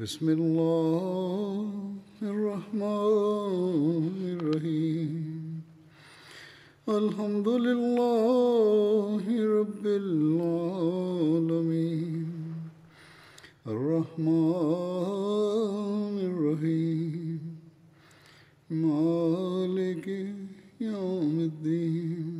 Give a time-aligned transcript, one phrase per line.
[0.00, 5.60] بسم اللہ الرحمن الرحیم۔
[6.86, 12.52] الحمد للہ رب العالمین۔
[13.64, 17.54] الرحمن الرحیم۔
[18.70, 20.08] مالک
[20.80, 22.39] یوم الدین۔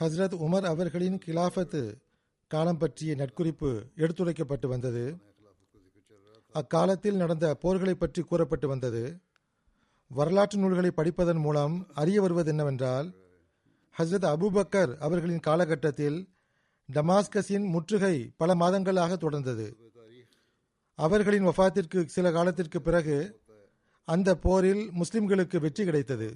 [0.00, 1.80] Hazrat Umar அவர்களின் கிலாஃபத்து
[2.46, 5.16] காலம் பற்றிய நட்குறிப்பு எடுத்துரைக்கப்பட்டு வந்தது.
[6.54, 9.02] அக்காலத்தில் நடந்த போர்களை பற்றி கூறப்பட்டு வந்தது.
[10.10, 13.08] வரலாற்று நூல்களை படிப்பதன் மூலம் அறிய வருவது என்னவென்றால்
[13.98, 16.28] ஹஸ்ரத் அபுபக்கர் அவர்களின் காலகட்டத்தில்
[16.92, 19.68] டமாஸ்கஸின் முற்றுகை பல மாதங்களாக தொடர்ந்தது.
[20.94, 23.40] அவர்களின் வஃத்திற்கு சில காலத்திற்கு பிறகு
[24.04, 26.28] அந்த போரில் முஸ்லிம்களுக்கு வெற்றி கிடைத்தது.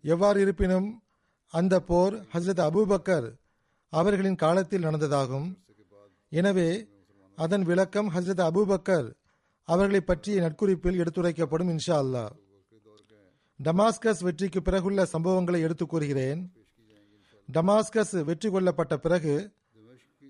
[0.00, 1.02] எவ்வாறு இருப்பினும்
[1.52, 3.32] அந்த போர் ஹசரத் அபூபக்கர்
[3.88, 5.54] அவர்களின் காலத்தில் நடந்ததாகும்.
[6.28, 6.88] எனவே
[7.36, 9.14] அதன் விளக்கம் ஹசரத் அபூபக்கர்
[9.64, 12.28] அவர்களை பற்றிய நட்குறிப்பில் எடுத்துரைக்கப்படும் இன்ஷா அல்லா
[13.62, 16.52] டமாஸ்கஸ் வெற்றிக்கு பிறகுள்ள சம்பவங்களை எடுத்துக் கூறுகிறேன்.
[17.52, 19.52] டமாஸ்கஸ் வெற்றி கொள்ளப்பட்ட பிறகு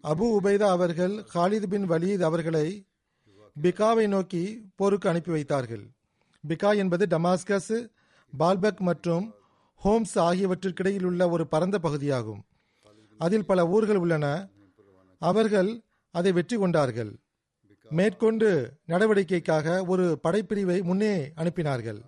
[0.03, 2.87] அபு உபைதா அவர்கள் ஹாலித் பின் வலீத் அவர்களை
[3.63, 5.91] பிகாவை நோக்கி போருக்கு அனுப்பி வைத்தார்கள்.
[6.49, 7.91] பிகா என்பது டமாஸ்கஸ்
[8.39, 9.35] பால்பக் மற்றும்
[9.83, 12.41] ஹோம்ஸ் ஆகியவற்றிற்கிடையில் உள்ள ஒரு பரந்த பகுதியாகும்.
[13.19, 14.49] அதில் பல ஊர்கள் உள்ளன.
[15.19, 17.13] அவர்கள் அதை வெற்றி கொண்டார்கள்.
[17.91, 22.01] மேற்கொண்டு நடவடிக்கைக்காக ஒரு படைப்பிரிவை முன்னே அனுப்பினார்கள்.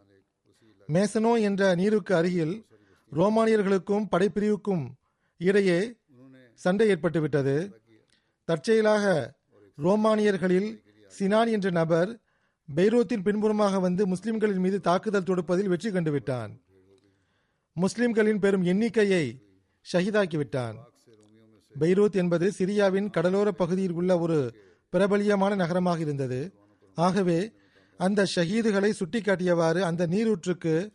[0.89, 2.67] மேசனோ என்ற நீருக்கு அருகில்
[3.13, 4.85] ரோமானியர்களுக்கும் படைப்பிரிவுக்கும்
[5.37, 5.99] இடையே
[6.55, 7.57] சண்டை ஏற்பட்டுவிட்டது.
[8.45, 9.35] தற்செயலாக
[9.79, 10.71] ரோமானியர்களில்
[11.19, 12.21] சினான் என்ற நபர்
[12.69, 16.53] பெய்ரோத்தின் பின்புறமாக வந்து முஸ்லிம்களின் மீது தாக்குதல் தொடுப்பதில் வெற்றி கண்டுவிட்டான்.
[17.75, 19.39] முஸ்லிம்களின் பெரும் எண்ணிக்கையை
[19.93, 20.77] ஷஹீதாக்கிவிட்டான்.
[21.81, 24.55] பெய்ரூத் என்பது சிரியாவின் கடலோர பகுதியில் உள்ள ஒரு
[24.93, 26.55] பிரபலியமான நகரமாக இருந்தது.
[26.95, 27.53] ஆகவே
[27.97, 30.91] அந்த ஷஹீதுகளை சுட்டிக்காட்டியவாறு அந்த நீரூற்றுக்கு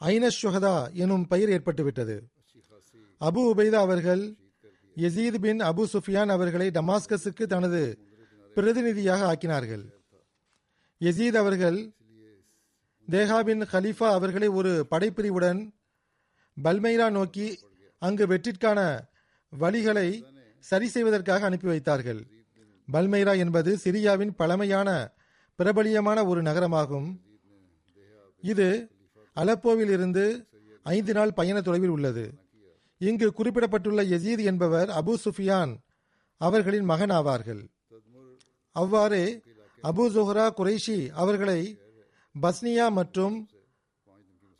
[0.00, 2.20] ஐனஸ் எனும் பெயர் ஏற்பட்டுவிட்டது.
[3.20, 4.34] அபு உபைதா அவர்கள்
[4.96, 7.98] யசீத் பின் அபு சுஃபியான் அவர்களை டமாஸ்கஸுக்கு தனது
[8.54, 9.84] பிரதிநிதியாக ஆக்கினார்கள்.
[11.00, 11.92] யசீத் அவர்கள்
[13.10, 15.74] தேஹா பின் ஹலீஃபா அவர்களை ஒரு படைப்பிரிவுடன்
[16.64, 17.46] பல்மைரா நோக்கி
[18.02, 18.80] அங்கு வெற்றிற்கான
[19.52, 20.08] வழிகளை
[20.70, 22.20] சரி செய்வதற்காக அனுப்பி வைத்தார்கள்.
[22.88, 24.88] பல்மைரா என்பது சிரியாவின் பழமையான
[25.58, 27.08] பிரபலியமான ஒரு நகரமாகும்.
[28.42, 28.68] இது
[29.36, 30.24] அலப்போவில் இருந்து
[30.82, 32.24] ஐந்து நாள் பயண தொலைவில் உள்ளது.
[33.00, 35.72] இங்கு குறிப்பிடப்பட்டுள்ள யசீத் என்பவர் அபு சுஃபியான்
[36.40, 37.62] அவர்களின் மகன் ஆவார்கள்.
[38.76, 39.24] அவ்வாறே
[39.82, 41.60] அபு ஜொஹரா குரைஷி அவர்களை
[42.34, 43.36] பஸ்னியா மற்றும்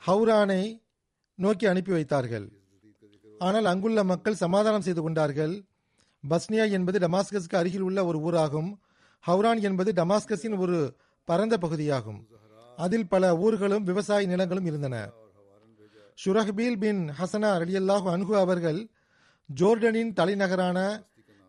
[0.02, 0.62] ஹவுரானை
[1.44, 2.46] நோக்கி அனுப்பி வைத்தார்கள்.
[3.46, 5.54] ஆனால் அங்குள்ள மக்கள் சமாதானம் செய்து கொண்டார்கள்.
[6.24, 8.70] பஸ்னியா என்பது டமாஸ்கஸுக்கு அருகில் உள்ள ஒரு ஊராகும்.
[9.24, 10.78] ஹவுரான் என்பது டமாஸ்கஸின் ஒரு
[11.28, 12.20] பரந்த பகுதியாகும்.
[12.78, 14.96] அதில் பல ஊர்களும் விவசாய நிலங்களும் இருந்தன.
[16.18, 18.80] ஷுரஹ்பீல் பின் ஹசனா அலியல்லாஹு அன்ஹு அவர்கள்
[19.48, 20.78] ஜோர்டனின் தலைநகரான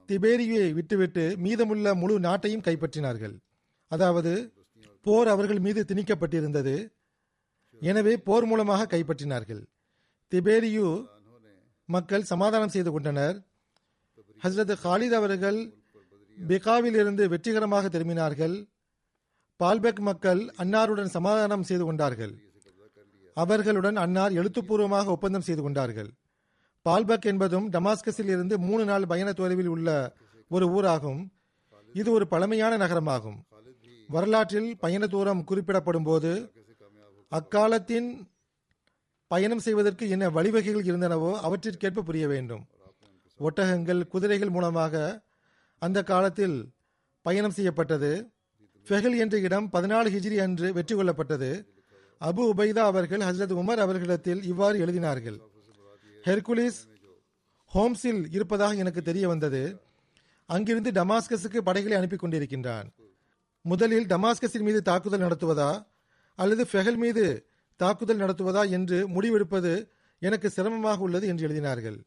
[0.10, 3.36] திபேரியை விட்டுவிட்டு மீதமுள்ள முழு நாட்டையும் கைப்பற்றினார்கள்.
[3.92, 4.34] அதாவது
[5.06, 6.76] போர் அவர்கள் மீது திணிக்கப்பட்டிருந்தது.
[7.82, 9.62] எனவே போர் மூலமாக கைப்பற்றினார்கள்.
[10.32, 11.06] திபேரியு
[11.86, 13.42] மக்கள் சமாதானம் செய்து கொண்டனர்.
[14.44, 15.60] ஹசரத் ஹாலித் அவர்கள்
[16.48, 18.56] பிகாவில் இருந்து வெற்றிகரமாக திரும்பினார்கள்.
[19.64, 22.34] பால்பெக் மக்கள் அன்னாருடன் சமாதானம் செய்து கொண்டார்கள்.
[23.34, 26.10] அவர்களுடன் அன்னார் எழுத்துப்பூர்வமாக ஒப்பந்தம் செய்து கொண்டார்கள்.
[26.82, 30.14] பால்பக் என்பதும் டமாஸ்கஸில் இருந்து மூணு நாள் பயண தொலைவில் உள்ள
[30.50, 31.22] ஒரு ஊராகும்.
[31.94, 33.40] இது ஒரு பழமையான நகரமாகும்.
[34.08, 36.52] வரலாற்றில் பயண தூரம் குறிப்பிடப்படும் போது
[37.30, 38.10] அக்காலத்தின்
[39.32, 42.64] பயணம் செய்வதற்கு என்ன வழிவகைகள் இருந்தனவோ அவற்றிற்கேற்ப புரிய வேண்டும்.
[43.40, 44.96] ஒட்டகங்கள் குதிரைகள் மூலமாக
[45.82, 46.58] அந்த காலத்தில்
[47.26, 48.12] பயணம் செய்யப்பட்டது.
[48.88, 51.50] ஃபெஹல் என்ற இடம் பதினாலு ஹிஜ்ரி அன்று வெற்றி கொள்ளப்பட்டது.
[52.22, 55.38] அபு உபைதா அவர்கள் ஹசரத் உமர் அவர்களிடத்தில் இவ்வாறு எழுதினார்கள்.
[56.28, 56.82] ஹெர்குலிஸ்
[57.72, 59.62] ஹோம்ஸில் இருப்பதாக எனக்கு தெரிய வந்தது.
[60.50, 62.88] அங்கிருந்து டமாஸ்கஸுக்கு படைகளை அனுப்பி கொண்டிருக்கின்றான்.
[63.66, 65.72] முதலில் டமாஸ்கஸின் மீது தாக்குதல் நடத்துவதா
[66.40, 67.26] அல்லது ஃபெஹல் மீது
[67.84, 69.72] தாக்குதல் நடத்துவதா என்று முடிவெடுப்பது
[70.22, 71.98] எனக்கு சிரமமாக உள்ளது என்று எழுதினார்கள்.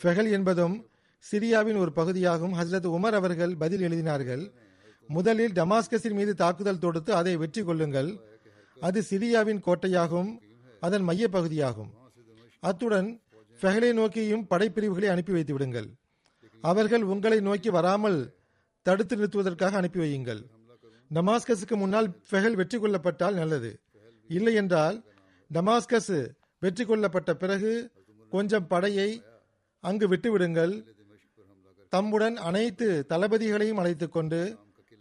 [0.00, 0.76] ஃபெஹல் என்பதும்
[1.24, 2.54] சிரியாவின் ஒரு பகுதியாகும்.
[2.58, 4.44] ஹசரத் உமர் அவர்கள் பதில் எழுதினார்கள்
[5.08, 8.10] முதலில் டமாஸ்கஸின் மீது தாக்குதல் தொடுத்து அதை வெற்றி கொள்ளுங்கள்.
[8.86, 10.30] அது சிரியாவின் கோட்டையாகும்
[10.86, 11.90] அதன் மைய பகுதியாகும்.
[12.62, 13.08] அத்துடன்
[13.58, 15.88] ஃபெஹலை நோக்கியும் படைப்பிரிவுகளை அனுப்பி வைத்து விடுங்கள்.
[16.64, 18.18] அவர்கள் உங்களை நோக்கி வராமல்
[18.86, 20.42] தடுத்து நிறுத்துவதற்காக அனுப்பி வையுங்கள்.
[21.10, 23.70] டமாஸ்கஸுக்கு முன்னால் ஃபெஹல் வெற்றி கொள்ளப்பட்டால் நல்லது.
[24.28, 25.04] இல்லை என்றால்
[25.54, 26.28] டமாஸ்கஸ்
[26.58, 27.90] வெற்றி கொள்ளப்பட்ட பிறகு
[28.30, 29.22] கொஞ்சம் படையை
[29.80, 30.84] அங்கு விட்டுவிடுங்கள்.
[31.88, 34.58] தம்முடன் அனைத்து தளபதிகளையும் அழைத்துக் கொண்டு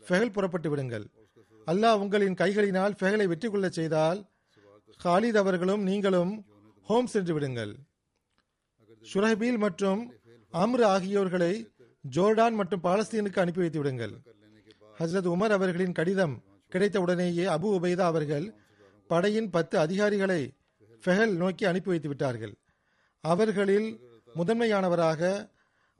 [0.07, 1.05] ஃபெஹல் புறப்பட்டு விடுங்கள்.
[1.67, 4.25] அல்லாஹ் உங்களின் கைகளினால் ஃபெஹலை வெற்றி கொள்ளச் செய்தால்
[5.03, 6.45] ஹாலித் அவர்களும் நீங்களும்
[6.83, 7.75] ஹோம் சென்று விடுங்கள்.
[9.13, 10.13] ஷுரஹபீல் மற்றும்
[10.53, 11.53] அம்ரு ஆகியோர்களை
[12.15, 14.13] ஜோர்டான் மற்றும் பாலஸ்தீனுக்கு அனுப்பி வைத்து விடுங்கள்.
[14.99, 18.53] ஹசரத் உமர் அவர்களின் கடிதம் கிடைத்த உடனேயே அபு உபைதா அவர்கள்
[19.07, 20.41] படையின் பத்து அதிகாரிகளை
[21.05, 22.53] ஃபெஹல் நோக்கி அனுப்பி வைத்து விட்டார்கள்.
[23.19, 23.99] அவர்களில்
[24.35, 25.49] முதன்மையானவராக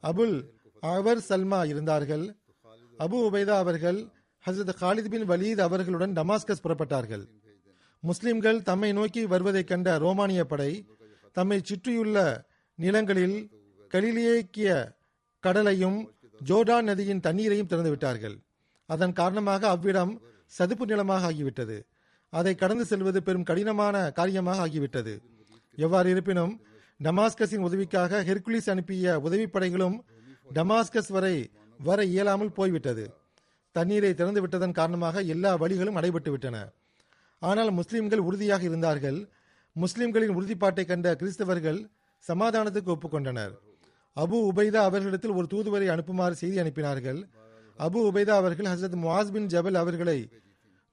[0.03, 0.43] அபுல்
[0.79, 2.35] அவர் சல்மா இருந்தார்கள்.
[2.99, 3.99] அபு உபைதா அவர்கள்
[4.45, 7.25] ஹசரத் காலித் பின் வலீத் அவர்களுடன் டமாஸ்கஸ் புறப்பட்டார்கள்.
[7.99, 10.71] முஸ்லிம்கள் தம்மை நோக்கி வருவதைக் கண்ட ரோமானிய படை
[11.31, 13.37] தம்மை சுற்றியுள்ள நிலங்களில்
[13.93, 14.95] கலிலியக்கிய
[15.39, 16.13] கடலையும்
[16.45, 18.37] ஜோர்டான் நதியின் தண்ணீரையும் திறந்துவிட்டார்கள்.
[18.85, 21.77] அதன் காரணமாக அவ்விடம் சதுப்பு நிலமாக ஆகிவிட்டது.
[22.39, 25.13] அதை கடந்து செல்வது பெரும் கடினமான காரியமாக ஆகிவிட்டது.
[25.85, 26.53] எவ்வாறு இருப்பினும்
[26.99, 29.95] டமாஸ்கஸின் உதவிக்காக ஹெர்குலிஸ் அனுப்பிய உதவிப்படைகளும்
[30.57, 31.35] டமாஸ்கஸ் வரை
[31.79, 33.05] வர இயலாமல் போய்விட்டது.
[33.75, 36.57] தண்ணீரை திறந்து விட்டதன் காரணமாக எல்லா வழிகளும் அடைபட்டு விட்டன
[37.41, 39.19] ஆனால் முஸ்லிம்கள் உறுதியாக இருந்தார்கள்.
[39.75, 41.79] முஸ்லிம்களின் உறுதிப்பாட்டை கண்ட கிறிஸ்தவர்கள்
[42.23, 43.53] சமாதானத்துக்கு ஒப்புக்கொண்டனர்.
[44.17, 47.19] அபு உபைதா அவர்களிடத்தில் ஒரு தூதுவரை அனுப்புமாறு செய்தி அனுப்பினார்கள்.
[47.79, 50.17] அபு உபைதா அவர்கள் ஹசரத் முவாஸ் பின் ஜபல் அவர்களை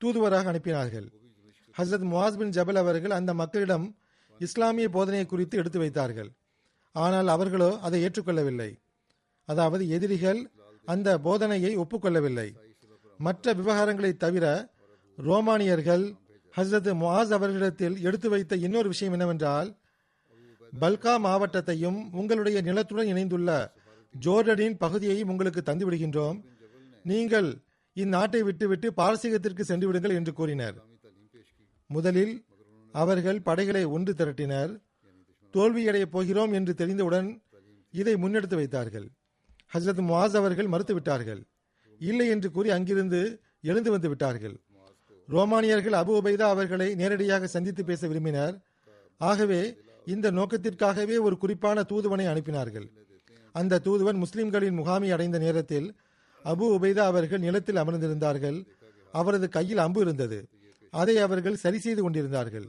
[0.01, 1.09] தூதுவராக அனுப்பினார்கள்.
[1.79, 3.87] ஹசரத் முவாஸ் பின் ஜபல் அவர்கள் அந்த மக்களிடம்
[4.41, 6.31] இஸ்லாமிய போதனை குறித்து எடுத்து வைத்தார்கள்.
[6.95, 8.71] ஆனால் அவர்களோ அதை ஏற்றுக்கொள்ளவில்லை.
[9.49, 10.41] அதாவது எதிரிகள்
[10.85, 12.49] அந்த போதனையை ஒப்புக்கொள்ளவில்லை.
[13.19, 14.47] மற்ற விவகாரங்களை தவிர
[15.19, 16.05] ரோமானியர்கள்
[16.57, 19.69] ஹசரத் முவாஸ் அவர்களிடத்தில் எடுத்து வைத்த இன்னொரு விஷயம் என்னவென்றால்
[20.81, 23.51] பல்கா மாவட்டத்தையும் உங்களுடைய நிலத்துடன் இணைந்துள்ள
[24.15, 26.39] ஜோர்டனின் பகுதியையும் உங்களுக்கு தந்துவிடுகின்றோம்.
[27.05, 27.49] நீங்கள்
[27.97, 30.77] இந்நாட்டை விட்டுவிட்டு பாரசீகத்திற்கு சென்று விடுங்கள் என்று கூறினர்.
[31.93, 32.35] முதலில்
[32.93, 34.73] அவர்கள் படைகளை ஒன்று திரட்டினர்.
[35.53, 37.29] தோல்வியடையப் போகிறோம் என்று தெரிந்தவுடன்
[37.93, 39.07] இதை முன்னெடுத்து வைத்தார்கள்.
[39.75, 41.41] ஹசரத் முவாஸ் அவர்கள் மறுத்துவிட்டார்கள்.
[41.99, 43.21] இல்லை என்று கூறி அங்கிருந்து
[43.63, 44.57] எழுந்து வந்து விட்டார்கள்.
[45.27, 48.57] ரோமானியர்கள் அபு உபைதா அவர்களை நேரடியாக சந்தித்து பேச விரும்பினர்.
[49.19, 49.61] ஆகவே
[50.07, 52.89] இந்த நோக்கத்திற்காகவே ஒரு குறிப்பான தூதுவனை அனுப்பினார்கள்.
[53.53, 55.89] அந்த தூதுவன் முஸ்லிம்களின் முகாமை அடைந்த நேரத்தில்
[56.45, 58.59] அபு உபைதா அவர்கள் நிலத்தில் அமர்ந்திருந்தார்கள்.
[59.13, 60.39] அவரது கையில் அம்பு இருந்தது.
[60.93, 62.67] அதை அவர்கள் சரி செய்து கொண்டிருந்தார்கள்.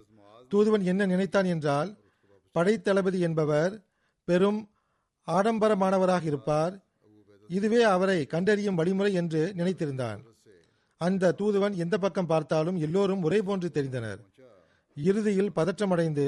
[0.52, 1.90] தூதுவன் என்ன நினைத்தான் என்றால்
[2.56, 3.74] படைத்தளபதி என்பவர்
[4.28, 4.60] பெரும்
[5.28, 6.74] ஆடம்பரமானவராக இருப்பார்.
[7.50, 10.20] இதுவே அவரை கண்டறியும் வழிமுறை என்று நினைத்திருந்தான்.
[11.02, 14.22] அந்த தூதுவன் எந்த பக்கம் பார்த்தாலும் எல்லோரும் ஒரே போன்று தெரிந்தனர்.
[14.98, 16.26] இறுதியில் பதற்றமடைந்து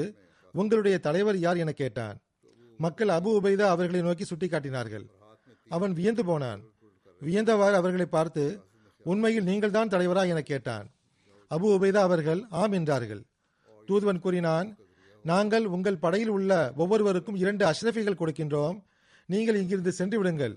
[0.54, 2.16] உங்களுடைய தலைவர் யார் என கேட்டான்.
[2.78, 5.06] மக்கள் அபு உபைதா அவர்களை நோக்கி சுட்டிக்காட்டினார்கள்.
[5.68, 6.60] அவன் வியந்து போனான்.
[7.22, 8.44] வியந்தவாறு அவர்களை பார்த்து
[9.04, 10.86] உண்மையில் நீங்கள்தான் தலைவரா என கேட்டான்.
[11.54, 13.22] அபு உபைதா அவர்கள் ஆம் என்றார்கள்.
[13.86, 14.76] தூதுவன் கூறினான்
[15.22, 18.82] நாங்கள் உங்கள் படையில் உள்ள ஒவ்வொருவருக்கும் இரண்டு அஷ்ரஃபிகள் கொடுக்கின்றோம்.
[19.26, 20.54] நீங்கள் இங்கிருந்து சென்று விடுங்கள்.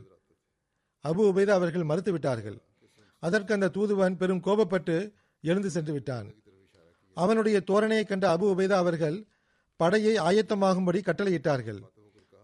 [1.03, 2.57] அபு உபைதா அவர்கள் மறுத்து விட்டார்கள்.
[3.19, 6.33] அதற்கு அந்த தூதுவன் பெரும் கோபப்பட்டு எழுந்து சென்று விட்டான்.
[7.13, 9.25] அவனுடைய தோரணையை கண்ட அபு உபைதா அவர்கள்
[9.75, 11.79] படையை ஆயத்தமாகும்படி கட்டளையிட்டார்கள்.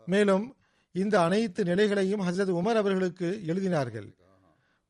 [0.06, 0.56] மேலும்
[0.92, 4.16] இந்த அனைத்து நிலைகளையும் ஹசரத் உமர் அவர்களுக்கு எழுதினார்கள்.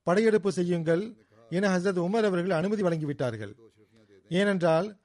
[0.03, 1.24] படையெடுப்பு செய்யுங்கள்.
[1.49, 3.53] என ஹசரத் உமர் அவர்கள் அனுமதி வழங்கிவிட்டார்கள்.
[4.29, 4.97] ஏனென்றால்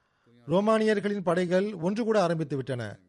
[0.47, 2.99] ரோமானியர்களின் படைகள் ஒன்று கூட ஆரம்பித்து விட்டன.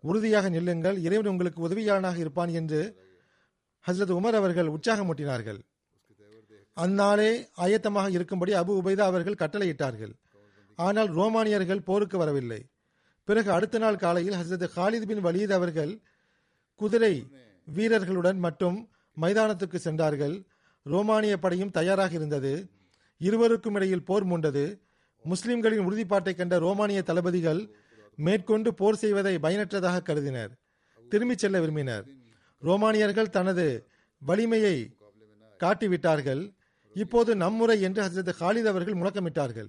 [0.00, 2.96] உறுதியாக நில்லுங்கள் இறைவன் உங்களுக்கு உதவியாளனாக இருப்பான் என்று
[3.86, 5.60] ஹசரத் உமர் அவர்கள் உற்சாகமூட்டினார்கள்.
[6.76, 10.12] அந்நாளே ஆயத்தமாக இருக்கும்படி அபு உபைதா அவர்கள் கட்டளையிட்டார்கள்.
[10.74, 12.66] ஆனால் ரோமானியர்கள் போருக்கு வரவில்லை.
[13.24, 16.00] பிறகு அடுத்த நாள் காலையில் ஹசரத் ஹாலித் பின் வலீத் அவர்கள்
[16.74, 17.26] குதிரை
[17.64, 20.46] வீரர்களுடன் மட்டும் மைதானத்துக்கு சென்றார்கள்.
[20.82, 22.70] ரோமானிய படையும் தயாராக இருந்தது.
[23.18, 24.80] இருவருக்கும் இடையில் போர் மூண்டது.
[25.22, 27.68] முஸ்லிம்களின் உறுதிப்பாட்டை கண்ட ரோமானிய தளபதிகள்
[28.16, 30.52] மேற்கொண்டு போர் செய்வதை பயனற்றதாக கருதினர்.
[31.08, 32.04] திரும்பிச் செல்ல விரும்பினர்.
[32.58, 33.86] ரோமானியர்கள் தனது
[34.18, 34.96] வலிமையை
[35.60, 36.54] காட்டிவிட்டார்கள்.
[36.94, 39.68] இப்போது நம்முறை என்று ஹசரத் ஹாலித் அவர்கள் முழக்கமிட்டார்கள்.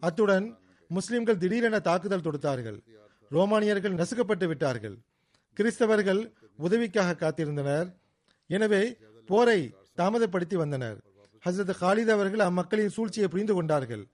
[0.00, 2.78] அத்துடன் முஸ்லிம்கள் திடீரென தாக்குதல் தொடுத்தார்கள்.
[3.30, 4.96] ரோமானியர்கள் நசுக்கப்பட்டு விட்டார்கள்.
[5.56, 7.88] கிறிஸ்தவர்கள் உதவிக்காக காத்திருந்தனர்.
[8.46, 10.98] எனவே போரை தாமதப்படுத்தி வந்தனர்.
[11.44, 14.06] ஹசரத் ஹாலித் அவர்கள் அம்மக்களின் சூழ்ச்சியை புரிந்து கொண்டார்கள்.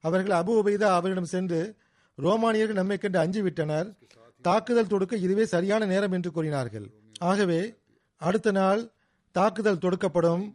[0.00, 1.74] அவர்கள் அபு உபைதா அவரிடம் சென்று
[2.14, 3.96] ரோமானியர்கள் நம்மை கண்டு அஞ்சிவிட்டனர்.
[4.42, 6.90] தாக்குதல் தொடுக்க இதுவே சரியான நேரம் என்று கூறினார்கள்.
[7.18, 7.74] ஆகவே
[8.16, 8.90] அடுத்த நாள்
[9.30, 10.52] தாக்குதல் தொடுக்கப்படும்.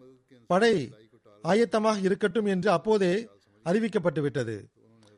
[0.48, 0.94] படை
[1.44, 3.30] ஆயத்தமாக இருக்கட்டும் என்று அப்போதே
[3.66, 4.66] அறிவிக்கப்பட்டுவிட்டது.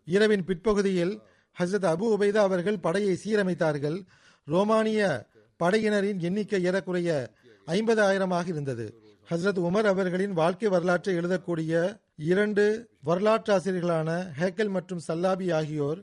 [0.06, 1.22] இரவின் பிற்பகுதியில்
[1.60, 4.06] ஹசரத் அபு உபைதா அவர்கள் படையை சீரமைத்தார்கள்.
[4.46, 5.26] ரோமானிய
[5.64, 7.32] படையினரின் எண்ணிக்கை ஏறக்குறைய
[7.66, 9.05] ஐம்பது ஆயிரமாக இருந்தது.
[9.30, 16.00] ஹசரத் உமர் அவர்களின் வாழ்க்கை வரலாற்றை எழுதக்கூடிய இரண்டு வரலாற்றாசிரியர்களான ஹேக்கல் மற்றும் சல்லாபி ஆகியோர்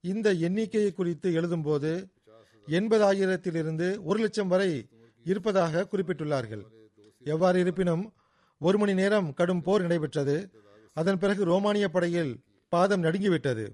[0.00, 1.92] இந்த எண்ணிக்கையை குறித்து எழுதும்போது
[2.66, 4.88] எண்பதாயிரத்திலிருந்து ஒரு லட்சம் வரை
[5.24, 6.64] இருப்பதாக குறிப்பிட்டுள்ளார்கள்.
[7.24, 8.12] எவ்வாறு இருப்பினும்
[8.58, 10.36] ஒரு மணி நேரம் கடும் போர் நடைபெற்றது.
[10.92, 12.32] அதன் பிறகு ரோமானிய படையில்
[12.68, 13.66] பாதம் நடுங்கிவிட்டது.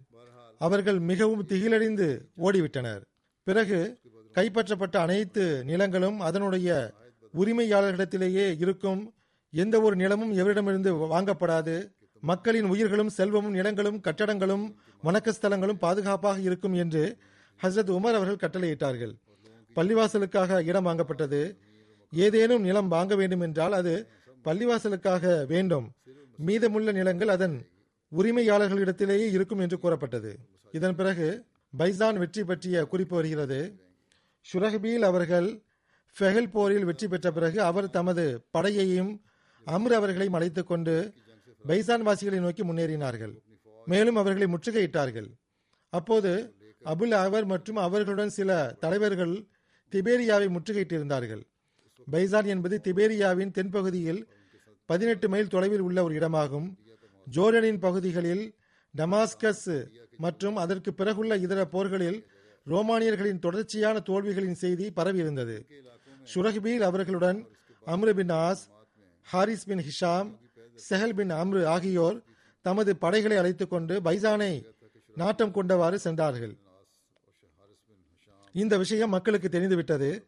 [0.58, 3.02] அவர்கள் மிகவும் திகிலடைந்து ஓடிவிட்டனர்.
[3.42, 3.98] பிறகு
[4.34, 6.68] கைப்பற்றப்பட்ட அனைத்து நிலங்களும் அதனுடைய
[7.34, 9.14] உரிமையாளர்களிடத்திலேயே இருக்கும்
[9.50, 11.92] எந்த ஒரு நிலமும் எவரிடமிருந்து வாங்கப்படாது.
[12.20, 14.74] மக்களின் உயிர்களும் செல்வமும் நிலங்களும் கட்டடங்களும்
[15.04, 17.16] வணக்கஸ்தலங்களும் பாதுகாப்பாக இருக்கும் என்று
[17.62, 19.12] ஹசரத் உமர் அவர்கள் கட்டளையிட்டார்கள்.
[19.76, 21.56] பள்ளிவாசலுக்காக இடம் வாங்கப்பட்டது.
[22.12, 24.08] ஏதேனும் நிலம் வாங்க வேண்டும் என்றால் அது
[24.44, 25.90] பள்ளிவாசலுக்காக வேண்டும்.
[26.36, 27.66] மீதமுள்ள நிலங்கள் அதன்
[28.16, 30.36] உரிமையாளர்களிடத்திலேயே இருக்கும் என்று கூறப்பட்டது.
[30.72, 31.44] இதன் பிறகு
[31.78, 33.80] பைசான் வெற்றி பற்றிய குறிப்பு வருகிறது.
[34.52, 35.63] ஷுரஹ்பீல் அவர்கள்
[36.18, 39.12] ஃபெஹல் போரில் வெற்றி பெற்ற பிறகு அவர் தமது படையையும்
[39.66, 40.94] அம்ர் அவர்களையும் அழைத்துக் கொண்டு
[41.68, 43.34] பைசான் வாசிகளை நோக்கி முன்னேறினார்கள்.
[43.84, 45.28] மேலும் அவர்களை முற்றுகையிட்டார்கள்.
[45.92, 46.32] அப்போது
[46.84, 49.34] அபுல் அவர் மற்றும் அவர்களுடன் சில தலைவர்கள்
[49.92, 51.42] திபேரியாவை முற்றுகையிட்டிருந்தார்கள்.
[52.12, 54.22] பைசான் என்பது திபேரியாவின் தென்பகுதியில்
[54.86, 56.68] பதினெட்டு மைல் தொலைவில் உள்ள ஒரு இடமாகும்.
[57.26, 58.44] ஜோர்டனின் பகுதிகளில்
[58.94, 59.68] டமாஸ்கஸ்
[60.16, 62.18] மற்றும் அதற்கு பிறகுள்ள இதர போர்களில்
[62.66, 65.56] ரோமானியர்களின் தொடர்ச்சியான தோல்விகளின் செய்தி பரவியிருந்தது.
[66.32, 67.40] ஷுரஹ்பீல் அவர்களுடன்
[67.86, 68.62] Amr bin Aas
[69.22, 70.28] Haris bin Hisham
[70.90, 72.18] Suhail bin Amr ஆகியோர்
[72.62, 74.52] தமது படைகளை அழைத்துக் கொண்டு பைசானை
[75.16, 76.54] நாட்டம் கொண்டவாறு சென்றார்கள்.
[78.52, 80.26] இந்த விஷயம் மக்களுக்கு தெரிந்துவிட்டது.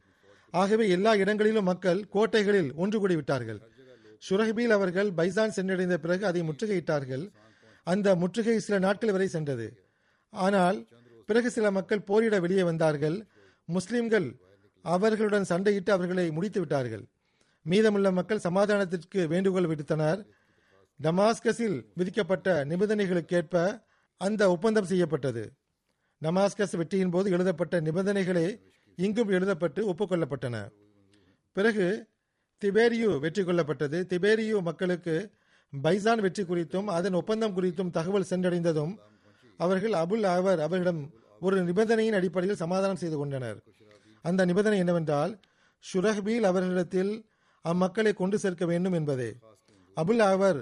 [0.51, 3.61] ஆகவே எல்லா இடங்களிலும் மக்கள் கோட்டைகளில் ஒன்று கூடி விட்டார்கள்.
[4.27, 7.25] ஷுரஹ்பீல் அவர்கள் பைசான் சென்றடைந்த பிறகு அதை முற்றுகையிட்டார்கள்.
[7.83, 9.67] அந்த முற்றுகை சில நாட்கள் வரை சென்றது.
[10.33, 10.79] ஆனால்
[11.27, 13.17] பிறகு சில மக்கள் போரிட வெளியே வந்தார்கள்.
[13.69, 14.29] முஸ்லிம்கள்
[14.95, 17.05] அவர்களுடன் சண்டையிட்டு அவர்களை முடித்து விட்டார்கள்.
[17.67, 20.21] மீதமுள்ள மக்கள் சமாதானத்திற்கு வேண்டுகோள் விடுத்தனர்.
[21.01, 23.55] டமாஸ்கஸில் விதிக்கப்பட்ட நிபந்தனைகளுக்கேற்ப
[24.21, 25.45] அந்த ஒப்பந்தம் செய்யப்பட்டது.
[26.23, 28.47] டமாஸ்கஸ் வெற்றியின் போது எழுதப்பட்ட நிபந்தனைகளே
[28.99, 30.57] இங்கும் எழுதப்பட்டு ஒப்புக்கொள்ளப்பட்டன.
[31.57, 31.87] பிறகு
[32.63, 33.99] திபேரியு வெற்றி கொள்ளப்பட்டது.
[34.13, 35.15] திபேரியு மக்களுக்கு
[35.73, 38.95] பைசான் வெற்றி குறித்தும் அதன் ஒப்பந்தம் குறித்தும் தகவல் சென்றடைந்ததும்
[39.61, 41.03] அவர்கள் அபுல் அவர் அவர்களிடம்
[41.47, 43.59] ஒரு நிபந்தனையின் அடிப்படையில் சமாதானம் செய்து கொண்டனர்.
[44.29, 45.33] அந்த நிபந்தனை என்னவென்றால்
[45.85, 47.13] ஷுரஹ்பீல் அவர்களிடத்தில்
[47.65, 49.31] அம்மக்களை கொண்டு சேர்க்க வேண்டும் என்பதே.
[49.97, 50.59] அபுல் அவர்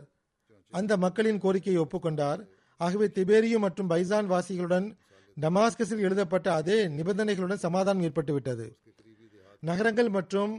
[0.72, 2.40] அந்த மக்களின் கோரிக்கையை ஒப்புக்கொண்டார்.
[2.80, 4.86] ஆகவே திபேரியு மற்றும் பைசான் வாசிகளுடன்
[5.36, 8.66] டமாஸ்கஸில் எழுதப்பட்ட அதே நிபந்தனைகளுடன் சமாதானம் ஏற்பட்டுவிட்டது.
[9.68, 10.52] நகரங்கள் மற்றும்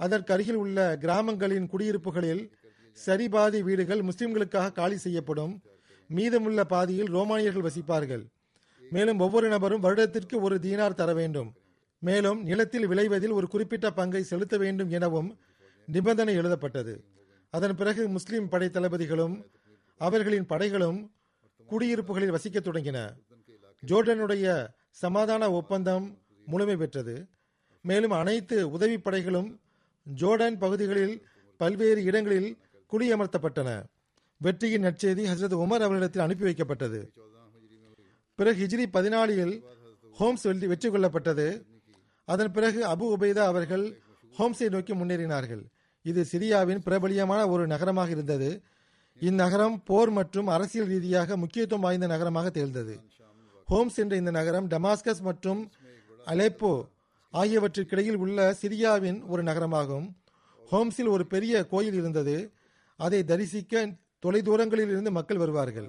[0.00, 2.42] அதற்கு அருகில் உள்ள கிராமங்களின் குடியிருப்புகளில்
[2.98, 5.54] சரிபாதி வீடுகள் முஸ்லிம்களுக்காக காலி செய்யப்படும்.
[6.10, 8.24] மீதமுள்ள பாதியில் ரோமானியர்கள் வசிப்பார்கள்.
[8.92, 11.50] மேலும் ஒவ்வொரு நபரும் வருடத்திற்கு ஒரு தீனார் தர வேண்டும்.
[11.98, 15.38] மேலும் நிலத்தில் விளைவதில் ஒரு குறிப்பிட்ட பங்கை செலுத்த வேண்டும் எனவும்
[15.86, 17.04] நிபந்தனை எழுதப்பட்டது.
[17.50, 19.44] அதன் பிறகு முஸ்லிம் படை தளபதிகளும்
[19.96, 21.10] அவர்களின் படைகளும்
[21.70, 23.16] குடியிருப்புகளில் வசிக்க தொடங்கின.
[23.86, 27.28] ஜோர்டனுடைய சமாதான ஒப்பந்தம் முழுமை பெற்றது.
[27.82, 29.60] மேலும் அனைத்து உதவி படைகளும்
[30.16, 31.26] ஜோர்டன் பகுதிகளில்
[31.56, 32.58] பல்வேறு இடங்களில்
[32.92, 33.84] குடியமர்த்தப்பட்டன.
[34.36, 37.08] வெற்றியின் நற்செய்தி ஹசரத் உமர் அவர்களிடத்தில் அனுப்பி வைக்கப்பட்டது.
[38.34, 39.62] பிறகு ஹிஜ்ரி பதினாலில்
[40.18, 41.67] ஹோம்ஸ் வெற்றி கொள்ளப்பட்டது.
[42.32, 43.84] அதன் பிறகு அபு உபைதா அவர்கள்
[44.38, 45.62] ஹோம்ஸை நோக்கி முன்னேறினார்கள்.
[46.04, 48.50] இது சிரியாவின் பிரபலியமான ஒரு நகரமாக இருந்தது.
[49.28, 52.94] இந்நகரம் போர் மற்றும் அரசியல் ரீதியாக முக்கியத்துவம் வாய்ந்த நகரமாக திகழ்ந்தது.
[53.68, 55.60] ஹோம்ஸ் என்ற இந்த நகரம் டமாஸ்கஸ் மற்றும்
[56.32, 56.72] அலேப்போ
[57.34, 60.06] ஆகியவற்றிற்கிடையில் உள்ள சிரியாவின் ஒரு நகரமாகும்.
[60.72, 62.36] ஹோம்ஸில் ஒரு பெரிய கோயில் இருந்தது.
[62.98, 63.82] அதை தரிசிக்க
[64.24, 65.88] தொலைதூரங்களில் இருந்து மக்கள் வருவார்கள்.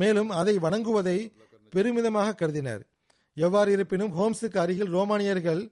[0.00, 1.18] மேலும் அதை வணங்குவதை
[1.72, 2.82] பெருமிதமாக கருதினர்.
[3.34, 5.62] எவ்வாறு இருப்பினும் ஹோம்ஸுக்கு அருகில் ரோமானியர்கள்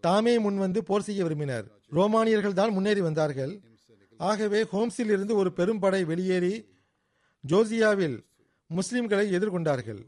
[0.00, 1.66] தாமே முன்வந்து போர் செய்ய விரும்பினர்.
[1.90, 3.52] ரோமானியர்கள் தான் முன்னேறி வந்தார்கள்.
[4.16, 6.54] ஆகவே ஹோம்ஸில் இருந்து ஒரு பெரும் படை வெளியேறி
[7.44, 8.18] ஜோசியாவில்
[8.70, 10.00] முஸ்லிம்களை எதிர்கொண்டார்கள்.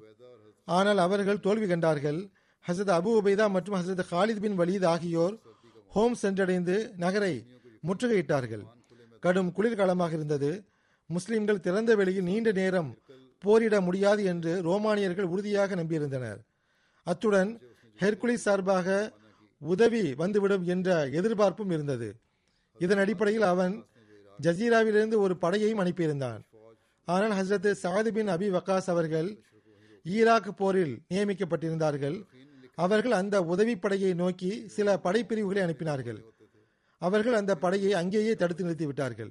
[0.65, 2.19] ஆனால் அவர்கள் தோல்வி கண்டார்கள்.
[2.67, 5.37] ஹசரத் அபு உபைதா மற்றும் ஹசரத் ஹாலித் பின் வலீத் ஆகியோர்
[5.89, 7.35] ஹோம் சென்றடைந்து நகரை
[7.87, 8.65] முற்றுகையிட்டார்கள்.
[9.21, 10.51] கடும் குளிர்காலமாக இருந்தது.
[11.07, 12.91] முஸ்லிம்கள் திறந்த வெளியில் நீண்ட நேரம்
[13.45, 16.39] போரிட முடியாது என்று ரோமானியர்கள் உறுதியாக நம்பியிருந்தனர்.
[17.03, 17.51] அத்துடன்
[18.01, 19.13] ஹெர்குலிஸ் சார்பாக
[19.59, 22.09] உதவி வந்துவிடும் என்ற எதிர்பார்ப்பும் இருந்தது.
[22.79, 23.87] இதன் அடிப்படையில் அவன்
[24.43, 26.41] ஜசீராவிலிருந்து ஒரு படையையும் அனுப்பியிருந்தான்.
[27.05, 29.43] ஆனால் ஹசரத் சாது பின் அபி வக்காஸ் அவர்கள்
[30.05, 32.25] ஈராக் போரில் நியமிக்கப்பட்டிருந்தார்கள்.
[32.75, 36.21] அவர்கள் அந்த உதவிப்படையை நோக்கி சில படைப்பிரிவுகளை அனுப்பினார்கள்.
[36.99, 39.31] அவர்கள் அந்த படையை அங்கேயே தடுத்து நிறுத்திவிட்டார்கள்.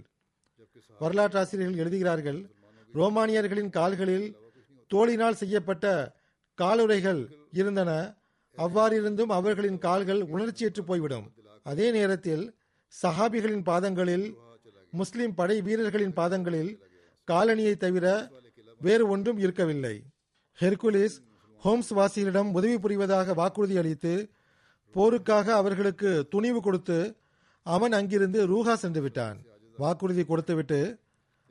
[1.00, 2.50] வரலாற்று ஆசிரியர்கள் எழுதுகிறார்கள்
[2.94, 4.38] ரோமானியர்களின் கால்களில்
[4.94, 6.16] தோளினால் செய்யப்பட்ட
[6.62, 7.22] காலுறைகள்
[7.60, 7.92] இருந்தன.
[8.58, 11.28] அவ்வாறிருந்தும் அவர்களின் கால்கள் உணர்ச்சியற்று போய்விடும்.
[11.72, 12.44] அதே நேரத்தில்
[12.94, 14.28] சஹாபிகளின் பாதங்களில்
[14.92, 16.72] முஸ்லிம் படை வீரர்களின் பாதங்களில்
[17.28, 18.06] காலணியை தவிர
[18.82, 19.96] வேறு ஒன்றும் இருக்கவில்லை.
[20.60, 21.18] ஹெர்குலிஸ்
[21.64, 24.14] ஹோம்ஸ் வாசிகளிடம் உதவி புரிவதாக வாக்குறுதி அளித்து
[24.96, 27.00] போருக்காக அவர்களுக்கு துணிவு கொடுத்து
[27.66, 29.38] அவன் அங்கிருந்து ரூஹா சென்று விட்டான்.
[29.78, 30.80] வாக்குறுதி கொடுத்துவிட்டு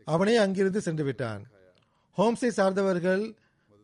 [0.04, 1.42] அவனே அங்கிருந்து சென்று விட்டான்.
[2.18, 3.24] ஹோம்ஸை சார்ந்தவர்கள்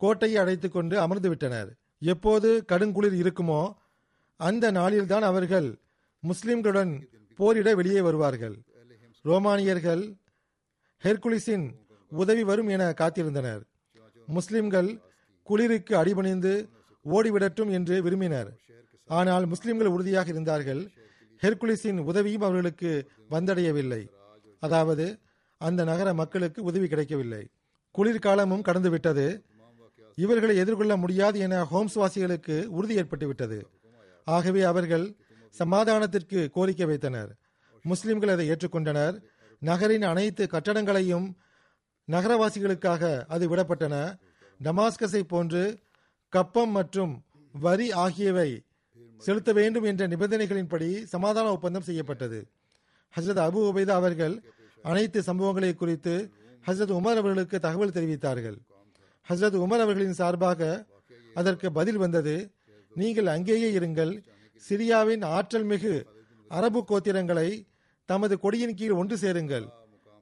[0.03, 1.69] கோட்டையை அடைத்துக் கொண்டு அமர்ந்து விட்டனர்.
[2.11, 3.61] எப்போது கடுங்குளிர் இருக்குமோ
[4.39, 5.67] அந்த நாளில்தான் அவர்கள்
[6.23, 6.91] முஸ்லிம்களுடன்
[7.39, 8.55] போரிட வெளியே வருவார்கள்.
[9.25, 10.03] ரோமானியர்கள்
[11.03, 11.65] ஹெர்குலிஸின்
[12.11, 13.61] உதவி வரும் என காத்திருந்தனர்.
[14.27, 14.89] முஸ்லிம்கள்
[15.47, 16.53] குளிருக்கு அடிபணிந்து
[17.05, 18.49] ஓடிவிடட்டும் என்று விரும்பினர்.
[19.09, 20.81] ஆனால் முஸ்லிம்கள் உறுதியாக இருந்தார்கள்.
[21.41, 22.91] ஹெர்குலிஸின் உதவியும் அவர்களுக்கு
[23.29, 24.01] வந்தடையவில்லை.
[24.59, 25.05] அதாவது
[25.61, 27.43] அந்த நகர மக்களுக்கு உதவி கிடைக்கவில்லை.
[27.95, 29.25] குளிர்காலமும் கடந்துவிட்டது.
[30.15, 33.59] இவர்களை எதிர்கொள்ள முடியாது என ஹோம்ஸ் வாசிகளுக்கு உறுதி ஏற்பட்டுவிட்டது
[34.23, 35.05] ஆகவே அவர்கள்
[35.59, 37.31] சமாதானத்திற்கு கோரிக்கை வைத்தனர்.
[37.83, 39.15] முஸ்லிம்கள் அதை ஏற்றுக்கொண்டனர்.
[39.59, 41.27] நகரின் அனைத்து கட்டடங்களையும்
[42.07, 43.95] நகரவாசிகளுக்காக அது விடப்பட்டன.
[44.63, 45.79] டமாஸ்கஸை போன்று
[46.29, 48.49] கப்பம் மற்றும் வரி ஆகியவை
[49.17, 52.39] செலுத்த வேண்டும் என்ற நிபந்தனைகளின்படி சமாதான ஒப்பந்தம் செய்யப்பட்டது.
[53.13, 54.35] ஹசரத் அபு உபைதா அவர்கள்
[54.81, 56.31] அனைத்து சம்பவங்களை குறித்து
[56.67, 58.57] ஹசரத் உமர் அவர்களுக்கு தகவல் தெரிவித்தார்கள்.
[59.29, 60.61] ஹசரத் உமர் அவர்களின் சார்பாக
[61.39, 62.35] அதற்கு பதில் வந்தது
[62.95, 64.11] நீங்கள் அங்கேயே இருங்கள்.
[64.69, 65.93] சிரியாவின் ஆற்றல் மிகு
[66.47, 67.49] அரபு கோத்திரங்களை
[68.09, 69.65] தமது கொடியின் கீழ் ஒன்று சேருங்கள்.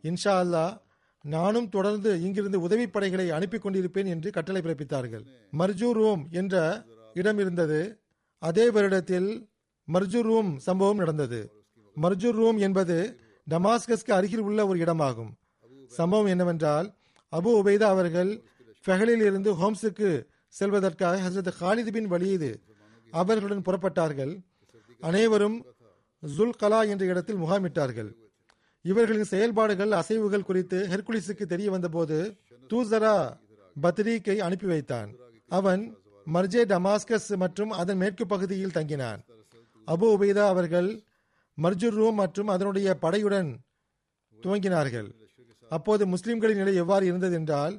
[0.03, 0.75] இன்ஷா அல்லாஹ்
[1.23, 5.23] நானும் தொடர்ந்து இங்கிருந்து உதவி படைகளை அனுப்பி கொண்டிருப்பேன் என்று கட்டளை பிறப்பித்தார்கள்.
[5.59, 6.55] மர்ஜூர் ரோம் என்ற
[7.13, 7.81] இடம் இருந்தது.
[8.41, 9.29] அதே வருடத்தில்
[9.87, 11.41] மர்ஜூர் ரூம் சம்பவம் நடந்தது.
[11.97, 12.97] மர்ஜூர் ரூம் என்பது
[13.47, 15.31] டமாஸ்கஸ்க்கு அருகில் உள்ள ஒரு இடமாகும்.
[15.87, 16.87] சம்பவம் என்னவென்றால்
[17.33, 18.31] அபு உபைதா அவர்கள்
[18.85, 20.09] ஃபெஹலில் இருந்து ஹோம்ஸுக்கு
[20.59, 22.49] செல்வதற்காக ஹசரத் ஹாலிது பின் வலீது
[23.13, 24.33] அவர்களுடன் புறப்பட்டார்கள்.
[25.09, 25.57] அனைவரும்
[26.23, 28.09] ஜுல் கலா என்ற இடத்தில் முகாமிட்டார்கள்.
[28.85, 32.17] இவர்களின் செயல்பாடுகள் அசைவுகள் குறித்து ஹெர்குலிஸுக்கு தெரிய வந்தபோது
[32.71, 33.15] தூசரா
[33.75, 35.09] பத்ரீக்கை அனுப்பி வைத்தான்.
[35.57, 35.83] அவன்
[36.27, 39.21] மர்ஜே டமாஸ்கஸ் மற்றும் அதன் மேற்கு பகுதியில் தங்கினான்.
[39.87, 40.89] அபு உபைதா அவர்கள்
[41.57, 43.49] மர்ஜூர் ரூம் மற்றும் அதனுடைய படையுடன்
[44.37, 45.09] துவங்கினார்கள்.
[45.71, 47.75] அப்போது முஸ்லிம்களின் நிலை எவ்வாறு இருந்தது என்றால்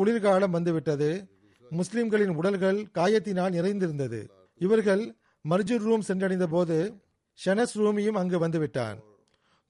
[0.00, 1.08] குளிர்காலம் வந்துவிட்டது.
[1.70, 4.20] முஸ்லிம்களின் உடல்கள் காயத்தினால் நிறைந்திருந்தது.
[4.58, 5.02] இவர்கள்
[5.48, 6.94] மர்ஜூர் ரூம் சென்றடைந்த போது
[7.44, 8.98] ஷனஸ் ரூமியும் அங்கு வந்துவிட்டான்.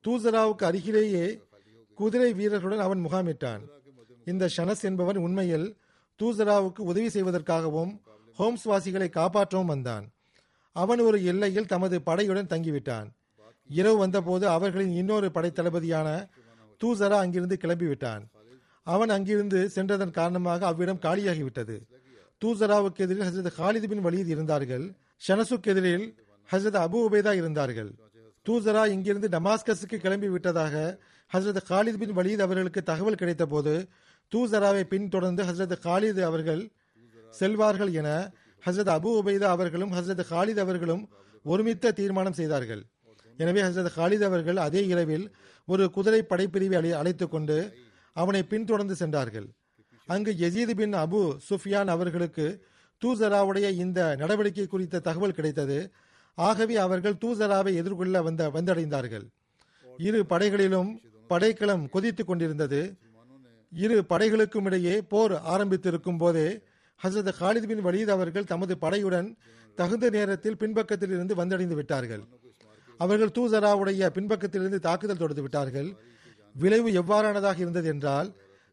[0.05, 1.43] தூசராவுக்கு அருகிலேயே
[1.95, 3.63] குதிரை வீரர்களுடன் அவன் முகாமிட்டான்.
[4.25, 5.77] இந்த ஷனஸ் என்பவன் உண்மையில்
[6.23, 7.93] தூசராவுக்கு உதவி செய்வதற்காகவும்
[8.35, 10.13] ஹோம்ஸ் வாசிகளை காப்பாற்றவும் வந்தான்.
[10.73, 13.09] அவன் ஒரு எல்லையில் தமது படையுடன் தங்கிவிட்டான்.
[13.69, 16.09] இரவு வந்தபோது அவர்களின் இன்னொரு படை தளபதியான
[16.85, 18.23] தூசரா அங்கிருந்து கிளம்பிவிட்டான்.
[18.83, 21.81] அவன் அங்கிருந்து சென்றதன் காரணமாக அவ்விடம் காலியாகிவிட்டது.
[22.45, 24.93] தூசராவுக்கு எதிரில் ஹசரத் ஹாலித் பின் வலீத் இருந்தார்கள்.
[25.29, 26.15] ஷனசுக்கு எதிரில்
[26.53, 27.91] ஹசரத் அபு உபேதா இருந்தார்கள்.
[28.49, 30.99] தூசரா இங்கிருந்து டமாஸ்கஸுக்கு கிளம்பி விட்டதாக
[31.33, 33.89] ஹசரத் காலித் பின் வலீத் அவர்களுக்கு தகவல் கிடைத்த போது
[34.35, 36.71] தூசராவை பின்தொடர்ந்து ஹசரத் காலித் அவர்கள்
[37.41, 38.33] செல்வார்கள் என
[38.67, 41.09] ஹசரத் அபு உபைதா அவர்களும் ஹசரத் காலித் அவர்களும்
[41.45, 42.83] ஒருமித்த தீர்மானம் செய்தார்கள்.
[43.37, 45.35] எனவே ஹசரத் காலித் அவர்கள் அதே இரவில்
[45.67, 47.77] ஒரு குதிரை படைப்பிரிவை அழை அழைத்துக் கொண்டு
[48.23, 49.49] அவனை பின்தொடர்ந்து சென்றார்கள்.
[50.07, 52.47] அங்கு யசீது பின் அபு சுஃபியான் அவர்களுக்கு
[53.03, 55.79] தூசராவுடைய இந்த நடவடிக்கை குறித்த தகவல் கிடைத்தது.
[56.39, 59.27] ஆகவே அவர்கள் தூசராவை எதிர்கொள்ள வந்த வந்தடைந்தார்கள்.
[60.07, 60.91] இரு படைகளிலும்
[61.31, 62.81] படைக்களம் கொதித்துக் கொண்டிருந்தது.
[63.73, 66.49] இரு படைகளுக்கும் இடையே போர் ஆரம்பித்திருக்கும் போதே
[67.01, 69.29] ஹசரத் ஹாலித் பின் வலீத் அவர்கள் தமது படையுடன்
[69.75, 72.23] தகுந்த நேரத்தில் பின்பக்கத்திலிருந்து வந்தடைந்து விட்டார்கள்.
[72.99, 75.91] அவர்கள் தூசராவுடைய பின்பக்கத்திலிருந்து தாக்குதல் தொடுத்து விட்டார்கள்.
[76.55, 78.29] விளைவு எவ்வாறானதாக இருந்தது என்றால்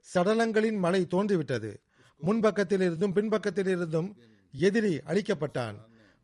[0.07, 1.71] சடலங்களின் மலை தோன்றிவிட்டது.
[2.21, 4.09] முன்பக்கத்திலிருந்தும் பின்பக்கத்திலிருந்தும்
[4.53, 5.75] எதிரி அழிக்கப்பட்டான்.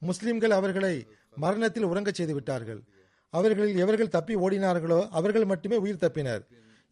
[0.02, 0.96] முஸ்லிம்கள் அவர்களை
[1.36, 2.82] மரணத்தில் உறங்கச் செய்து விட்டார்கள்
[3.30, 6.44] அவர்களில் எவர்கள் தப்பி ஓடினார்களோ அவர்கள் மட்டுமே உயிர் தப்பினர்.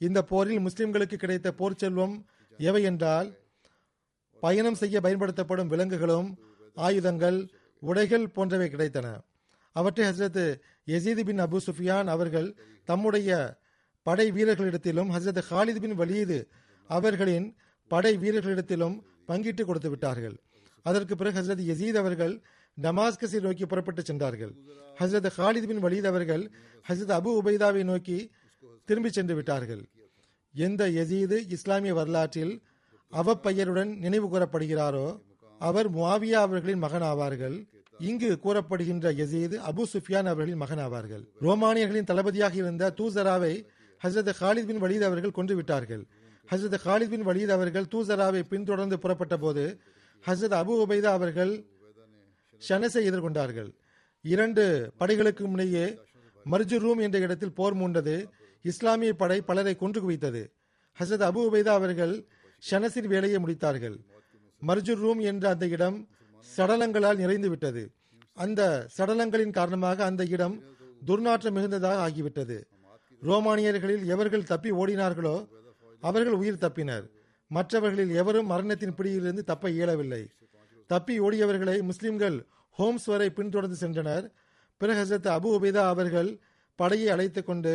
[0.02, 2.16] இந்த போரில் முஸ்லிம்களுக்கு கிடைத்த போர் செல்வம்
[2.58, 3.30] எவை என்றால்
[4.44, 6.30] பயணம் செய்ய பயன்படுத்தப்படும் விலங்குகளும்
[6.76, 7.40] ஆயுதங்கள்
[7.80, 9.08] உடைகள் போன்றவை கிடைத்தன.
[9.76, 10.44] அவற்றை ஹசரத்
[10.88, 12.50] எசீது பின் அபு சுஃபியான் அவர்கள்
[12.84, 13.60] தம்முடைய
[14.06, 16.38] படை வீரர்களிடத்திலும் ஹசரத் ஹாலித் பின் வலீது
[16.90, 17.48] அவர்களின்
[17.92, 18.96] படை வீரர்களிடத்திலும்
[19.30, 20.36] பங்கிட்டு கொடுத்து விட்டார்கள்.
[20.86, 22.34] அதற்கு பிறகு ஹசரத் யசீத் அவர்கள்
[22.78, 24.54] டமாஸ்கஸை நோக்கி புறப்பட்டு சென்றார்கள்.
[25.00, 26.44] ஹசரத் ஹாலித் பின் வலீத் அவர்கள்
[26.90, 28.18] ஹசரத் அபு உபைதாவை நோக்கி
[28.90, 29.84] திரும்பி சென்று விட்டார்கள்.
[30.56, 32.54] எந்த யசீது இஸ்லாமிய வரலாற்றில்
[33.14, 35.06] அவப்பெயருடன் நினைவு கூறப்படுகிறாரோ
[35.62, 37.58] அவர் முவாவியா அவர்களின் மகன் ஆவார்கள்
[38.00, 43.54] இங்கு கூறப்படுகின்ற யசீது அபு சுஃபியான் அவர்களின் மகன் ஆவார்கள் ரோமானியர்களின் தளபதியாக இருந்த தூசராவை
[44.04, 46.06] ஹசரத் ஹாலித் பின் வலீத் அவர்கள் கொன்று விட்டார்கள்.
[46.52, 49.80] ஹசரத் ஹாலித் பின் வலீத் அவர்கள் தூசராவை பின்தொடர்ந்து புறப்பட்ட போது
[50.28, 51.66] ஹசரத் அபு உபைதா அவர்கள்
[52.70, 53.74] ஷனஸை எதிர்கொண்டார்கள்.
[54.22, 56.00] இரண்டு படைகளுக்கு முன்னேயே
[56.52, 58.30] மர்ஜு ரூம் என்ற இடத்தில் போர் மூண்டது.
[58.62, 60.52] இஸ்லாமிய படை பலரை கொன்று குவித்தது.
[61.00, 62.26] ஹசரத் அபு உபைதா அவர்கள்
[62.72, 63.98] ஷனஸின் வேலையை முடித்தார்கள்.
[64.68, 66.10] மர்ஜு ரூம் என்ற அந்த இடம்
[66.58, 67.92] சடலங்களால் நிறைந்து விட்டது.
[68.34, 70.64] அந்த சடலங்களின் காரணமாக அந்த இடம்
[71.06, 72.64] துர்நாற்றம் மிகுந்ததாக ஆகிவிட்டது.
[73.22, 75.36] ரோமானியர்களில் எவர்கள் தப்பி ஓடினார்களோ
[76.02, 77.06] அவர்கள் உயிர் தப்பினர்.
[77.52, 80.30] மற்றவர்களில் எவரும் மரணத்தின் பிடியிலிருந்து தப்ப இயலவில்லை.
[80.88, 82.38] தப்பி ஓடியவர்களை முஸ்லிம்கள்
[82.78, 84.26] ஹோம்ஸ் வரை பின்தொடர்ந்து சென்றனர்.
[84.78, 86.40] பிறகு ஹசரத் அபு உபைதா அவர்கள்
[86.76, 87.74] படையை அழைத்து கொண்டு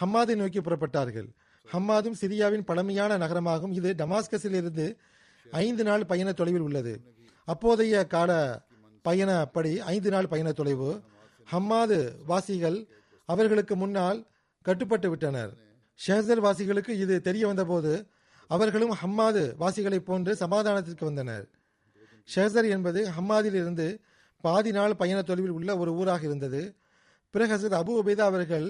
[0.00, 1.28] ஹம்மாதை நோக்கி புறப்பட்டார்கள்.
[1.72, 4.96] ஹம்மாதும் சிரியாவின் பழமையான நகரமாகும் இது டமாஸ்கஸில் இருந்து
[5.50, 6.92] ஐந்து நாள் பயண தொலைவில் உள்ளது.
[7.44, 8.30] அப்போதைய கால
[9.08, 10.90] பயணப்படி ஐந்து நாள் பயண தொலைவு.
[11.52, 12.78] ஹம்மாது வாசிகள்
[13.28, 14.26] அவர்களுக்கு முன்னால்
[14.68, 15.52] கட்டுப்பட்டு விட்டனர்.
[16.00, 17.92] ஷேசல் வாசிகளுக்கு இது தெரிய வந்தபோது
[18.50, 21.46] அவர்களும் ஹம்மாது வாசிகளைப் போன்று சமாதானத்திற்கு வந்தனர்.
[22.34, 23.86] ஷேசர் என்பது ஹம்மாதில் இருந்து
[24.44, 26.62] பாதி நாள் பயண தொலைவில் உள்ள ஒரு ஊராக இருந்தது.
[27.34, 28.66] பிறகு ஹசரத் அபு உபேதா அவர்கள்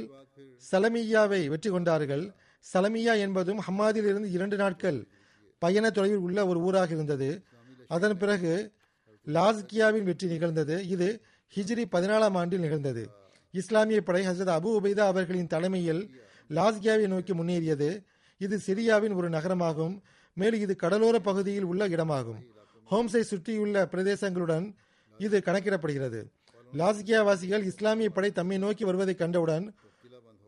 [0.71, 2.25] சலமியாவை வெற்றி கொண்டார்கள்.
[2.65, 4.99] சலமியா என்பதும் ஹம்மாதில் இருந்து இரண்டு நாட்கள்
[5.63, 7.29] பயண தொலைவில் உள்ள ஒரு ஊராக இருந்தது.
[7.89, 8.53] அதன் பிறகு
[9.27, 10.77] லாஸ்கியாவின் வெற்றி நிகழ்ந்தது.
[10.95, 11.09] இது
[11.55, 13.05] ஹிஜ்ரி பதினாலாம் ஆண்டில் நிகழ்ந்தது.
[13.61, 16.03] இஸ்லாமிய படை ஹசரத் அபு உபைதா அவர்களின் தலைமையில்
[16.59, 17.89] லாஸ்கியாவை நோக்கி முன்னேறியது.
[18.45, 19.95] இது சிரியாவின் ஒரு நகரமாகும்.
[20.41, 22.41] மேலும் இது கடலோர பகுதியில் உள்ள இடமாகும்.
[22.91, 24.67] ஹோம்ஸை சுற்றியுள்ள பிரதேசங்களுடன்
[25.19, 26.21] இது கணக்கிடப்படுகிறது.
[26.81, 29.67] லாஸ்கியா வாசிகள் இஸ்லாமிய படை தம்மை நோக்கி வருவதை கண்டவுடன்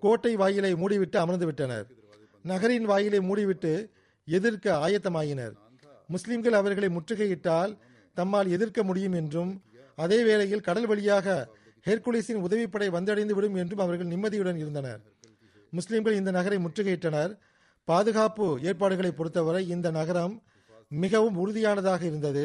[0.05, 1.87] கோட்டை வாயிலை மூடிவிட்டு அமர்ந்து விட்டனர்.
[2.43, 3.73] நகரின் வாயிலை மூடிவிட்டு
[4.29, 5.55] எதிர்க்க ஆயத்தமாயினர்.
[6.15, 7.73] முஸ்லிம்கள் அவர்களை முற்றுகையிட்டால்
[8.17, 9.53] தம்மால் எதிர்க்க முடியும் என்றும்
[10.05, 11.27] அதே வேளையில் கடல் வழியாக
[11.87, 15.01] ஹெர்குலிஸின் உதவிப்படை வந்தடைந்து விடும் என்றும் அவர்கள் நிம்மதியுடன் இருந்தனர்.
[15.73, 17.33] முஸ்லிம்கள் இந்த நகரை முற்றுகையிட்டனர்.
[17.89, 20.35] பாதுகாப்பு ஏற்பாடுகளை பொறுத்தவரை இந்த நகரம்
[20.89, 22.45] மிகவும் உறுதியானதாக இருந்தது.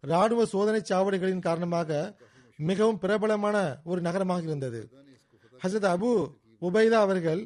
[0.00, 1.90] ராணுவ சோதனை சாவடிகளின் காரணமாக
[2.58, 4.80] மிகவும் பிரபலமான ஒரு நகரமாக இருந்தது.
[5.62, 6.10] ஹசரத் அபு
[6.60, 7.42] உபைதா அவர்கள்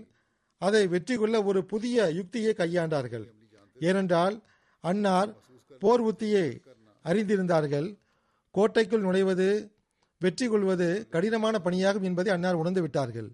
[0.63, 3.27] அதை வெற்றி கொள்ள ஒரு புதிய யுக்தியை கையாண்டார்கள்.
[3.79, 4.37] ஏனென்றால்
[4.85, 5.31] அன்னார்
[5.83, 6.47] போர் உத்தியை
[7.05, 7.89] அறிந்திருந்தார்கள்.
[8.55, 9.49] கோட்டைக்குள் நுழைவது
[10.23, 13.29] வெற்றி கொள்வது கடினமான பணியாகும் என்பதை அன்னார் உணர்ந்து விட்டார்கள்.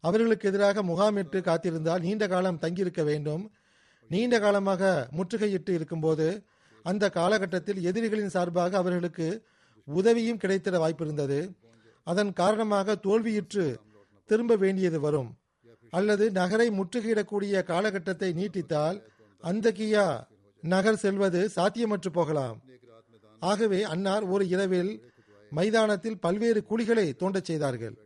[0.00, 3.42] அவர்களுக்கு எதிராக முகாமிட்டு காத்திருந்தால் நீண்ட காலம் தங்கியிருக்க வேண்டும்.
[4.10, 4.82] நீண்ட காலமாக
[5.18, 6.26] முற்றுகையிட்டு இருக்கும்போது
[6.84, 9.26] அந்த காலகட்டத்தில் எதிரிகளின் சார்பாக அவர்களுக்கு
[9.88, 11.40] உதவியும் கிடைத்திட வாய்ப்பிருந்தது.
[12.06, 13.66] அதன் காரணமாக தோல்வியுற்று
[14.30, 15.30] திரும்ப வேண்டியது வரும்.
[15.92, 18.98] அல்லது நகரை முற்றுகையிடக்கூடிய காலகட்டத்தை நீட்டித்தால்
[19.44, 20.06] அந்தகியா
[20.62, 22.56] நகர் செல்வது சாத்தியமற்று போகலாம்.
[23.42, 24.92] ஆகவே அன்னார் ஒரு இரவில்
[25.56, 27.96] மைதானத்தில் பல்வேறு குழிகளை தோண்டச் செய்தார்கள்.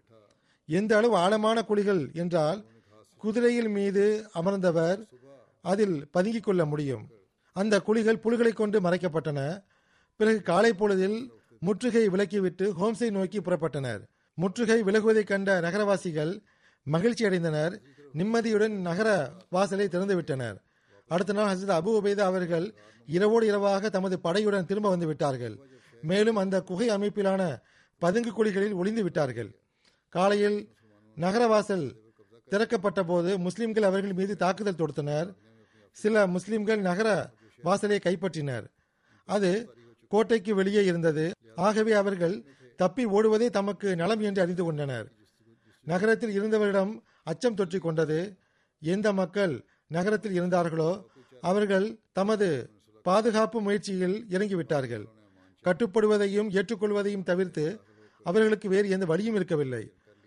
[0.69, 2.61] எந்த அளவு ஆழமான குழிகள் என்றால்
[3.23, 4.05] குதிரையில் மீது
[4.35, 5.01] அமர்ந்தவர்
[5.63, 7.05] அதில் பதுங்கிக் கொள்ள முடியும்.
[7.57, 9.41] அந்த குழிகள் புலிகளை கொண்டு மறைக்கப்பட்டன.
[10.17, 11.19] பிறகு காலை பொழுதில்
[11.61, 14.03] முற்றுகை விலக்கிவிட்டு ஹோம்ஸை நோக்கி புறப்பட்டனர்.
[14.39, 16.33] முற்றுகை விலகுவதைக் கண்ட நகரவாசிகள்
[16.87, 17.75] மகிழ்ச்சி அடைந்தனர்.
[18.13, 19.09] நிம்மதியுடன் நகர
[19.49, 20.57] வாசலை திறந்துவிட்டனர்
[21.09, 22.67] அடுத்த நாள் ஹசரத் அபு உபைதா அவர்கள்
[23.07, 25.57] இரவோடு இரவாக தமது படையுடன் திரும்ப வந்து விட்டார்கள்.
[26.03, 27.59] மேலும் அந்த குகை அமைப்பிலான
[27.99, 29.51] பதுங்கு குழிகளில் ஒளிந்து விட்டார்கள்.
[30.09, 30.77] காலையில்
[31.17, 31.97] நகரவாசல்
[32.51, 35.35] திறக்கப்பட்ட போது முஸ்லிம்கள் அவர்கள் மீது தாக்குதல் தொடுத்தனர்.
[35.91, 37.31] சில முஸ்லிம்கள் நகர
[37.63, 38.67] வாசலை கைப்பற்றினர்.
[39.25, 39.75] அது
[40.09, 41.31] கோட்டைக்கு வெளியே இருந்தது.
[41.55, 42.45] ஆகவே அவர்கள்
[42.77, 45.13] தப்பி ஓடுவதே தமக்கு நலம் என்று அறிந்து கொண்டனர்.
[45.83, 48.39] நகரத்தில் இருந்தவரிடம் அச்சம் தொற்றிக் கொண்டது.
[48.81, 52.71] எந்த மக்கள் நகரத்தில் இருந்தார்களோ அவர்கள் தமது
[53.03, 55.05] பாதுகாப்பு முயற்சியில் இறங்கிவிட்டார்கள்.
[55.67, 57.65] கட்டுப்படுவதையும் ஏற்றுக்கொள்வதையும் தவிர்த்து
[58.23, 59.85] அவர்களுக்கு வேறு எந்த வழியும் இருக்கவில்லை.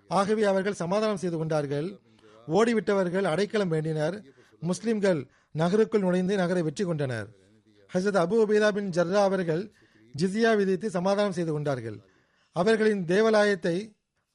[0.07, 1.87] ஆகவே அவர்கள் சமாதானம் செய்து கொண்டார்கள்.
[2.47, 4.15] ஓடிவிட்டவர்கள் அடைக்கலம் வேண்டினர்.
[4.69, 5.19] முஸ்லிம்கள்
[5.51, 7.27] நகருக்குள் நுழைந்து நகரை வெற்றி கொண்டனர்.
[7.93, 9.63] ஹசரத் அபு உபேதா பின் ஜர்ரா அவர்கள்
[10.15, 11.97] ஜிசியா விதித்து சமாதானம் செய்து கொண்டார்கள்.
[12.55, 13.77] அவர்களின் தேவாலயத்தை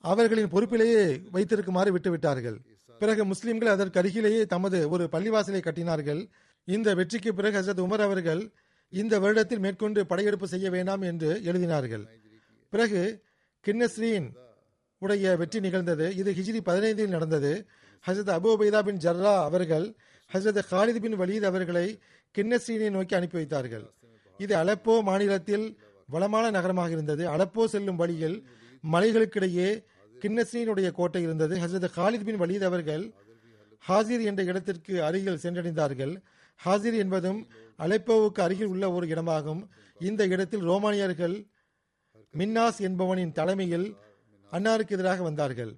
[0.05, 2.57] அவர்களின் பொறுப்பிலேயே வைத்திருக்குமாறு விட்டுவிட்டார்கள்.
[3.01, 6.21] பிறகு முஸ்லிம்கள் அதற்கு அருகிலேயே தமது ஒரு பள்ளிவாசலை கட்டினார்கள்.
[6.69, 8.43] இந்த வெற்றிக்கு பிறகு ஹசரத் உமர் அவர்கள்
[8.91, 12.05] இந்த வருடத்தில் மேற்கொண்டு படையெடுப்பு செய்ய வேண்டாம் என்று எழுதினார்கள்.
[12.71, 13.23] பிறகு
[13.65, 14.29] கின்னஸ்ரீன்
[14.99, 16.15] உடைய வெற்றி நிகழ்ந்தது.
[16.17, 17.67] இது ஹிஜ்ரி பதினைந்தில் நடந்தது.
[18.07, 19.95] ஹசரத் அபு உபைதா பின் ஜர்ரா அவர்கள்
[20.33, 21.99] ஹசரத் ஹாலித் பின் வலீத் அவர்களை
[22.35, 23.93] கின்னஸ்ரீனை நோக்கி அனுப்பி வைத்தார்கள்.
[24.39, 27.29] இது அலப்போ மாநிலத்தில் வளமான நகரமாக இருந்தது.
[27.29, 28.47] அலப்போ செல்லும் வழியில்
[28.93, 29.85] மலைகளுக்கிடையே
[30.23, 31.57] கின்னஸ்ரீனுடைய கோட்டை இருந்தது.
[31.57, 33.13] ஹசரத் ஹாலித் பின் வலீத் அவர்கள்
[33.89, 36.15] ஹாசிர் என்ற இடத்திற்கு அருகில் சென்றடைந்தார்கள்.
[36.65, 37.41] ஹாசிர் என்பதும்
[37.79, 39.63] அலைப்போவுக்கு அருகில் உள்ள ஒரு இடமாகும்.
[40.01, 41.37] இந்த இடத்தில் ரோமானியர்கள்
[42.31, 43.87] மின்னாஸ் என்பவனின் தலைமையில்
[44.53, 45.73] அன்னாருக்கு எதிராக வந்தார்கள்.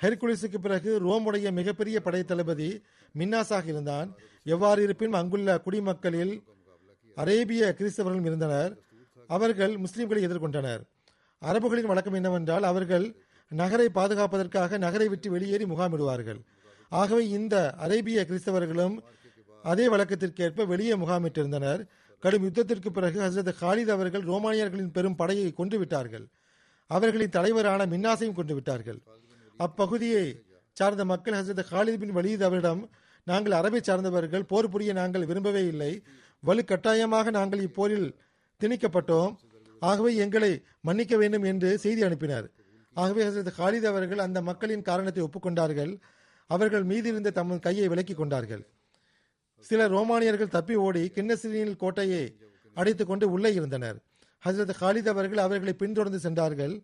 [0.00, 2.70] ஹெர்குலிஸுக்கு பிறகு ரோமுடைய மிகப்பெரிய படை தளபதி
[3.18, 4.08] மின்னாஸாக இருந்தான்.
[4.44, 6.34] எவ்வாறு இருப்பினும் அங்குள்ள குடிமக்களில்
[7.16, 8.72] அரேபிய கிறிஸ்தவர்களும் இருந்தனர்.
[9.26, 10.82] அவர்கள் முஸ்லிம்களை எதிர்கொண்டனர்.
[11.42, 13.06] அரபுகளின் வழக்கம் என்னவென்றால் அவர்கள்
[13.50, 16.40] நகரை பாதுகாப்பதற்காக நகரை விட்டு வெளியேறி முகாமிடுவார்கள்.
[16.88, 17.54] ஆகவே இந்த
[17.84, 18.96] அரேபிய கிறிஸ்தவர்களும்
[19.62, 21.82] அதே வழக்கத்திற்கேற்ப வெளியே முகாமிட்டிருந்தனர்.
[22.18, 26.26] கடும் யுத்தத்திற்கு பிறகு ஹசரத் ஹாலித் அவர்கள் ரோமானியர்களின் பெரும் படையை கொன்று விட்டார்கள்
[26.86, 28.98] அவர்களின் தலைவரான மின்னாசையும் கொண்டு விட்டார்கள்
[29.58, 30.26] அப்பகுதியை
[30.72, 32.90] சார்ந்த மக்கள் ஹசரத் ஹாலித் பின் வலீத் அவரிடம்
[33.24, 36.02] நாங்கள் அரபை சார்ந்தவர்கள் போர் புரிய நாங்கள் விரும்பவே இல்லை.
[36.40, 38.08] வலு கட்டாயமாக நாங்கள் இப்போரில்
[38.60, 39.36] திணிக்கப்பட்டோம்.
[39.80, 42.46] ஆகவே எங்களை மன்னிக்க வேண்டும் என்று செய்தி அனுப்பினார்.
[42.94, 45.92] ஆகவே ஹசரத் ஹாலித் அவர்கள் அந்த மக்களின் காரணத்தை ஒப்புக்கொண்டார்கள்.
[46.46, 48.64] அவர்கள் மீதி இருந்த தம் கையை விலக்கிக் கொண்டார்கள்.
[49.68, 52.24] சில ரோமானியர்கள் தப்பி ஓடி கிண்ணசிரியின் கோட்டையை
[52.74, 53.98] அடைத்துக் கொண்டு உள்ளே இருந்தனர்.
[54.44, 56.74] ஹசரத் ஹாலித் அவர்கள் அவர்களை பின்தொடர்ந்து சென்றார்கள்.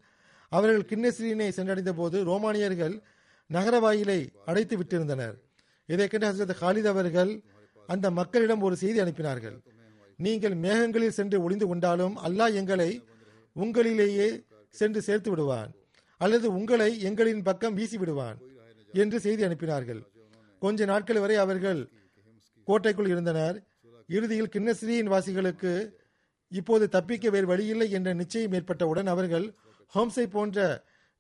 [0.53, 2.95] அவர்கள் கிண்ணசிரியினை சென்றடைந்த போது ரோமானியர்கள்
[3.47, 5.37] நகர வாயிலை அடைத்து விட்டிருந்தனர்.
[5.87, 7.33] இதை கண்டு ஹசரத் ஹாலித் அவர்கள்
[7.87, 9.59] அந்த மக்களிடம் ஒரு செய்தி அனுப்பினார்கள்.
[10.17, 12.91] நீங்கள் மேகங்களில் சென்று ஒளிந்து கொண்டாலும் அல்லாஹ் எங்களை
[13.57, 14.29] உங்களிலேயே
[14.71, 15.71] சென்று சேர்த்து விடுவான்
[16.21, 18.39] அல்லது உங்களை எங்களின் பக்கம் வீசி விடுவான்
[18.93, 20.01] என்று செய்தி அனுப்பினார்கள்.
[20.65, 21.81] கொஞ்ச நாட்கள் வரை அவர்கள்
[22.69, 23.57] கோட்டைக்குள் இருந்தனர்.
[24.17, 25.73] இறுதியில் கிண்ணஸ்ரீயின் வாசிகளுக்கு
[26.53, 29.47] இப்போது தப்பிக்க வேறு வழியில்லை என்ற நிச்சயம் ஏற்பட்டவுடன் அவர்கள்
[29.95, 30.59] ஹோம்ஸை போன்ற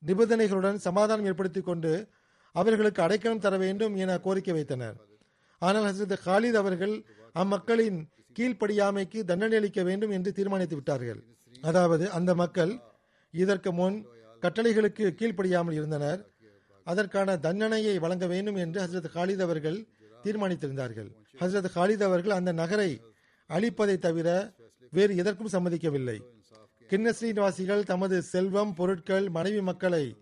[0.02, 1.92] நிபந்தனைகளுடன் சமாதானம் ஏற்படுத்திக் கொண்டு
[2.54, 4.96] அவர்களுக்கு அடைக்கலம் தர வேண்டும் என கோரிக்கை வைத்தனர்.
[5.62, 6.94] ஆனால் ஹசரத் ஹாலித் அவர்கள்
[7.34, 7.98] அம்மக்களின்
[8.36, 11.20] கீழ்ப்படியாமைக்கு தண்டனை அளிக்க வேண்டும் என்று தீர்மானித்து விட்டார்கள்.
[11.68, 12.72] அதாவது அந்த மக்கள்
[13.34, 13.96] இதற்கு முன்
[14.42, 16.20] கட்டளைகளுக்கு கீழ்ப்படியாமல் இருந்தனர்.
[16.86, 19.78] அதற்கான தண்டனையை வழங்க வேண்டும் என்று ஹசரத் ஹாலித் அவர்கள்
[20.24, 21.10] தீர்மானித்திருந்தார்கள்.
[21.40, 23.00] ஹசரத் காலித் அவர்கள் அந்த நகரை
[23.48, 24.52] அழிப்பதை தவிர
[24.90, 26.20] வேறு எதற்கும் சம்மதிக்கவில்லை.
[26.88, 30.16] கிண்ணஸ்ரீனிவாசிகள் தமது செல்வம் பொருட்கள் மனைவி மக்களை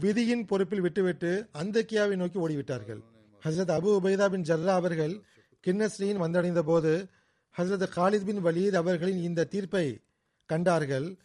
[0.00, 3.00] விதியின் பொறுப்பில் விட்டுவிட்டு அந்தக்கியாவை நோக்கி ஓடிவிட்டார்கள்.
[3.44, 5.22] ஹசரத் அபு உபைதா பின் ஜர்ரா அவர்கள்
[5.60, 7.06] கிண்ணஸ்ரீன் வந்தடைந்த போது
[7.58, 9.98] ஹசரத் ஹாலித் பின் வலீத் அவர்களின் இந்த தீர்ப்பை
[10.46, 11.16] கண்டார்கள்.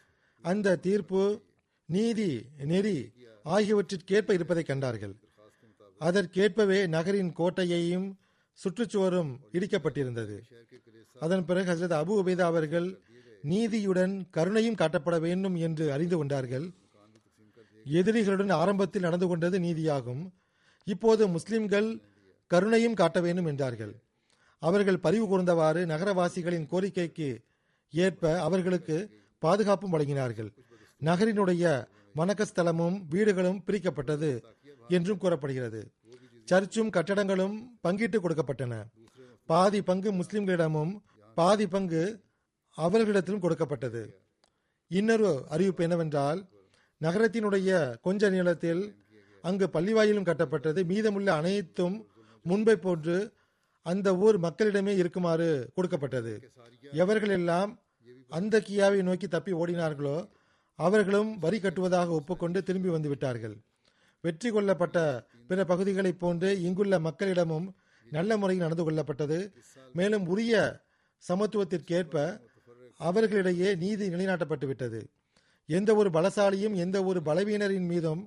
[0.41, 1.41] அந்த தீர்ப்பு
[1.85, 3.11] நீதி நெறி
[3.45, 5.15] ஆகியவற்றிற்கேற்ப இருப்பதை கண்டார்கள்.
[5.99, 8.13] அதற்கேற்பவே நகரின் கோட்டையையும்
[8.63, 10.39] சுற்றுச்சுவரும் இடிக்கப்பட்டிருந்தது.
[11.19, 12.99] அதன் பிறகு ஹசரத் அபு உபேதா அவர்கள்
[13.41, 16.71] நீதியுடன் கருணையும் காட்டப்பட வேண்டும் என்று அறிந்து கொண்டார்கள்.
[17.91, 20.31] எதிரிகளுடன் ஆரம்பத்தில் நடந்து கொண்டது நீதியாகும்.
[20.83, 21.99] இப்போது முஸ்லிம்கள்
[22.47, 23.93] கருணையும் காட்ட வேண்டும் என்றார்கள்.
[24.59, 27.43] அவர்கள் பதிவு கூர்ந்தவாறு நகரவாசிகளின் கோரிக்கைக்கு
[27.91, 30.51] ஏற்ப அவர்களுக்கு பாதுகாப்பும் வழங்கினார்கள்.
[31.03, 34.41] நகரினுடைய வணக்கஸ்தலமும் வீடுகளும் பிரிக்கப்பட்டது.
[34.87, 35.81] என்றும் கூறப்படுகிறது.
[36.51, 37.55] சர்ச்சும் கட்டடங்களும்
[37.87, 38.73] பங்கிட்டு கொடுக்கப்பட்டன.
[39.45, 40.93] பாதி பங்கு முஸ்லிம்களிடமும்
[41.37, 42.03] பாதி பங்கு
[42.77, 44.19] அவர்களிடத்திலும் கொடுக்கப்பட்டது.
[44.87, 46.49] இன்னொரு அறிவிப்பு என்னவென்றால்
[47.01, 48.83] நகரத்தினுடைய கொஞ்ச நிலத்தில்
[49.41, 50.85] அங்கு பள்ளிவாயிலும் கட்டப்பட்டது.
[50.85, 52.07] மீதமுள்ள அனைத்தும்
[52.41, 53.33] முன்பை போன்று
[53.81, 56.51] அந்த ஊர் மக்களிடமே இருக்குமாறு கொடுக்கப்பட்டது.
[57.01, 57.71] எவர்களெல்லாம்
[58.29, 60.29] அந்த கியாவை நோக்கி தப்பி ஓடினார்களோ
[60.75, 63.55] அவர்களும் வரி கட்டுவதாக ஒப்புக்கொண்டு திரும்பி வந்து விட்டார்கள்.
[64.25, 64.97] வெற்றி கொள்ளப்பட்ட
[65.49, 67.67] பிற பகுதிகளைப் போன்று இங்குள்ள மக்களிடமும்
[68.07, 69.39] நல்ல முறையில் நடந்து கொள்ளப்பட்டது.
[69.99, 70.53] மேலும் உரிய
[71.23, 72.15] சமத்துவத்திற்கேற்ப
[73.07, 74.99] அவர்களிடையே நீதி நிலைநாட்டப்பட்டு விட்டது.
[75.69, 78.21] எந்த ஒரு பலசாலியும் எந்த ஒரு பலவீனரின் மீதும்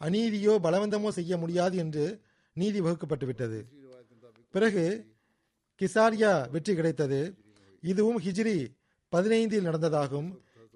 [0.00, 2.04] அநீதியோ பலவந்தமோ செய்ய முடியாது என்று
[2.56, 3.58] நீதி வகுக்கப்பட்டு விட்டது.
[4.54, 4.84] பிறகு
[5.80, 7.20] கிசாரியா வெற்றி கிடைத்தது.
[7.82, 8.56] இதுவும் ஹிஜ்ரி
[9.12, 10.28] பதினைந்தில் நடந்ததாகும்.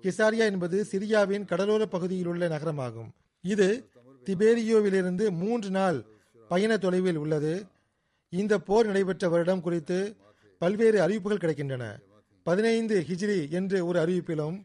[0.05, 3.11] கிசாரியா என்பது சிரியாவின் கடலோர பகுதியில் உள்ள நகரமாகும்.
[3.45, 3.69] இது
[4.27, 5.99] திபேரியோவிலிருந்து மூன்று நாள்
[6.51, 7.55] பயண தொலைவில் உள்ளது.
[8.33, 9.99] இந்த போர் நடைபெற்ற வருடம் குறித்து
[10.61, 11.85] பல்வேறு அறிவிப்புகள் கிடைக்கின்றன.
[12.47, 14.57] பதினைந்து ஹிஜ்ரி என்று ஒரு அறிவிப்பிலும்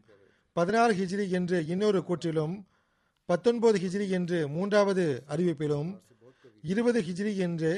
[0.56, 2.54] பதினாறு ஹிஜ்ரி என்று இன்னொரு கூற்றிலும்
[3.28, 5.90] பத்தொன்பது ஹிஜ்ரி என்று மூன்றாவது அறிவிப்பிலும்
[6.62, 7.72] இருபது ஹிஜ்ரி என்று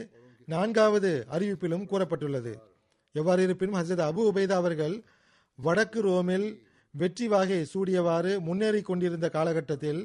[0.49, 2.53] நான்காவது அறிவிப்பிலும் கூறப்பட்டுள்ளது.
[3.15, 4.95] எவ்வாறு இருப்பினும் ஹசரத் அபு உபைதா அவர்கள்
[5.59, 6.49] வடக்கு ரோமில்
[6.95, 10.01] வெற்றி வாகை சூடியவாறு முன்னேறி கொண்டிருந்த காலகட்டத்தில்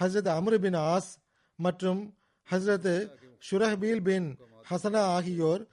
[0.00, 1.10] ஹசரத் அம்ரு பின் ஆஸ்
[1.56, 2.14] மற்றும்
[2.50, 3.10] ஹசரத்
[3.50, 4.38] ஷுரஹ்பீல் பின்
[4.70, 5.66] ஹசனா ஆகியோர்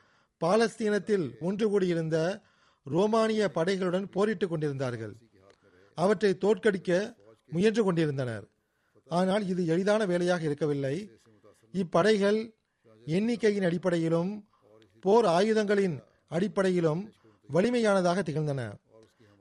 [0.46, 2.42] பாலஸ்தீனத்தில் ஒன்று கூடியிருந்த
[2.84, 5.16] ரோமானிய படைகளுடன் போரிட்டுக் கொண்டிருந்தார்கள்.
[5.96, 8.46] அவற்றை தோற்கடிக்க முயன்று கொண்டிருந்தனர்.
[9.08, 11.12] ஆனால் இது எளிதான வேலையாக இருக்கவில்லை.
[11.74, 12.52] இப்படைகள்
[13.06, 14.48] எண்ணிக்கையின் அடிப்படையிலும்
[15.00, 17.14] போர் ஆயுதங்களின் அடிப்படையிலும்
[17.54, 18.62] வலிமையானதாக திகழ்ந்தன.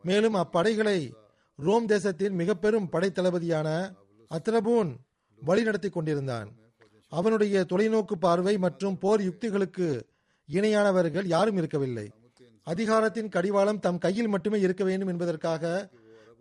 [0.03, 1.13] மேலும் அப்படைகளை
[1.57, 3.95] ரோம் தேசத்தின் மிக பெரும் படைத்தளபதியான
[4.31, 4.91] அத்ரபூன்
[5.47, 6.49] வழிநடத்தி கொண்டிருந்தான்.
[7.09, 10.07] அவனுடைய தொலைநோக்கு பார்வை மற்றும் போர் யுக்திகளுக்கு
[10.49, 12.07] இணையானவர்கள் யாரும் இருக்கவில்லை.
[12.63, 15.91] அதிகாரத்தின் கடிவாளம் தம் கையில் மட்டுமே இருக்க வேண்டும் என்பதற்காக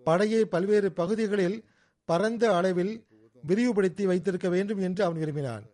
[0.04, 1.66] படையை பல்வேறு பகுதிகளில்
[2.06, 2.94] பரந்த அளவில்
[3.44, 5.66] விரிவுபடுத்தி வைத்திருக்க வேண்டும் என்று அவன் விரும்பினான்.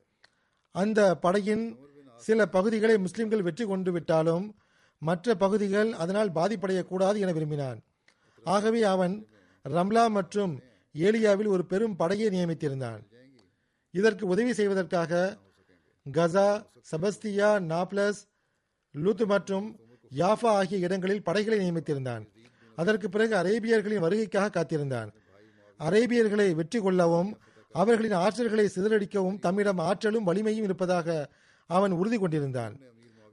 [0.71, 1.65] அந்த படையின்
[2.17, 4.55] சில பகுதிகளை முஸ்லிம்கள் வெற்றி கொண்டு விட்டாலும்
[4.97, 7.79] மற்ற பகுதிகள் அதனால் பாதிப்படையக்கூடாது என விரும்பினான்.
[8.43, 9.27] ஆகவே அவன்
[9.65, 10.53] ரம்லா மற்றும்
[11.05, 13.01] ஏலியாவில் ஒரு பெரும் படையை நியமித்திருந்தான்
[13.93, 15.21] இதற்கு உதவி செய்வதற்காக
[16.05, 16.47] கசா
[16.89, 18.19] சபஸ்தியா நாப்லஸ்
[18.95, 19.67] லூத் மற்றும்
[20.21, 22.23] யாஃபா ஆகிய இடங்களில் படைகளை நியமித்திருந்தான்.
[22.77, 25.09] அதற்கு பிறகு அரேபியர்களின் வருகைக்காக காத்திருந்தான்
[25.79, 27.29] அரேபியர்களை வெற்றி கொள்ளவும்
[27.75, 31.07] அவர்களின் ஆற்றல்களை சிதறடிக்கவும் தம்மிடம் ஆற்றலும் வலிமையும் இருப்பதாக
[31.69, 32.73] அவன் உறுதி கொண்டிருந்தான்.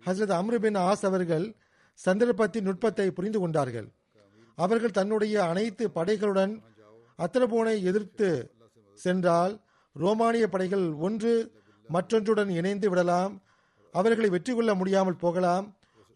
[0.06, 1.46] ஹசரத் அம்ருபின் ஆஸ் அவர்கள்
[1.98, 3.88] சந்தர்ப்பத்தின் நுட்பத்தை புரிந்து கொண்டார்கள்.
[4.58, 6.52] அவர்கள் தன்னுடைய அனைத்து படைகளுடன்
[7.18, 8.28] அத்திரபோனை எதிர்த்து
[8.94, 9.54] சென்றால்
[9.96, 11.32] ரோமானிய படைகள் ஒன்று
[11.88, 13.32] மற்றொன்றுடன் இணைந்து விடலாம்.
[13.94, 15.66] அவர்களை வெற்றி கொள்ள முடியாமல் போகலாம்.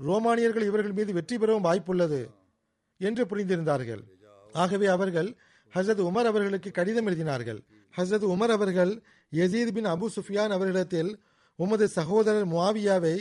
[0.00, 2.20] ரோமானியர்கள் இவர்கள் மீது வெற்றி பெறவும் வாய்ப்புள்ளது
[3.00, 4.02] என்று புரிந்திருந்தார்கள்.
[4.52, 5.28] ஆகவே அவர்கள்
[5.72, 7.60] ஹசரத் உமர் அவர்களுக்கு கடிதம் எழுதினார்கள்.
[7.94, 8.92] ஹசரத் உமர் அவர்கள்
[9.32, 11.10] யசீத் பின் அபு சுஃபியான் அவர்களிடத்தில்
[11.58, 13.16] உமது சகோதரர் முவாவியாவை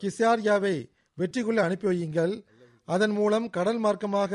[0.00, 0.76] கிசார்யாவை
[1.18, 2.34] வெற்றி கொள்ள அனுப்பி வையுங்கள்.
[2.84, 4.32] அதன் மூலம் கடல் மார்க்கமாக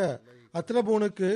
[0.54, 1.30] அத்ரபூனுக்கு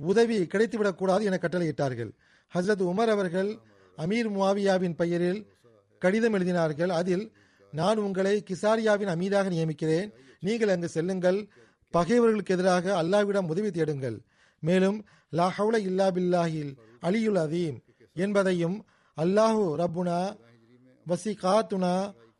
[0.00, 2.10] உதவி கிடைத்துவிடக்கூடாது என கட்டளையிட்டார்கள்.
[2.52, 3.50] ஹசரத் உமர் அவர்கள்
[3.98, 5.40] அமீர் முவாவியாவின் பெயரில்
[5.98, 6.92] கடிதம் எழுதினார்கள்.
[7.00, 7.24] அதில்
[7.72, 10.10] நான் உங்களை கிசாரியாவின் அமீதாக நியமிக்கிறேன்.
[10.40, 11.40] நீங்கள் அங்கு செல்லுங்கள்.
[11.94, 14.18] பகைவர்களுக்கு எதிராக அல்லாவிடம் உதவி தேடுங்கள்.
[14.62, 14.98] மேலும்
[15.32, 16.72] லாஹவுல இல்லா பில்லாஹில்
[17.08, 17.76] அலியுல் அதீம்
[18.14, 18.76] என்பதையும்
[19.16, 20.18] அல்லாஹு ரப்புனா
[21.06, 21.94] வசிகாத்துனா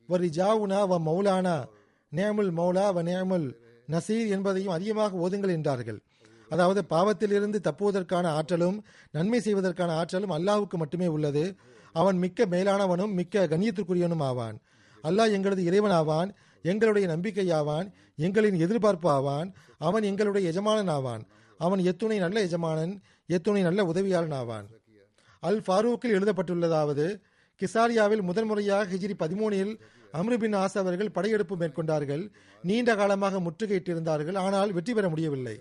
[0.09, 1.57] வரி ஜாவுனா வ மௌலானா
[2.13, 3.47] நேமுல் மௌலா வ நேமுல்
[3.89, 5.99] நசீர் என்பதையும் அதிகமாக ஓதுங்கள் என்றார்கள்.
[6.51, 8.79] அதாவது பாவத்திலிருந்து தப்புவதற்கான ஆற்றலும்
[9.11, 11.45] நன்மை செய்வதற்கான ஆற்றலும் அல்லாஹுக்கு மட்டுமே உள்ளது.
[11.93, 14.57] அவன் மிக்க மேலானவனும் மிக்க கண்ணியத்திற்குரியவனும் ஆவான்.
[15.05, 16.31] அல்லாஹ் எங்களது இறைவன் ஆவான்
[16.65, 17.87] எங்களுடைய நம்பிக்கையாவான்
[18.27, 19.49] எங்களின் எதிர்பார்ப்பு ஆவான்
[19.89, 21.23] அவன் எங்களுடைய எஜமானன் ஆவான்
[21.61, 22.93] அவன் எத்துணை நல்ல எஜமானன்
[23.27, 24.67] எத்துணை நல்ல உதவியாளன் ஆவான்
[25.43, 27.07] அல் ஃபாரூக்கில் எழுதப்பட்டுள்ளதாவது
[27.61, 29.73] கிசாரியாவில் முதன்முறையாக ஹிஜிரி ஹிஜ்ரி பதிமூனில்
[30.19, 32.23] அம்ருபின் ஆஸ் அவர்கள் படையெடுப்பு மேற்கொண்டார்கள்.
[32.65, 35.57] நீண்ட காலமாக முற்றுகையிட்டிருந்தார்கள் ஆனால் வெற்றி பெற முடியவில்லை.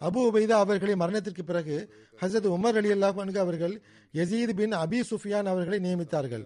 [0.00, 3.74] அபு உபைதா அவர்களின் மரணத்திற்கு பிறகு ஹசரத் உமர் அலி அல்லாஹ் அவர்கள்
[4.14, 6.44] யசீத் பின் அபி சுஃபியான் அவர்களை நியமித்தார்கள்.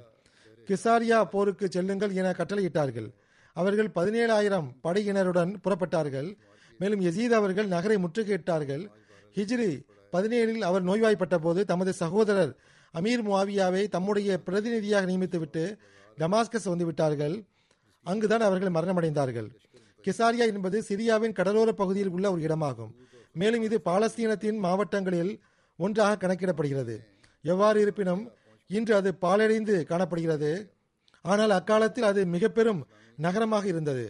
[0.68, 3.08] கிசாரியா போருக்கு செல்லுங்கள் என கட்டளையிட்டார்கள்.
[3.52, 6.36] அவர்கள் பதினேழாயிரம் படையினருடன் புறப்பட்டார்கள்.
[6.78, 8.84] மேலும் யசீத் அவர்கள் நகரை முற்றுகையிட்டார்கள்.
[9.36, 9.70] ஹிஜ்ரி
[10.12, 12.52] பதினேழில் அவர் நோய்வாய்ப்பட்ட போது தமது சகோதரர்
[12.94, 15.64] அமீர் முவாவியாவை தம்முடைய பிரதிநிதியாக நியமித்துவிட்டு
[16.18, 17.36] டமாஸ்கஸ் வந்துவிட்டார்கள்.
[18.02, 19.48] அங்குதான் அவர்கள் மரணமடைந்தார்கள்.
[20.04, 22.92] கிசாரியா என்பது சிரியாவின் கடலோர பகுதியில் உள்ள ஒரு இடமாகும்.
[23.34, 25.32] மேலும் இது பாலஸ்தீனத்தின் மாவட்டங்களில்
[25.78, 26.96] ஒன்றாக கணக்கிடப்படுகிறது.
[27.44, 28.22] எவ்வாறு இருப்பினும்
[28.70, 30.50] இன்று அது பாலடைந்து காணப்படுகிறது.
[31.24, 32.80] ஆனால் அக்காலத்தில் அது மிக பெரும்
[33.16, 34.04] நகரமாக இருந்தது.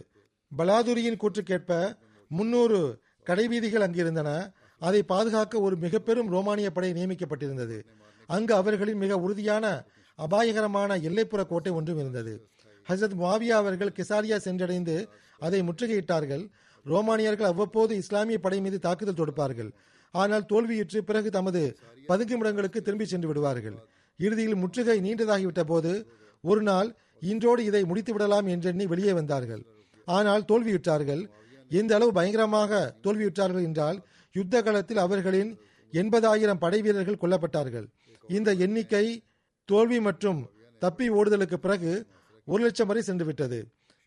[0.51, 1.71] பலாதுரியின் கூற்றுக்கேற்ப
[2.31, 2.79] முன்னூறு
[3.27, 4.29] கடைவீதிகள் அங்கு இருந்தன.
[4.81, 7.77] அதை பாதுகாக்க ஒரு மிக பெரும் ரோமானிய படை நியமிக்கப்பட்டிருந்தது.
[8.29, 9.65] அங்கு அவர்களின் மிக உறுதியான
[10.19, 12.33] அபாயகரமான எல்லைப்புற கோட்டை ஒன்றும் இருந்தது.
[12.89, 14.95] ஹசரத் மாவியா அவர்கள் கிசாரியா சென்றடைந்து
[15.41, 16.43] அதை முற்றுகையிட்டார்கள்.
[16.85, 19.71] ரோமானியர்கள் அவ்வப்போது இஸ்லாமிய படை மீது தாக்குதல் தொடுப்பார்கள்.
[20.13, 21.61] ஆனால் தோல்வியுற்று பிறகு தமது
[22.09, 23.77] பதுங்குமிடங்களுக்கு திரும்பி சென்று விடுவார்கள்.
[24.19, 25.91] இறுதியில் முற்றுகை நீண்டதாகிவிட்ட போது
[26.43, 26.89] ஒரு நாள்
[27.31, 29.63] இன்றோடு இதை முடித்து விடலாம் என்றெண்ணி வெளியே வந்தார்கள்.
[30.07, 31.23] ஆனால் தோல்வியுற்றார்கள்.
[31.71, 33.97] எந்த அளவு பயங்கரமாக தோல்வியுற்றார்கள் என்றால்
[34.35, 35.51] யுத்த காலத்தில் அவர்களின்
[35.93, 37.87] எண்பதாயிரம் படை வீரர்கள் கொல்லப்பட்டார்கள்.
[38.29, 39.05] இந்த எண்ணிக்கை
[39.69, 40.39] தோல்வி மற்றும்
[40.81, 41.91] தப்பி ஓடுதலுக்கு பிறகு
[42.47, 43.59] ஒரு லட்சம் வரை சென்றுவிட்டது.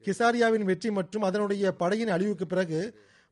[0.04, 2.80] கிசாரியாவின் வெற்றி மற்றும் அதனுடைய படையின் அழிவுக்கு பிறகு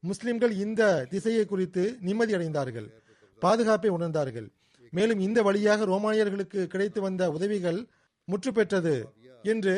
[0.00, 2.88] முஸ்லிம்கள் இந்த திசையை குறித்து நிம்மதி அடைந்தார்கள்
[3.38, 4.48] பாதுகாப்பை உணர்ந்தார்கள்.
[4.90, 7.86] மேலும் இந்த வழியாக ரோமானியர்களுக்கு கிடைத்து வந்த உதவிகள்
[8.24, 8.94] முற்று பெற்றது
[9.42, 9.74] என்று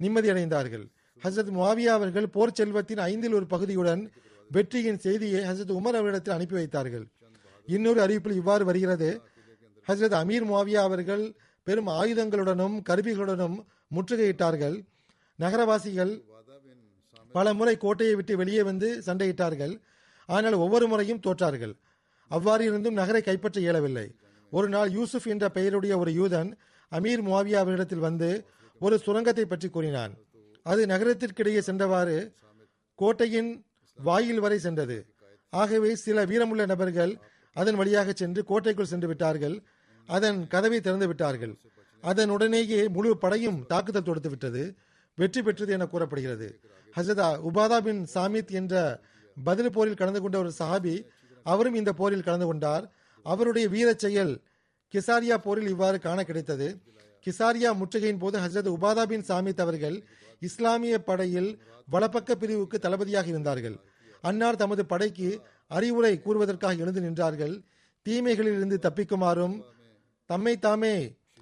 [0.00, 0.84] நிம்மதியடைந்தார்கள்.
[1.22, 4.02] ஹசரத் முவாவியா அவர்கள் போர் செல்வத்தின் ஐந்தில் ஒரு பகுதியுடன்
[4.50, 7.04] வெற்றியின் செய்தியை ஹசரத் உமர் அவரிடத்தில் அனுப்பி வைத்தார்கள்.
[7.66, 9.10] இன்னொரு அறிவிப்பில் இவ்வாறு வருகிறது.
[9.88, 11.24] ஹசரத் அமீர் முவாவியா அவர்கள்
[11.62, 13.58] பெரும் ஆயுதங்களுடனும் கருவிகளுடனும்
[13.94, 14.76] முற்றுகையிட்டார்கள்.
[15.42, 16.12] நகரவாசிகள்
[17.34, 19.74] பல முறை கோட்டையை விட்டு வெளியே வந்து சண்டையிட்டார்கள்.
[20.28, 21.74] ஆனால் ஒவ்வொரு முறையும் தோற்றார்கள்.
[22.30, 24.06] அவ்வாறு இருந்தும் நகரை கைப்பற்ற இயலவில்லை.
[24.52, 26.50] ஒரு நாள் யூசுப் என்ற பெயருடைய ஒரு யூதன்
[26.92, 28.28] அமீர் முவாவியா அவரிடத்தில் வந்து
[28.80, 30.12] ஒரு சுரங்கத்தை பற்றி கூறினான்.
[30.66, 32.16] அது நகரத்திற்கிடையே சென்றவாறு
[32.98, 33.50] கோட்டையின்
[33.98, 34.98] வாயில் வரை சென்றது.
[35.52, 37.12] ஆகவே சில வீரமுள்ள நபர்கள்
[37.56, 39.56] அதன் வழியாக சென்று கோட்டைக்குள் சென்று விட்டார்கள்.
[40.08, 41.54] அதன் கதவை திறந்து விட்டார்கள்.
[42.02, 44.62] அதனுடனேயே முழு படையும் தாக்குதல் தொடுத்து விட்டது.
[45.14, 46.60] வெற்றி பெற்றது என கூறப்படுகிறது.
[46.96, 49.00] ஹசரத் உபாதா பின் சாமித் என்ற
[49.44, 51.04] பதில் போரில் கலந்து கொண்ட ஒரு சஹாபி
[51.42, 52.84] அவரும் இந்த போரில் கலந்து கொண்டார்.
[53.22, 54.32] அவருடைய வீர செயல்
[54.94, 56.66] கிசாரியா போரில் இவ்வாறு காண கிடைத்தது.
[57.26, 60.04] கிசாரியா முற்றுகையின் போது ஹசரத் உபாதா பின் சாமித் அவர்கள்
[60.40, 63.76] இஸ்லாமிய படையில் வலப்பக்க பிரிவுக்கு தளபதியாக இருந்தார்கள்.
[64.20, 67.54] அன்னார் தமது படைக்கு அறிவுரை கூறுவதற்காக எழுந்து நின்றார்கள்.
[68.06, 69.56] தீமைகளில் இருந்து தப்பிக்குமாறும்
[70.24, 70.94] தம்மை தாமே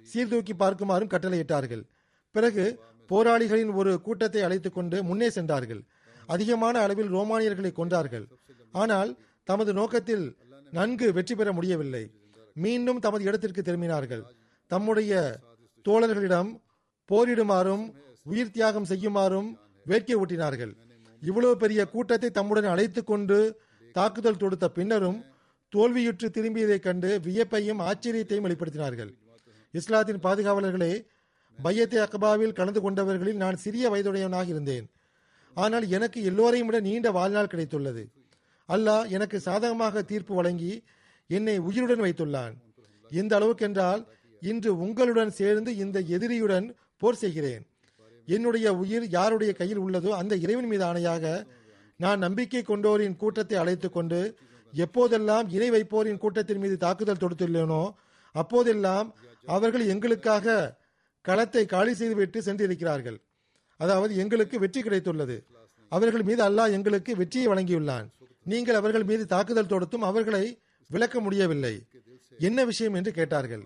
[0.03, 1.83] சீர்தூக்கி பார்க்குமாறும் கட்டளையிட்டார்கள்.
[2.31, 2.79] பிறகு
[3.11, 5.81] போராளிகளின் ஒரு கூட்டத்தை அழைத்துக் கொண்டு முன்னே சென்றார்கள்.
[6.27, 8.25] அதிகமான அளவில் ரோமானியர்களை கொன்றார்கள்.
[8.71, 9.09] ஆனால்
[9.43, 10.25] தமது நோக்கத்தில்
[10.71, 12.03] நன்கு வெற்றி பெற முடியவில்லை.
[12.53, 14.23] மீண்டும் தமது இடத்திற்கு திரும்பினார்கள்.
[14.71, 15.39] தம்முடைய
[15.85, 16.51] தோழர்களிடம்
[17.09, 17.83] போரிடுமாறும்
[18.23, 19.49] உயிர் தியாகம் செய்யுமாறும்
[19.85, 20.73] வேட்கை ஊட்டினார்கள்.
[21.21, 23.37] இவ்வளவு பெரிய கூட்டத்தை தம்முடன் அழைத்துக் கொண்டு
[23.91, 25.19] தாக்குதல் தொடுத்த பின்னரும்
[25.75, 29.11] தோல்வியுற்று திரும்பியதைக் கண்டு வியப்பையும் ஆச்சரியத்தையும் வெளிப்படுத்தினார்கள்.
[29.71, 30.93] இஸ்லாத்தின் பாதுகாவலர்களே
[31.59, 34.85] பையத்தை அக்பாவில் கலந்து கொண்டவர்களில் நான் சிறிய வயதுடையவனாக இருந்தேன்.
[35.57, 38.03] ஆனால் எனக்கு எல்லோரையும் விட நீண்ட வாழ்நாள் கிடைத்துள்ளது.
[38.69, 40.73] அல்லாஹ் எனக்கு சாதகமாக தீர்ப்பு வழங்கி
[41.29, 42.53] என்னை உயிருடன் வைத்துள்ளான்.
[43.11, 44.01] எந்த அளவுக்கென்றால்
[44.41, 47.63] இன்று உங்களுடன் சேர்ந்து இந்த எதிரியுடன் போர் செய்கிறேன்.
[48.27, 51.25] என்னுடைய உயிர் யாருடைய கையில் உள்ளதோ அந்த இறைவன் மீது ஆணையாக
[51.99, 54.19] நான் நம்பிக்கை கொண்டோரின் கூட்டத்தை அழைத்துக் கொண்டு
[54.73, 57.81] எப்போதெல்லாம் இணை வைப்போரின் கூட்டத்தின் மீது தாக்குதல் தொடுத்துள்ளேனோ
[58.35, 59.07] அப்போதெல்லாம்
[59.45, 60.55] அவர்கள் எங்களுக்காக
[61.21, 63.21] களத்தை காலி செய்துவிட்டு சென்றிருக்கிறார்கள்.
[63.77, 65.43] அதாவது எங்களுக்கு வெற்றி கிடைத்துள்ளது.
[65.89, 68.07] அவர்கள் மீது அல்லாஹ் எங்களுக்கு வெற்றியை வழங்கியுள்ளான்.
[68.43, 71.83] நீங்கள் அவர்கள் மீது தாக்குதல் தொடுத்தும் அவர்களை விளக்க முடியவில்லை.
[72.39, 73.63] என்ன விஷயம் என்று கேட்டார்கள்.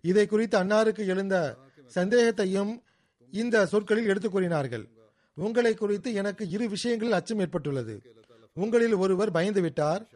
[0.00, 1.56] இதை குறித்து அன்னாருக்கு எழுந்த
[1.94, 2.82] சந்தேகத்தையும்
[3.30, 4.88] இந்த சொற்களில் எடுத்துக் கூறினார்கள்.
[5.34, 8.02] உங்களை குறித்து எனக்கு இரு விஷயங்களில் அச்சம் ஏற்பட்டுள்ளது.
[8.54, 10.08] உங்களில் ஒருவர் பயந்து விட்டார்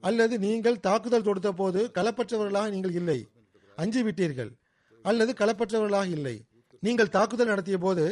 [0.00, 3.28] அல்லது நீங்கள் தாக்குதல் தொடுத்த போது களப்பற்றவர்களாக நீங்கள் இல்லை
[3.76, 4.52] அஞ்சு விட்டீர்கள்
[5.08, 6.36] அல்லது களப்பற்றவர்களாக இல்லை.
[6.82, 8.04] நீங்கள் தாக்குதல் நடத்திய போது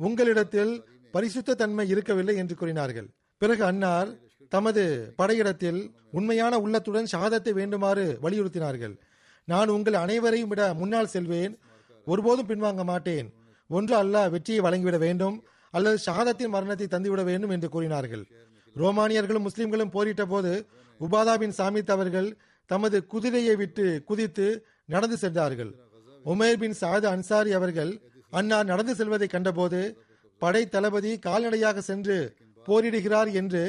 [0.00, 0.72] உங்களிடத்தில்
[1.14, 3.08] பரிசுத்த தன்மை இருக்கவில்லை என்று கூறினார்கள்.
[3.42, 4.10] பிறகு அன்னார்
[4.52, 4.82] தமது
[5.18, 5.80] படையிடத்தில்
[6.18, 8.94] உண்மையான உள்ளத்துடன் ஷாதத்தை வேண்டுமாறு வலியுறுத்தினார்கள்.
[9.48, 11.54] நான் உங்கள் அனைவரையும் விட முன்னால் செல்வேன்.
[12.06, 13.28] ஒருபோதும் பின்வாங்க மாட்டேன்.
[13.70, 15.36] ஒன்று அல்லாஹ் வெற்றியை வழங்கிவிட வேண்டும்
[15.74, 18.24] அல்லது சாதத்தின் மரணத்தை தந்துவிட வேண்டும் என்று கூறினார்கள்.
[18.76, 20.52] ரோமானியர்களும் முஸ்லிம்களும் போரிட்ட போது
[21.00, 22.28] உபாதாபின் சாமித் அவர்கள்
[22.70, 24.46] தமது குதிரையை விட்டு குதித்து
[24.94, 25.72] நடந்து சென்றார்கள்.
[26.24, 27.92] உமேர் பின் சாது அன்சாரி அவர்கள்
[28.32, 29.80] அன்னார் நடந்து செல்வதை கண்டபோது
[30.42, 32.16] படை தளபதி கால்நடையாக சென்று
[32.66, 33.62] போரிடுகிறார் என்று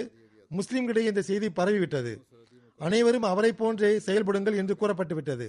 [0.52, 2.14] முஸ்லிம்களிடையே இந்த செய்தி பரவிவிட்டது.
[2.80, 5.47] அனைவரும் அவரை போன்றே செயல்படுங்கள் என்று கூறப்பட்டுவிட்டது.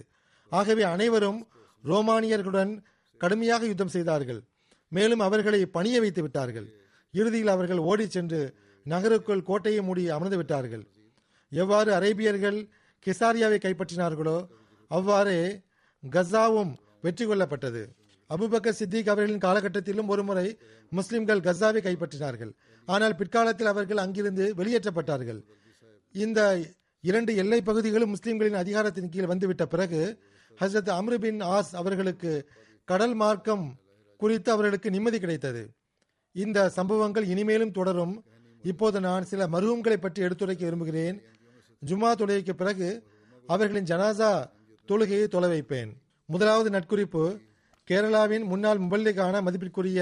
[0.53, 1.41] ஆகவே அனைவரும்
[1.85, 2.73] ரோமானியர்களுடன்
[3.21, 4.41] கடுமையாக யுத்தம் செய்தார்கள்.
[4.89, 6.69] மேலும் அவர்களை பணிய வைத்து விட்டார்கள்.
[7.15, 8.41] இறுதியில் அவர்கள் ஓடிச் சென்று
[8.87, 10.85] நகருக்குள் கோட்டையை மூடி அமர்ந்து விட்டார்கள்.
[11.53, 12.59] எவ்வாறு அரேபியர்கள்
[13.07, 14.39] கிசாரியாவை கைப்பற்றினார்களோ
[14.91, 15.41] அவ்வாறே
[16.03, 16.73] கசாவும்
[17.05, 17.83] வெற்றி கொள்ளப்பட்டது
[18.31, 20.47] அபுபக்கர் சித்திக் அவர்களின் காலகட்டத்திலும் ஒருமுறை
[20.99, 22.53] முஸ்லிம்கள் கசாவை கைப்பற்றினார்கள்.
[22.89, 25.41] ஆனால் பிற்காலத்தில் அவர்கள் அங்கிருந்து வெளியேற்றப்பட்டார்கள்.
[26.15, 26.41] இந்த
[27.01, 30.01] இரண்டு எல்லை பகுதிகளும் முஸ்லிம்களின் அதிகாரத்தின் கீழ் வந்துவிட்ட பிறகு
[30.61, 32.33] ஹசரத் அம்ரு பின் ஆஸ் அவர்களுக்கு
[32.89, 33.65] கடல் மார்க்கம்
[34.21, 35.63] குறித்து அவர்களுக்கு நிம்மதி கிடைத்தது.
[36.37, 38.15] இந்த சம்பவங்கள் இனிமேலும் தொடரும்.
[38.65, 41.17] இப்போது நான் சில மருவங்களை பற்றி எடுத்துரைக்க விரும்புகிறேன்.
[41.83, 42.89] ஜுமா தொழுகைக்கு பிறகு
[43.47, 44.31] அவர்களின் ஜனாசா
[44.89, 45.93] தொழுகையை தொலை வைப்பேன்.
[46.33, 47.23] முதலாவது நட்குறிப்பு
[47.89, 50.01] கேரளாவின் முன்னாள் முபல்லிகான மதிப்பிற்குரிய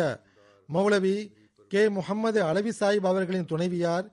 [0.69, 1.15] மௌலவி
[1.73, 1.83] கே.
[1.97, 4.07] முகமது அலவி சாஹிப் அவர்களின் துணைவியார்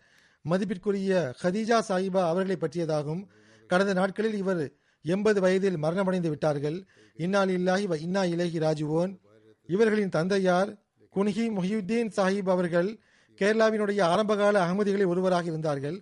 [0.46, 1.12] மதிப்பிற்குரிய
[1.42, 3.22] ஹதீஜா சாஹிபா அவர்களை பற்றியதாகும்.
[3.68, 4.64] கடந்த நாட்களில் இவர்
[5.02, 6.78] எண்பது வயதில் மரணமடைந்து விட்டார்கள்.
[7.18, 9.14] இன்னால் இல்லாஹி இன்னா இலகி ராஜுவோன்
[9.70, 10.72] இவர்களின் தந்தையார்
[11.16, 12.90] குன்ஹி முஹியுத்தீன் சாஹிப் அவர்கள்
[13.42, 16.00] கேரளாவினுடைய ஆரம்பகால அகமதிகளில் ஒருவராக இருந்தார்கள்.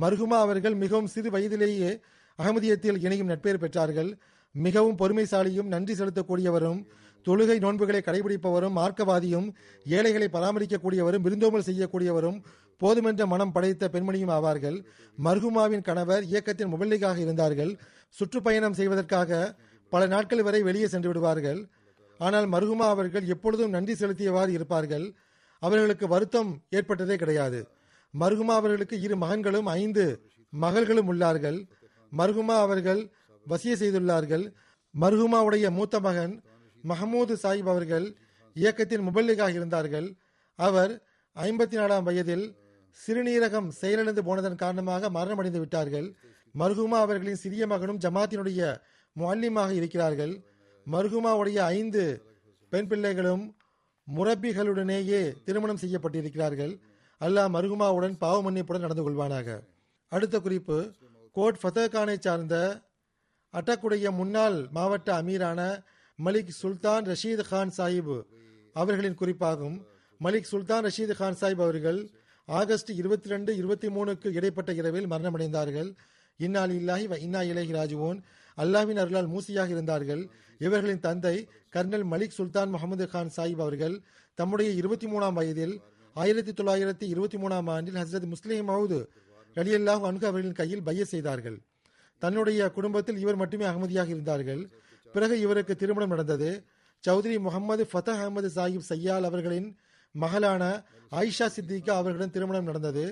[0.00, 1.92] மர்ஹுமா அவர்கள் மிகவும் சிறு வயதிலேயே
[2.38, 4.10] அகமதியத்தில் இணையும் நட்பெயர் பெற்றார்கள்.
[4.54, 6.80] மிகவும் பொறுமைசாலியும் நன்றி செலுத்தக்கூடியவரும்
[7.26, 9.48] தொழுகை நோன்புகளை கடைபிடிப்பவரும் மார்க்கவாதியும்
[9.86, 12.38] ஏழைகளை பராமரிக்கக்கூடியவரும் விருந்தோமல் செய்யக்கூடியவரும்
[12.80, 14.76] போதுமென்ற மனம் படைத்த பெண்மணியும் ஆவார்கள்.
[15.26, 17.72] மர்ஹுமாவின் கணவர் இயக்கத்தின் முபல்லிகாக இருந்தார்கள்.
[18.16, 19.30] சுற்றுப்பயணம் செய்வதற்காக
[19.92, 21.60] பல நாட்கள் வரை வெளியே சென்று விடுவார்கள்.
[22.20, 25.06] ஆனால் மர்ஹுமா அவர்கள் எப்பொழுதும் நன்றி செலுத்தியவாறு இருப்பார்கள்.
[25.62, 27.60] அவர்களுக்கு வருத்தம் ஏற்பட்டதே கிடையாது.
[28.14, 30.04] மர்ஹுமா அவர்களுக்கு இரு மகன்களும் ஐந்து
[30.52, 31.58] மகள்களும் உள்ளார்கள்.
[32.12, 33.00] மர்ஹுமா அவர்கள்
[33.50, 34.44] வசிய செய்துள்ளார்கள்.
[34.94, 36.34] மர்ஹுமாவுடைய மூத்த மகன்
[36.84, 38.06] மஹமூது சாஹிப் அவர்கள்
[38.56, 40.08] இயக்கத்தின் முபல்லிகாக இருந்தார்கள்.
[40.58, 40.92] அவர்
[41.36, 42.46] ஐம்பத்தி நாலாம் வயதில்
[43.00, 46.08] சிறுநீரகம் செயலிழந்து போனதன் காரணமாக மரணமடைந்து விட்டார்கள்.
[46.58, 48.60] மர்ஹுமா அவர்களின் சிறிய மகனும் ஜமாத்தினுடைய
[49.16, 50.34] முல்லிமாக இருக்கிறார்கள்.
[50.86, 52.02] மர்ஹுமாவுடைய ஐந்து
[52.72, 53.44] பெண் பிள்ளைகளும்
[54.08, 56.72] முரப்பிகளுடனேயே திருமணம் செய்யப்பட்டிருக்கிறார்கள்.
[57.20, 59.48] அல்லாஹ் மர்ஹுமாவுடன் பாவ மன்னிப்புடன் நடந்து கொள்வானாக.
[60.12, 60.76] அடுத்த குறிப்பு
[61.36, 62.54] கோட் ஃபத்தகானை சார்ந்த
[63.54, 65.60] அட்டக்குடைய முன்னாள் மாவட்ட அமீரான
[66.18, 68.16] மலிக் சுல்தான் ரஷீத் கான் சாஹிப்
[68.72, 69.76] அவர்களின் குறிப்பாகும்
[70.20, 72.00] மலிக் சுல்தான் ரஷீது கான் சாஹிப் அவர்கள்
[72.48, 75.88] ஆகஸ்ட் இருபத்தி ரெண்டு இருபத்தி மூணுக்கு இடைப்பட்ட இரவில் மரணமடைந்தார்கள்.
[76.36, 78.18] இன்னால் இல்லாஹி இன்னா இலகி ராஜுவோன்
[78.58, 80.22] அல்லாவின் அருளால் மூசியாக இருந்தார்கள்.
[80.58, 81.36] இவர்களின் தந்தை
[81.74, 83.96] கர்னல் மலிக் சுல்தான் முகமது கான் சாஹிப் அவர்கள்
[84.34, 85.74] தம்முடைய இருபத்தி மூணாம் வயதில்
[86.16, 89.00] ஆயிரத்தி தொள்ளாயிரத்தி இருபத்தி மூணாம் ஆண்டில் ஹசரத் முஸ்லிம் மவுது
[89.56, 91.58] அலியல்லாஹ் அன்கு அவர்களின் கையில் பைய செய்தார்கள்.
[92.18, 94.62] தன்னுடைய குடும்பத்தில் இவர் மட்டுமே அகமதியாக இருந்தார்கள்.
[95.14, 96.50] பிறகு இவருக்கு திருமணம் நடந்தது.
[97.04, 99.68] சௌத்ரி முகமது ஃபதஹ் அகமது சாஹிப் சையால் அவர்களின்
[100.14, 100.62] மகளான
[101.12, 103.04] ஆயிஷா சித்திகா அவர்களிடம் திருமணம் நடந்தது.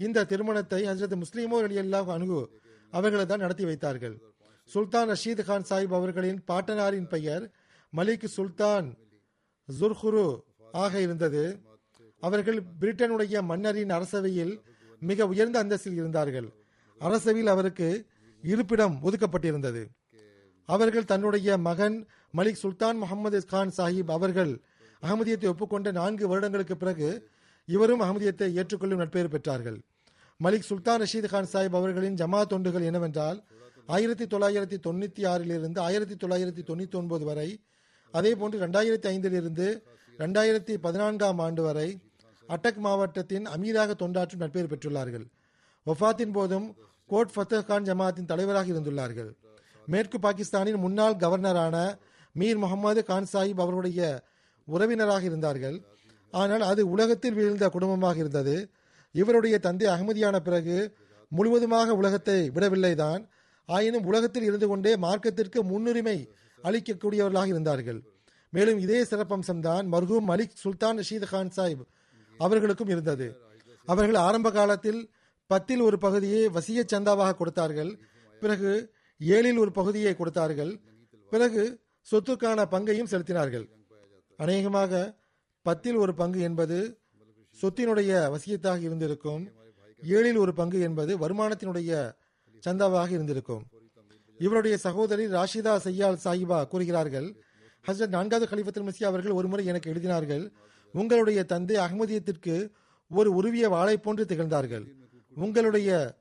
[0.00, 1.76] இந்த திருமணத்தை ஹசரத் முஸ்லீமோ அலி
[2.14, 2.40] அனுகு
[2.92, 4.16] அவர்களை தான் நடத்தி வைத்தார்கள்.
[4.70, 7.44] சுல்தான் ரஷீத் கான் சாஹிப் அவர்களின் பாட்டனாரின் பெயர்
[7.96, 8.86] மலிக் சுல்தான்
[9.68, 10.26] ஜுர்ஹுரு
[10.72, 11.42] ஆக இருந்தது.
[12.20, 14.54] அவர்கள் பிரிட்டனுடைய மன்னரின் அரசவையில்
[15.00, 16.48] மிக உயர்ந்த அந்தஸ்தில் இருந்தார்கள்.
[17.00, 17.88] அரசவையில் அவருக்கு
[18.52, 19.82] இருப்பிடம் ஒதுக்கப்பட்டிருந்தது.
[20.68, 21.96] அவர்கள் தன்னுடைய மகன்
[22.36, 24.52] மலிக் சுல்தான் முகமது கான் சாஹிப் அவர்கள்
[25.02, 27.08] அகமதியத்தை ஒப்புக்கொண்ட நான்கு வருடங்களுக்கு பிறகு
[27.68, 29.78] இவரும் அகமதியத்தை ஏற்றுக்கொள்ளும் நட்பெயர் பெற்றார்கள்.
[30.40, 33.38] மலிக் சுல்தான் ரஷீத் கான் சாஹிப் அவர்களின் ஜமா தொண்டுகள் என்னவென்றால்
[33.86, 37.48] ஆயிரத்தி தொள்ளாயிரத்தி தொண்ணூத்தி ஆறிலிருந்து ஆயிரத்தி தொள்ளாயிரத்தி தொண்ணூத்தி ஒன்பது வரை
[38.14, 39.66] அதே போன்று ரெண்டாயிரத்தி ஐந்திலிருந்து
[40.18, 41.88] ரெண்டாயிரத்தி பதினான்காம் ஆண்டு வரை
[42.48, 45.26] அட்டக் மாவட்டத்தின் அமீராக தொண்டாற்றும் நட்பெயர் பெற்றுள்ளார்கள்.
[45.86, 46.66] வஃபாத்தின் போதும்
[47.10, 49.30] கோட் ஃபத்தஹ் கான் ஜமாத்தின் தலைவராக இருந்துள்ளார்கள்.
[49.86, 51.76] மேற்கு பாகிஸ்தானின் முன்னாள் கவர்னரான
[52.36, 54.00] மீர் முகமது கான் சாஹிப் அவருடைய
[54.68, 55.76] உறவினராக இருந்தார்கள்.
[56.32, 58.54] ஆனால் அது உலகத்தில் வீழ்ந்த குடும்பமாக இருந்தது.
[59.14, 60.76] இவருடைய தந்தை அகமதியான பிறகு
[61.28, 63.22] முழுவதுமாக உலகத்தை விடவில்லைதான்.
[63.68, 66.18] ஆயினும் உலகத்தில் இருந்து கொண்டே மார்க்கத்திற்கு முன்னுரிமை
[66.64, 68.00] அளிக்கக்கூடியவர்களாக இருந்தார்கள்.
[68.50, 71.84] மேலும் இதே சிறப்பம்சம்தான் மர்ஹூம் மலிக் சுல்தான் ரஷீத் கான் சாஹிப்
[72.38, 73.26] அவர்களுக்கும் இருந்தது.
[73.88, 75.00] அவர்கள் ஆரம்ப காலத்தில்
[75.46, 77.98] பத்தில் ஒரு பகுதியை வசிய சந்தாவாக கொடுத்தார்கள்.
[78.40, 80.80] பிறகு ஏழில் ஒரு பகுதியை கொடுத்தார்கள்.
[81.30, 83.66] பிறகு சொத்துக்கான பங்கையும் செலுத்தினார்கள்.
[84.36, 85.20] அநேகமாக
[85.62, 86.98] பத்தில் ஒரு பங்கு என்பது
[87.62, 89.50] சொத்தினுடைய வசியத்தாக இருந்திருக்கும்.
[90.02, 92.12] ஏழில் ஒரு பங்கு என்பது வருமானத்தினுடைய
[92.66, 93.64] சந்தாவாக இருந்திருக்கும்.
[94.40, 97.28] இவருடைய சகோதரி ராஷிதா சையால் சாஹிபா கூறுகிறார்கள்
[97.86, 100.44] ஹசரத் நான்காவது கலிஃபத்துல் மசி அவர்கள் ஒருமுறை எனக்கு எழுதினார்கள்
[100.92, 102.70] உங்களுடைய தந்தை அகமதியத்திற்கு
[103.10, 105.03] ஒரு உருவிய வாளை போன்று திகழ்ந்தார்கள்.
[105.34, 106.14] உங்களுடைய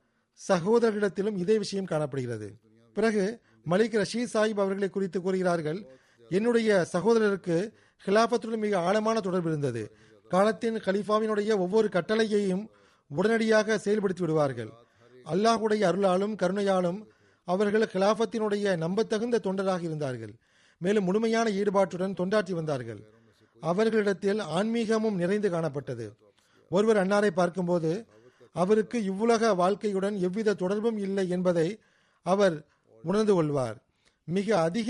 [0.47, 2.53] சகோதரர்களிடத்திலும் இதே விஷயம் காணப்படுகிறது.
[2.93, 3.39] பிறகு
[3.69, 5.85] மலிக் ரஷீத் சாஹிப் அவர்களை குறித்து கூறுகிறார்கள்
[6.29, 7.71] என்னுடைய சகோதரருக்கு
[8.05, 9.95] ஹிலாபத்துடன் மிக ஆழமான தொடர்பு இருந்தது.
[10.29, 12.67] காலத்தின் கலிஃபாவினுடைய ஒவ்வொரு கட்டளையையும்
[13.07, 14.71] உடனடியாக செயல்படுத்தி விடுவார்கள்.
[15.25, 16.99] அல்லாஹுடைய அருளாலும் கருணையாலும்
[17.43, 20.33] அவர்கள் கிலாபத்தினுடைய நம்பத்தகுந்த தொண்டராக இருந்தார்கள்.
[20.77, 23.01] மேலும் முழுமையான ஈடுபாட்டுடன் தொண்டாற்றி வந்தார்கள்.
[23.61, 26.11] அவர்களிடத்தில் ஆன்மீகமும் நிறைந்து காணப்பட்டது.
[26.69, 28.05] ஒருவர் அன்னாரை பார்க்கும்போது
[28.55, 31.67] அவருக்கு இவ்வுலக வாழ்க்கையுடன் எவ்வித தொடர்பும் இல்லை என்பதை
[32.25, 32.55] அவர்
[33.03, 33.77] உணர்ந்து கொள்வார்.
[34.27, 34.89] மிக அதிக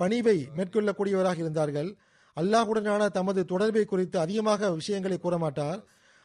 [0.00, 1.90] பணிவை மேற்கொள்ளக்கூடியவராக இருந்தார்கள்.
[2.36, 5.80] அல்லாஹுடனான தமது தொடர்பை குறித்து அதிகமாக விஷயங்களை கூற மாட்டார்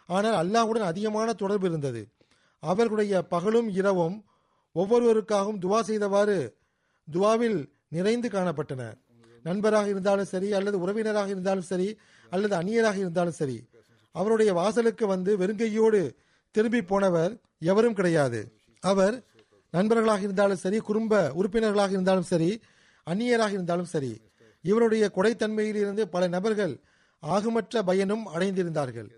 [0.10, 2.02] ஆனால் அல்லாஹுடன் அதிகமான தொடர்பு இருந்தது.
[2.64, 4.18] அவர்களுடைய பகலும் இரவும்
[4.76, 6.40] ஒவ்வொருவருக்காகவும் துவா செய்தவாறு
[7.08, 7.60] துவாவில்
[7.96, 8.82] நிறைந்து காணப்பட்டன.
[9.46, 11.88] நண்பராக இருந்தாலும் சரி அல்லது உறவினராக இருந்தாலும் சரி
[12.32, 13.58] அல்லது அந்நியராக இருந்தாலும் சரி
[14.16, 16.02] அவருடைய வாசலுக்கு வந்து வெறுங்கையோடு
[16.52, 18.40] திரும்பி போனவர் எவரும் கிடையாது.
[18.80, 19.24] அவர்
[19.72, 22.62] நண்பர்களாக இருந்தாலும் சரி குடும்ப உறுப்பினர்களாக இருந்தாலும் சரி
[23.10, 24.22] அந்நியராக இருந்தாலும் சரி
[24.62, 26.80] இவருடைய கொடைத்தன்மையிலிருந்து பல நபர்கள்
[27.24, 29.10] ஆகுமற்ற பயனும் அடைந்திருந்தார்கள்.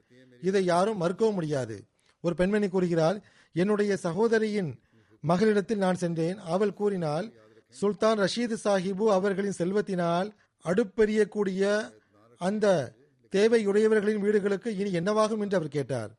[0.42, 1.84] இதை யாரும் மறுக்கவும் முடியாது.
[2.22, 3.18] ஒரு பெண்மணி கூறுகிறார்
[3.52, 4.80] என்னுடைய சகோதரியின்
[5.28, 6.38] மகளிடத்தில் நான் சென்றேன்.
[6.38, 7.34] அவள் கூறினால்
[7.70, 10.30] சுல்தான் ரஷீது சாஹிபு அவர்களின் செல்வத்தினால்
[10.66, 11.92] அடுப்பெறியக்கூடிய
[12.38, 12.96] அந்த
[13.32, 15.40] தேவையுடையவர்களின் வீடுகளுக்கு இனி என்னவாகும்?
[15.40, 16.12] என்று அவர் கேட்டார்.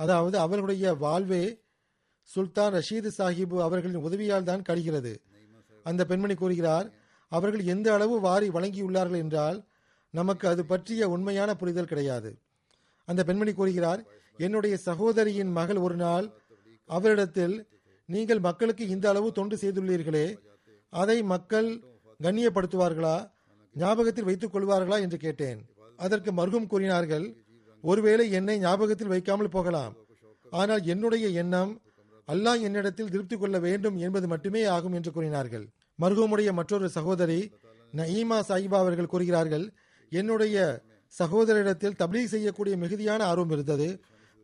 [0.00, 1.42] அதாவது அவர்களுடைய வாழ்வே
[2.30, 5.12] சுல்தான் ரஷீது சாஹிபு அவர்களின் உதவியால் தான் கழிகிறது.
[5.86, 6.86] அந்த பெண்மணி கூறுகிறார்
[7.32, 9.58] அவர்கள் எந்த அளவு வாரி வழங்கியுள்ளார்கள் என்றால்
[10.14, 12.30] நமக்கு அது பற்றிய உண்மையான புரிதல் கிடையாது.
[13.08, 14.00] அந்த பெண்மணி கூறுகிறார்
[14.38, 16.26] என்னுடைய சகோதரியின் மகள் ஒரு நாள்
[16.90, 17.56] அவரிடத்தில்
[18.08, 20.26] நீங்கள் மக்களுக்கு இந்த அளவு தொண்டு செய்துள்ளீர்களே
[20.92, 21.68] அதை மக்கள்
[22.20, 23.16] கண்ணியப்படுத்துவார்களா
[23.76, 24.96] ஞாபகத்தில் வைத்துக் கொள்வார்களா?
[25.04, 25.60] என்று கேட்டேன்.
[25.98, 27.26] அதற்கு மருகும் கூறினார்கள்
[27.84, 29.94] ஒருவேளை என்னை ஞாபகத்தில் வைக்காமல் போகலாம்.
[30.52, 31.72] ஆனால் என்னுடைய எண்ணம்
[32.28, 35.64] அல்லாஹ் என்னிடத்தில் திருப்தி கொள்ள வேண்டும் என்பது மட்டுமே ஆகும் என்று கூறினார்கள்.
[35.98, 37.40] மருகமுடைய மற்றொரு சகோதரி
[37.92, 39.66] நயீமா சாஹிபா அவர்கள் கூறுகிறார்கள்
[40.12, 40.56] என்னுடைய
[41.14, 43.88] சகோதரிடத்தில் தப்லீக் செய்யக்கூடிய மிகுதியான ஆர்வம் இருந்தது.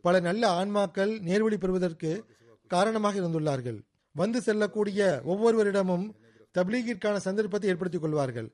[0.03, 2.11] பல நல்ல ஆன்மாக்கள் நேர்வழி பெறுவதற்கு
[2.71, 3.79] காரணமாக இருந்துள்ளார்கள்.
[4.15, 6.05] வந்து செல்லக்கூடிய ஒவ்வொருவரிடமும்
[6.55, 8.47] தப்லீகிற்கான சந்தர்ப்பத்தை ஏற்படுத்திக் கொள்வார்கள்.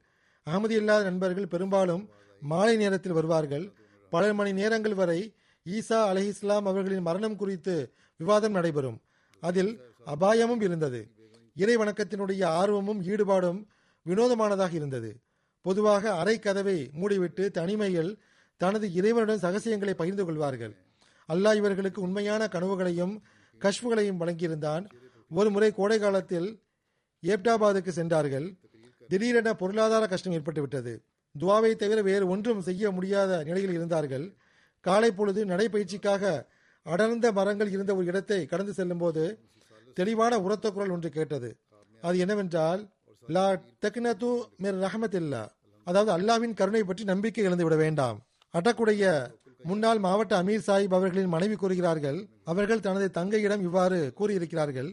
[0.48, 2.04] அகமதி இல்லாத நண்பர்கள் பெரும்பாலும்
[2.42, 3.66] மாலை நேரத்தில் வருவார்கள்.
[4.14, 5.20] பல மணி நேரங்கள் வரை
[5.66, 7.74] ஈசா அலி இஸ்லாம் அவர்களின் மரணம் குறித்து
[8.16, 8.98] விவாதம் நடைபெறும்.
[9.40, 9.72] அதில்
[10.06, 11.00] அபாயமும் இருந்தது.
[11.56, 13.60] இறை வணக்கத்தினுடைய ஆர்வமும் ஈடுபாடும்
[14.06, 15.12] வினோதமானதாக இருந்தது.
[15.62, 18.12] பொதுவாக அரை கதவை மூடிவிட்டு தனிமையில்
[18.62, 20.74] தனது இறைவனுடன் சகசியங்களை பகிர்ந்து கொள்வார்கள்.
[21.34, 23.16] அல்லாஹ் இவர்களுக்கு உண்மையான கனவுகளையும்
[23.60, 24.86] கஷ்புகளையும் வழங்கியிருந்தான்.
[25.30, 26.50] ஒரு முறை கோடை காலத்தில்
[27.24, 28.48] ஏப்டாபாதுக்கு சென்றார்கள்.
[29.10, 30.94] திடீரென பொருளாதார கஷ்டம் ஏற்பட்டுவிட்டது.
[31.36, 34.26] துவாவை தவிர வேறு ஒன்றும் செய்ய முடியாத நிலையில் இருந்தார்கள்.
[34.86, 36.24] காலை பொழுது நடைபயிற்சிக்காக
[36.86, 39.24] அடர்ந்த மரங்கள் இருந்த ஒரு இடத்தை கடந்து செல்லும்போது
[39.98, 41.50] தெளிவான உரத்த குரல் ஒன்று கேட்டது.
[42.04, 42.82] அது என்னவென்றால்
[43.24, 43.46] லா
[43.84, 44.30] தெக்னது
[44.64, 45.44] மிர் ரஹமத்தில்லா.
[45.88, 48.18] அதாவது அல்லாவின் கருணை பற்றி நம்பிக்கை இழந்து விட வேண்டாம்.
[48.54, 49.04] அட்டக்குடைய
[49.70, 52.20] முன்னாள் மாவட்ட அமீர் சாஹிப் அவர்களின் மனைவி கூறுகிறார்கள்
[52.52, 54.90] அவர்கள் தனது தங்கையிடம் இவ்வாறு கூறியிருக்கிறார்கள்.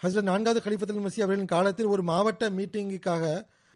[0.00, 3.24] ஹசரத் நான்காவது கலிஃபத்துல் மசி அவர்களின் காலத்தில் ஒரு மாவட்ட மீட்டிங்குக்காக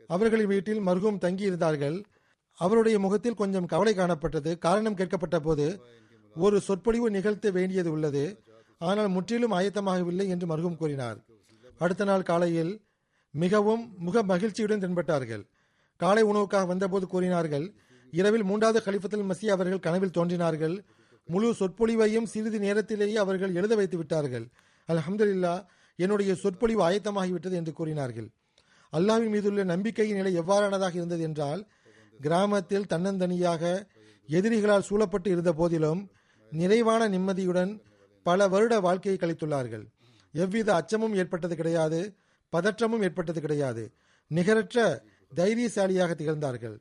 [0.09, 1.97] அவர்களின் வீட்டில் மருகும் தங்கி இருந்தார்கள்
[2.61, 4.51] அவருடைய முகத்தில் கொஞ்சம் கவலை காணப்பட்டது.
[4.59, 5.67] காரணம் கேட்கப்பட்ட போது
[6.37, 8.25] ஒரு சொற்பொழிவு நிகழ்த்த வேண்டியது உள்ளது.
[8.81, 11.19] ஆனால் முற்றிலும் ஆயத்தமாகவில்லை என்று மருகும் கூறினார்.
[11.79, 12.73] அடுத்த நாள் காலையில்
[13.35, 15.45] மிகவும் முக மகிழ்ச்சியுடன் தென்பட்டார்கள்.
[16.01, 17.67] காலை உணவுக்காக வந்தபோது கூறினார்கள்
[18.13, 20.77] இரவில் மூன்றாவது கலிஃபத்துல் மசி அவர்கள் கனவில் தோன்றினார்கள்.
[21.29, 24.47] முழு சொற்பொழிவையும் சிறிது நேரத்திலேயே அவர்கள் எழுத வைத்து விட்டார்கள்.
[24.89, 25.55] அலமதுல்லா
[25.99, 28.29] என்னுடைய சொற்பொழிவு ஆயத்தமாகிவிட்டது என்று கூறினார்கள்.
[28.97, 31.63] அல்லாவின் மீதுள்ள நம்பிக்கையின் நிலை எவ்வாறானதாக இருந்தது என்றால்
[32.21, 33.63] கிராமத்தில் தன்னந்தனியாக
[34.29, 36.03] எதிரிகளால் சூழப்பட்டு இருந்த போதிலும்
[36.53, 37.73] நிறைவான நிம்மதியுடன்
[38.27, 39.85] பல வருட வாழ்க்கையை கழித்துள்ளார்கள்.
[40.35, 42.01] எவ்வித அச்சமும் ஏற்பட்டது கிடையாது
[42.53, 43.83] பதற்றமும் ஏற்பட்டது கிடையாது.
[44.31, 44.79] நிகரற்ற
[45.33, 46.77] தைரியசாலியாக திகழ்ந்தார்கள்.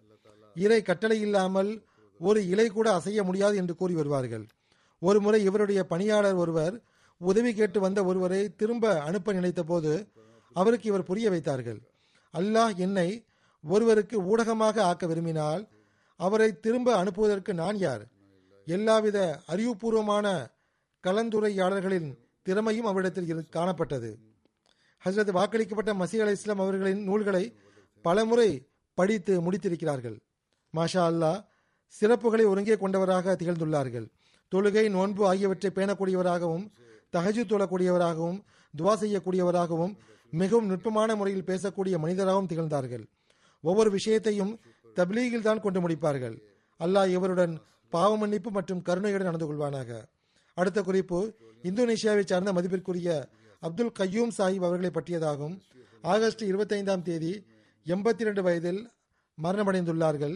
[0.56, 1.72] இறை கட்டளை இல்லாமல்
[2.20, 4.46] ஒரு இலை கூட அசைய முடியாது என்று கூறி வருவார்கள்.
[5.02, 6.76] ஒருமுறை இவருடைய பணியாளர் ஒருவர்
[7.22, 9.92] உதவி கேட்டு வந்த ஒருவரை திரும்ப அனுப்ப நினைத்த போது
[10.56, 11.80] அவருக்கு இவர் புரிய வைத்தார்கள்.
[12.38, 13.26] அல்லாஹ் என்னை
[13.64, 15.68] ஒருவருக்கு ஊடகமாக ஆக்க விரும்பினால்
[16.16, 18.06] அவரை திரும்ப அனுப்புவதற்கு நான் யார்?
[18.66, 20.48] எல்லாவித அறிவுபூர்வமான
[21.04, 24.16] கலந்துரையாடல்களின் திறமையும் அவரிடத்தில் இரு- காணப்பட்டது.
[25.06, 27.56] ஹசரத் வாக்களிக்கப்பட்ட மசீ அலி இஸ்லாம் அவர்களின் நூல்களை
[28.02, 30.20] பலமுறை படித்து முடித்திருக்கிறார்கள்.
[30.76, 31.44] மாஷா அல்லாஹ்
[32.02, 34.10] சிறப்புகளை ஒருங்கே கொண்டவராக திகழ்ந்துள்ளார்கள்.
[34.56, 36.72] தொழுகை நோன்பு ஆகியவற்றை பேணக்கூடியவராகவும்
[37.12, 38.44] தகஜு தொழக்கூடியவராகவும்
[38.78, 39.96] துவா செய்யக்கூடியவராகவும்
[40.42, 43.04] மிகவும் நுட்பமான முறையில் பேசக்கூடிய மனிதராகவும் திகழ்ந்தார்கள்.
[43.64, 44.54] ஒவ்வொரு விஷயத்தையும்
[44.98, 46.36] தப்லீகில் தான் கொண்டு முடிப்பார்கள்.
[46.80, 47.54] அல்லாஹ் இவருடன்
[47.94, 49.90] பாவ மன்னிப்பு மற்றும் கருணையுடன் நடந்து கொள்வானாக.
[50.58, 51.20] அடுத்த குறிப்பு
[51.70, 53.10] இந்தோனேஷியாவை சார்ந்த மதிப்பிற்குரிய
[53.68, 55.56] அப்துல் கையூம் சாஹிப் அவர்களை பற்றியதாகும்.
[56.14, 57.34] ஆகஸ்ட் இருபத்தைந்தாம் தேதி
[57.86, 58.82] எண்பத்தி ரெண்டு வயதில்
[59.38, 60.36] மரணமடைந்துள்ளார்கள்.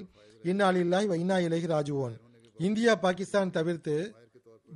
[0.51, 2.15] இந்நாளில்லாய் வைனா இலகி ராஜுவோன்
[2.59, 3.95] இந்தியா பாகிஸ்தான் தவிர்த்து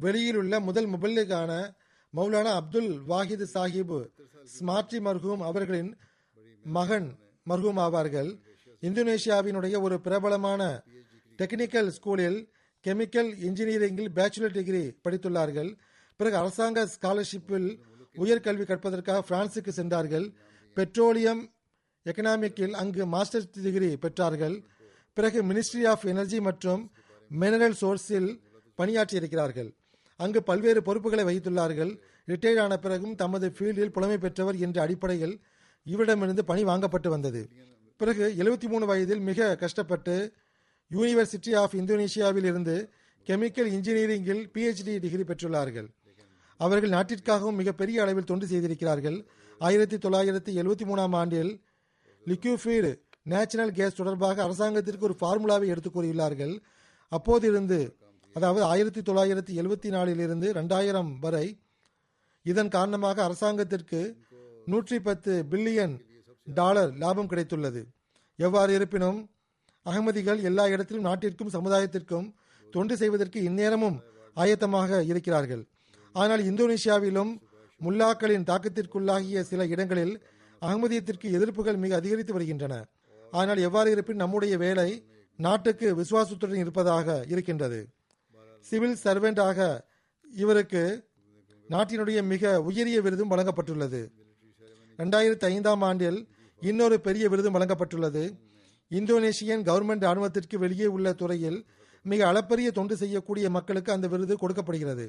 [0.03, 1.51] வெளியில் உள்ள முதல் முபல்லுக்கான
[2.13, 3.95] மௌலானா அப்துல் வாஹித் சாஹிப்
[4.45, 5.97] ஸ்மார்டி மர்ஹூம் அவர்களின்
[6.63, 7.19] மகன்
[7.49, 8.29] மர்ஹூம் ஆவார்கள்.
[8.81, 10.83] இந்தோனேஷியாவினுடைய ஒரு பிரபலமான
[11.37, 12.49] டெக்னிக்கல் ஸ்கூலில்
[12.87, 15.77] கெமிக்கல் இன்ஜினியரிங்கில் பேச்சுலர் டிகிரி படித்துள்ளார்கள்.
[16.15, 17.79] பிறகு அரசாங்க ஸ்காலர்ஷிப்பில்
[18.15, 20.33] உயர்கல்வி கற்பதற்காக பிரான்சுக்கு சென்றார்கள்.
[20.73, 21.53] பெட்ரோலியம்
[22.05, 24.63] எக்கனாமிக்கில் அங்கு மாஸ்டர் டிகிரி பெற்றார்கள்.
[25.13, 26.91] பிறகு மினிஸ்ட்ரி ஆஃப் எனர்ஜி மற்றும்
[27.39, 28.39] மினரல் சோர்ஸில்
[28.77, 29.69] பணியாற்றியிருக்கிறார்கள்.
[30.15, 31.99] அங்கு பல்வேறு பொறுப்புகளை வகித்துள்ளார்கள்.
[32.27, 35.41] ரிட்டையர்ட் ஆன பிறகும் தமது ஃபீல்டில் புலமை பெற்றவர் என்ற அடிப்படையில்
[35.85, 37.49] இவரிடமிருந்து பணி வாங்கப்பட்டு வந்தது.
[37.97, 40.33] பிறகு எழுபத்தி மூணு வயதில் மிக கஷ்டப்பட்டு
[40.91, 42.89] யூனிவர்சிட்டி ஆஃப் இந்தோனேஷியாவில் இருந்து
[43.27, 45.87] கெமிக்கல் இன்ஜினியரிங்கில் பிஹெச்டி டிகிரி பெற்றுள்ளார்கள்.
[46.57, 49.25] அவர்கள் நாட்டிற்காகவும் மிகப்பெரிய அளவில் தொண்டு செய்திருக்கிறார்கள்.
[49.59, 51.61] ஆயிரத்தி தொள்ளாயிரத்தி எழுபத்தி மூணாம் ஆண்டில்
[52.25, 56.59] லிக்யூஃபீடு நேச்சுரல் கேஸ் தொடர்பாக அரசாங்கத்திற்கு ஒரு ஃபார்முலாவை எடுத்து கூறியுள்ளார்கள்.
[57.11, 57.95] அப்போதிருந்து
[58.33, 61.60] அதாவது ஆயிரத்தி தொள்ளாயிரத்தி எழுபத்தி நாலிலிருந்து ரெண்டாயிரம் வரை
[62.45, 63.99] இதன் காரணமாக அரசாங்கத்திற்கு
[64.71, 65.95] நூற்றி பத்து பில்லியன்
[66.47, 67.81] டாலர் லாபம் கிடைத்துள்ளது.
[68.39, 69.19] எவ்வாறு இருப்பினும்
[69.85, 72.27] அகமதிகள் எல்லா இடத்திலும் நாட்டிற்கும் சமுதாயத்திற்கும்
[72.67, 73.97] தொண்டு செய்வதற்கு இந்நேரமும்
[74.37, 75.63] ஆயத்தமாக இருக்கிறார்கள்.
[76.15, 77.31] ஆனால் இந்தோனேஷியாவிலும்
[77.81, 80.13] முல்லாக்களின் தாக்கத்திற்குள்ளாகிய சில இடங்களில்
[80.61, 82.73] அகமதியத்திற்கு எதிர்ப்புகள் மிக அதிகரித்து வருகின்றன.
[83.39, 84.89] ஆனால் எவ்வாறு இருப்பின் நம்முடைய வேலை
[85.39, 87.79] நாட்டுக்கு விசுவாசத்துடன் இருப்பதாக இருக்கின்றது.
[88.65, 89.59] சிவில் சர்வெண்டாக
[90.43, 90.83] இவருக்கு
[91.71, 94.01] நாட்டினுடைய மிக உயரிய விருதும் வழங்கப்பட்டுள்ளது.
[94.99, 96.19] ரெண்டாயிரத்தி ஐந்தாம் ஆண்டில்
[96.61, 98.23] இன்னொரு பெரிய விருதும் வழங்கப்பட்டுள்ளது.
[98.91, 101.59] இந்தோனேஷியன் கவர்மெண்ட் ராணுவத்திற்கு வெளியே உள்ள துறையில்
[102.01, 105.05] மிக அளப்பரிய தொண்டு செய்யக்கூடிய மக்களுக்கு அந்த விருது கொடுக்கப்படுகிறது.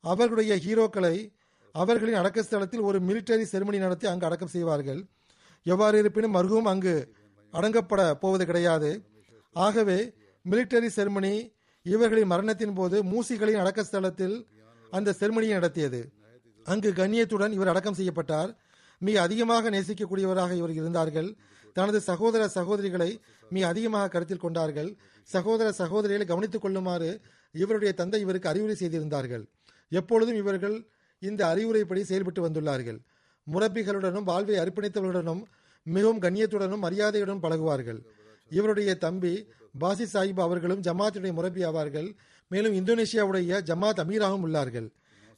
[0.00, 1.14] அவர்களுடைய ஹீரோக்களை
[1.72, 5.00] அவர்களின் அடக்க ஸ்தலத்தில் ஒரு மிலிட்டரி செருமனி நடத்தி அங்கு அடக்கம் செய்வார்கள்.
[5.62, 6.94] எவ்வாறு இருப்பினும் மருகும் அங்கு
[7.52, 8.90] அடங்கப்பட போவது கிடையாது.
[9.52, 9.98] ஆகவே
[10.44, 11.34] மிலிட்டரி செருமனி
[11.82, 14.36] இவர்களின் மரணத்தின் போது மூசிகளின் அடக்க ஸ்தலத்தில்
[14.98, 16.00] அந்த செருமனியை நடத்தியது.
[16.66, 18.50] அங்கு கண்ணியத்துடன் இவர் அடக்கம் செய்யப்பட்டார்.
[19.02, 21.28] மிக அதிகமாக நேசிக்கக்கூடியவராக இவர் இருந்தார்கள்.
[21.76, 23.10] தனது சகோதர சகோதரிகளை
[23.54, 24.90] மிக அதிகமாக கருத்தில் கொண்டார்கள்.
[25.34, 27.10] சகோதர சகோதரிகளை கவனித்துக் கொள்ளுமாறு
[27.62, 29.44] இவருடைய தந்தை இவருக்கு அறிவுரை செய்திருந்தார்கள்.
[29.92, 30.76] எப்பொழுதும் இவர்கள்
[31.22, 32.98] இந்த அறிவுரைப்படி செயல்பட்டு வந்துள்ளார்கள்.
[33.46, 35.42] முரப்பிகளுடனும் வாழ்வை அர்ப்பணித்தவர்களுடனும்
[35.86, 38.00] மிகவும் கண்ணியத்துடனும் மரியாதையுடன் பழகுவார்கள்.
[38.50, 39.34] இவருடைய தம்பி
[39.78, 42.08] பாசி சாஹிப் அவர்களும் ஜமாத்துடைய முரப்பி ஆவார்கள்
[42.48, 44.88] மேலும் இந்தோனேஷியாவுடைய ஜமாத் அமீராகவும் உள்ளார்கள்.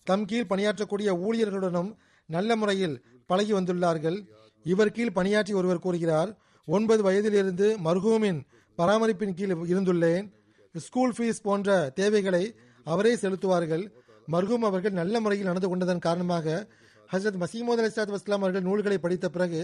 [0.04, 1.90] தம் கீழ் பணியாற்றக்கூடிய ஊழியர்களுடனும்
[2.26, 4.18] நல்ல முறையில் பழகி வந்துள்ளார்கள்.
[4.64, 6.30] இவர் கீழ் பணியாற்றி ஒருவர் கூறுகிறார்
[6.68, 8.40] ஒன்பது வயதிலிருந்து மர்ஹூமின்
[8.78, 10.26] பராமரிப்பின் கீழ் இருந்துள்ளேன்.
[10.74, 12.44] ஸ்கூல் ஃபீஸ் போன்ற தேவைகளை
[12.84, 13.84] அவரே செலுத்துவார்கள்.
[14.32, 16.66] மர்ஹூம் அவர்கள் நல்ல முறையில் நடந்து கொண்டதன் காரணமாக
[17.12, 19.60] ஹசரத் மசீமோத் அலிசாத் வஸ்லாம் அவர்கள் நூல்களை படித்த பிறகு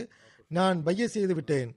[0.49, 1.71] நான் பைய செய்து விட்டேன்.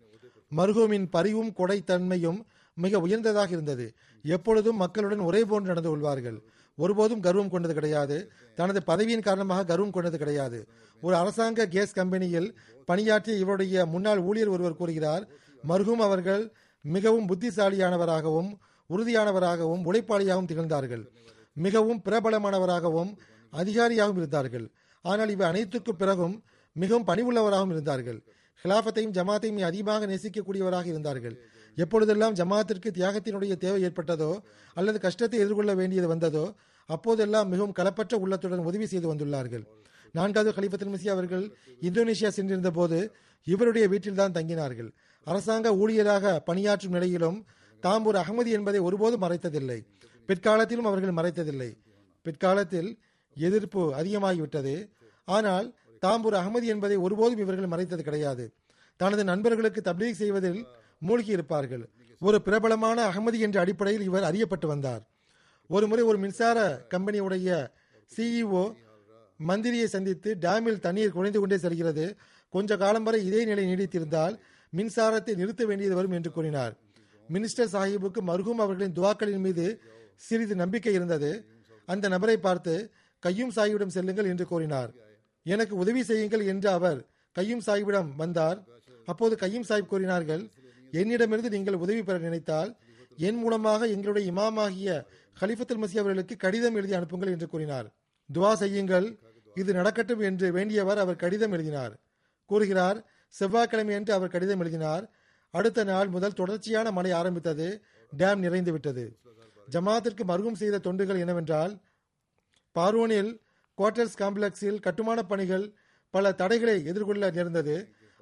[0.58, 2.40] மர்ஹூமின் பரிவும் கொடைத்தன்மையும்
[2.84, 3.86] மிக உயர்ந்ததாக இருந்தது.
[4.24, 6.38] எப்பொழுதும் மக்களுடன் ஒரே போன்று நடந்து கொள்வார்கள்.
[6.78, 8.18] ஒருபோதும் கர்வம் கொண்டது கிடையாது.
[8.58, 10.60] தனது பதவியின் காரணமாக கர்வம் கொண்டது கிடையாது.
[11.04, 12.50] ஒரு அரசாங்க கேஸ் கம்பெனியில்
[12.90, 15.24] பணியாற்றிய இவருடைய முன்னாள் ஊழியர் ஒருவர் கூறுகிறார்
[15.70, 16.44] மருகும் அவர்கள்
[16.86, 18.50] மிகவும் புத்திசாலியானவராகவும்
[18.90, 21.04] உறுதியானவராகவும் உழைப்பாளியாகவும் திகழ்ந்தார்கள்.
[21.66, 23.12] மிகவும் பிரபலமானவராகவும்
[23.54, 24.66] அதிகாரியாகவும் இருந்தார்கள்.
[25.06, 26.36] ஆனால் இவை அனைத்துக்கும் பிறகும்
[26.76, 28.20] மிகவும் பணிவுள்ளவராகவும் இருந்தார்கள்.
[28.62, 31.36] ஹிலாஃபத்தையும் ஜமாத்தையும் அதிகமாக நேசிக்கக்கூடியவராக இருந்தார்கள்.
[31.78, 34.32] எப்பொழுதெல்லாம் ஜமாத்திற்கு தியாகத்தினுடைய தேவை ஏற்பட்டதோ
[34.78, 36.46] அல்லது கஷ்டத்தை எதிர்கொள்ள வேண்டியது வந்ததோ
[36.90, 39.64] அப்போதெல்லாம் மிகவும் கலப்பற்ற உள்ளத்துடன் உதவி செய்து வந்துள்ளார்கள்.
[40.16, 41.46] நான்காவது கலிபத்தில் மிசி அவர்கள்
[41.82, 43.00] இந்தோனேஷியா சென்றிருந்த போது
[43.48, 44.90] இவருடைய வீட்டில்தான் தங்கினார்கள்.
[45.28, 47.38] அரசாங்க ஊழியராக பணியாற்றும் நிலையிலும்
[47.84, 49.80] தாம் ஒரு அகமதி என்பதை ஒருபோதும் மறைத்ததில்லை.
[50.30, 51.70] பிற்காலத்திலும் அவர்கள் மறைத்ததில்லை.
[52.26, 52.90] பிற்காலத்தில்
[53.38, 54.76] எதிர்ப்பு அதிகமாகிவிட்டது.
[55.28, 55.68] ஆனால்
[56.04, 58.46] தாம் ஒரு அகமதி என்பதை ஒருபோதும் இவர்கள் மறைத்தது கிடையாது.
[59.00, 60.60] தனது நண்பர்களுக்கு தப்லீக் செய்வதில்
[60.98, 61.90] மூழ்கி இருப்பார்கள்
[62.20, 65.04] ஒரு பிரபலமான அகமதி என்ற அடிப்படையில் இவர் அறியப்பட்டு வந்தார்.
[65.68, 67.68] ஒருமுறை ஒரு மின்சார கம்பெனியுடைய
[68.18, 68.74] சிஇஓ
[69.48, 72.16] மந்திரியை சந்தித்து டேமில் தண்ணீர் குறைந்து கொண்டே செல்கிறது.
[72.50, 74.38] கொஞ்ச காலம் வரை இதே நிலை நீடித்திருந்தால்
[74.78, 76.76] மின்சாரத்தை நிறுத்த வேண்டியது வரும் என்று கூறினார்.
[77.34, 79.82] மினிஸ்டர் சாஹிபுக்கு மருகும் அவர்களின் துவாக்களின் மீது
[80.16, 81.46] சிறிது நம்பிக்கை இருந்தது.
[81.86, 84.94] அந்த நபரை பார்த்து கையும் சாஹிபிடம் செல்லுங்கள் என்று கூறினார்.
[85.44, 88.64] எனக்கு உதவி செய்யுங்கள் என்று அவர் கையும் சாஹிபிடம் வந்தார்.
[89.06, 90.48] அப்போது கையும் சாஹிப் கூறினார்கள்
[90.92, 92.72] என்னிடமிருந்து நீங்கள் உதவி பெற நினைத்தால்
[93.28, 94.90] என் மூலமாக எங்களுடைய இமாமாகிய
[95.42, 97.88] ஹலிஃபத்துல் மசி அவர்களுக்கு கடிதம் எழுதி அனுப்புங்கள் என்று கூறினார்.
[98.30, 99.08] துவா செய்யுங்கள்.
[99.56, 101.94] இது நடக்கட்டும் என்று வேண்டியவர் அவர் கடிதம் எழுதினார்.
[102.46, 102.98] கூறுகிறார்
[103.34, 105.06] செவ்வாய்க்கிழமை என்று அவர் கடிதம் எழுதினார்.
[105.54, 107.68] அடுத்த நாள் முதல் தொடர்ச்சியான மழை ஆரம்பித்தது.
[108.14, 109.06] டேம் நிறைந்து விட்டது.
[109.68, 111.74] ஜமாத்திற்கு மருகும் செய்த தொண்டுகள் என்னவென்றால்
[112.76, 113.32] பார்வோனில்
[113.78, 115.66] குவார்டர்ஸ் காம்ப்ளெக்ஸில் கட்டுமான பணிகள்
[116.14, 117.76] பல தடைகளை எதிர்கொள்ள நேர்ந்தது.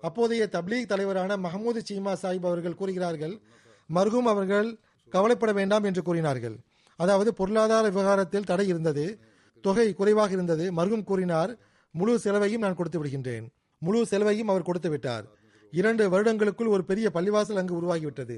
[0.04, 3.36] அப்போதைய தப்லீக் தலைவரான மஹமூது சீமா சாஹிப் அவர்கள் கூறுகிறார்கள்
[3.90, 4.70] மர்ஹூம் அவர்கள்
[5.14, 6.56] கவலைப்பட வேண்டாம் என்று கூறினார்கள்.
[7.00, 9.06] அதாவது பொருளாதார விவகாரத்தில் தடை இருந்தது
[9.62, 10.66] தொகை குறைவாக இருந்தது.
[10.78, 11.52] மர்ஹூம் கூறினார்
[11.96, 13.46] முழு செலவையும் நான் கொடுத்து விடுகின்றேன்.
[13.82, 15.26] முழு செலவையும் அவர் கொடுத்து விட்டார்.
[15.74, 18.38] இரண்டு வருடங்களுக்குள் ஒரு பெரிய பள்ளிவாசல் அங்கு உருவாகிவிட்டது.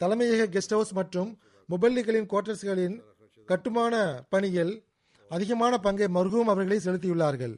[0.00, 1.30] தலைமையக கெஸ்ட் ஹவுஸ் மற்றும்
[1.68, 2.96] முபல்லிகளின் குவார்டர்ஸ்களின்
[3.48, 3.94] கட்டுமான
[4.28, 4.72] பணியில்
[5.30, 7.54] அதிகமான பங்கை மர்ஹூம் அவர்களை செலுத்தியுள்ளார்கள்.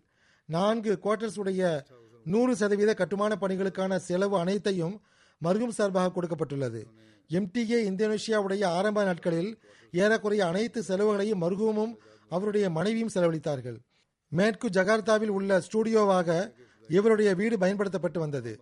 [0.49, 1.63] நான்கு குவார்டர்ஸ் உடைய
[2.33, 4.95] நூறு சதவீத கட்டுமான பணிகளுக்கான செலவு அனைத்தையும்
[5.43, 6.81] மர்ஹூம் சார்பாக கொடுக்கப்பட்டுள்ளது.
[7.31, 9.51] எம்டிஏ இந்தோனேஷியாவுடைய ஆரம்ப நாட்களில்
[10.03, 11.93] ஏறக்குறைய அனைத்து செலவுகளையும் மர்ஹூமும்
[12.29, 13.79] அவருடைய மனைவியும் செலவழித்தார்கள்.
[14.33, 16.29] மேற்கு ஜகார்த்தாவில் உள்ள ஸ்டூடியோவாக
[16.89, 18.53] இவருடைய வீடு பயன்படுத்தப்பட்டு வந்தது.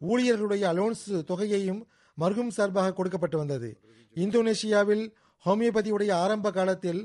[0.00, 1.80] ஊழியர்களுடைய அலோன்ஸ் தொகையையும்
[2.18, 3.70] மர்ஹூம் சார்பாக கொடுக்கப்பட்டு வந்தது.
[4.16, 5.04] இந்தோனேஷியாவில்
[5.46, 7.02] ஹோமியோபதியுடைய ஆரம்ப காலத்தில்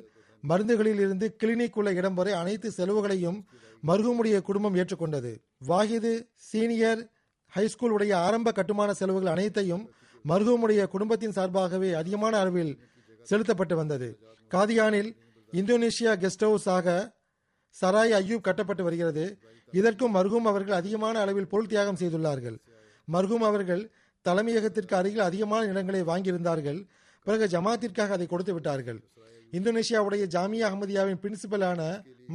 [0.49, 3.39] மருந்துகளில் இருந்து கிளினிக் உள்ள இடம் வரை அனைத்து செலவுகளையும்
[3.87, 5.31] மர்ஹூமுடைய குடும்பம் ஏற்றுக்கொண்டது.
[5.67, 7.01] வாஹிது சீனியர்
[7.55, 9.83] ஹைஸ்கூல் உடைய ஆரம்ப கட்டுமான செலவுகள் அனைத்தையும்
[10.27, 12.73] மர்ஹூமுடைய குடும்பத்தின் சார்பாகவே அதிகமான அளவில்
[13.23, 14.19] செலுத்தப்பட்டு வந்தது.
[14.51, 15.11] காதியானில்
[15.53, 16.87] இந்தோனேஷியா கெஸ்ட் ஹவுஸ் ஆக
[17.81, 19.25] சராய் ஐயூப் கட்டப்பட்டு வருகிறது.
[19.71, 22.57] இதற்கும் மர்ஹூம் அவர்கள் அதிகமான அளவில் பொருள் தியாகம் செய்துள்ளார்கள்.
[23.11, 23.91] மர்ஹூம் அவர்கள்
[24.25, 26.79] தலைமையகத்திற்கு அருகில் அதிகமான இடங்களை வாங்கியிருந்தார்கள்.
[27.23, 28.99] பிறகு ஜமாத்திற்காக அதை கொடுத்து விட்டார்கள்.
[29.53, 31.81] இந்தோனேஷியாவுடைய ஜாமியா அகமதியாவின் பிரின்சிபலான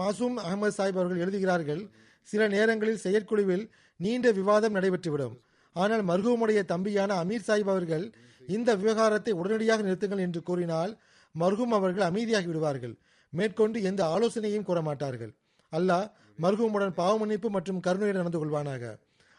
[0.01, 1.83] மாசூம் அகமது சாஹிப் அவர்கள் எழுதுகிறார்கள்
[2.29, 3.65] சில நேரங்களில் செயற்குழுவில்
[4.01, 5.37] நீண்ட விவாதம் நடைபெற்றுவிடும்.
[5.77, 8.07] ஆனால் மர்ஹூமுடைய தம்பியான அமீர் சாஹிப் அவர்கள்
[8.55, 10.93] இந்த விவகாரத்தை உடனடியாக நிறுத்துங்கள் என்று கூறினால்
[11.35, 12.95] மர்ஹூம் அவர்கள் அமைதியாகி விடுவார்கள்.
[13.33, 15.33] மேற்கொண்டு எந்த ஆலோசனையும் கூற மாட்டார்கள்
[15.73, 16.09] அல்லாஹ்
[16.45, 18.85] மர்ஹூமுடன் பாவமன்னிப்பு மற்றும் கருணையுடன் நடந்து கொள்வானாக.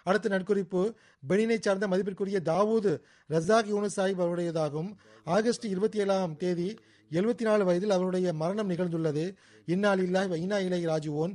[0.05, 0.81] அடுத்த நட்குறிப்பு
[1.29, 2.91] பெனினை சார்ந்த மதிப்பிற்குரிய தாவூது
[3.29, 4.89] ரசாக் யூனு சாஹிப் அவருடையதாகும்.
[5.35, 6.69] ஆகஸ்ட் இருபத்தி ஏழாம் தேதி
[7.11, 9.35] எழுபத்தி நாலு வயதில் அவருடைய மரணம் நிகழ்ந்துள்ளது.
[9.65, 11.33] இன்னால் வைனா இன்னா இலை ராஜுவோன்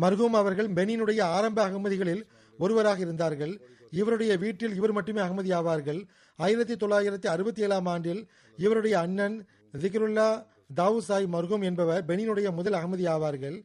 [0.00, 2.22] மர்ஹூம் அவர்கள் பெனினுடைய ஆரம்ப அகமதிகளில்
[2.58, 3.60] ஒருவராக இருந்தார்கள்.
[3.90, 6.00] இவருடைய வீட்டில் இவர் மட்டுமே அகமதி ஆவார்கள்.
[6.36, 9.36] ஆயிரத்தி தொள்ளாயிரத்தி அறுபத்தி ஏழாம் ஆண்டில் இவருடைய அண்ணன்
[9.78, 10.28] திகருல்லா
[10.76, 13.56] தாவூ சாய் மர்ஹூம் என்பவர் பெனினுடைய முதல் அகமதி ஆவார்கள்.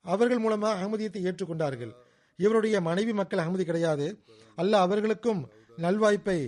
[0.00, 1.92] அவர்கள் மூலமாக அகமதியத்தை ஏற்றுக்கொண்டார்கள்.
[2.36, 4.06] இவருடைய மனைவி மக்கள் அகமதி கிடையாது.
[4.56, 5.40] அல்ல அவர்களுக்கும்
[5.76, 6.38] நல்வாய்ப்பை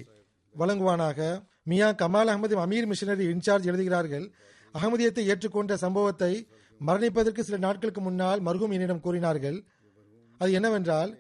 [0.55, 1.47] வழங்குவானாக.
[1.71, 4.27] Mian Kamal Ahmad Amir missionary in charge எழுதுகிறார்கள்
[4.75, 6.33] அகமதியத்தை ஏற்றுக்கொண்ட சம்பவத்தை
[6.81, 9.59] மரணிப்பதற்கு சில நாட்களுக்கு முன்னால் மருகும் என்னிடம் கூறினார்கள்.
[10.41, 11.11] அது என்னவென்றால்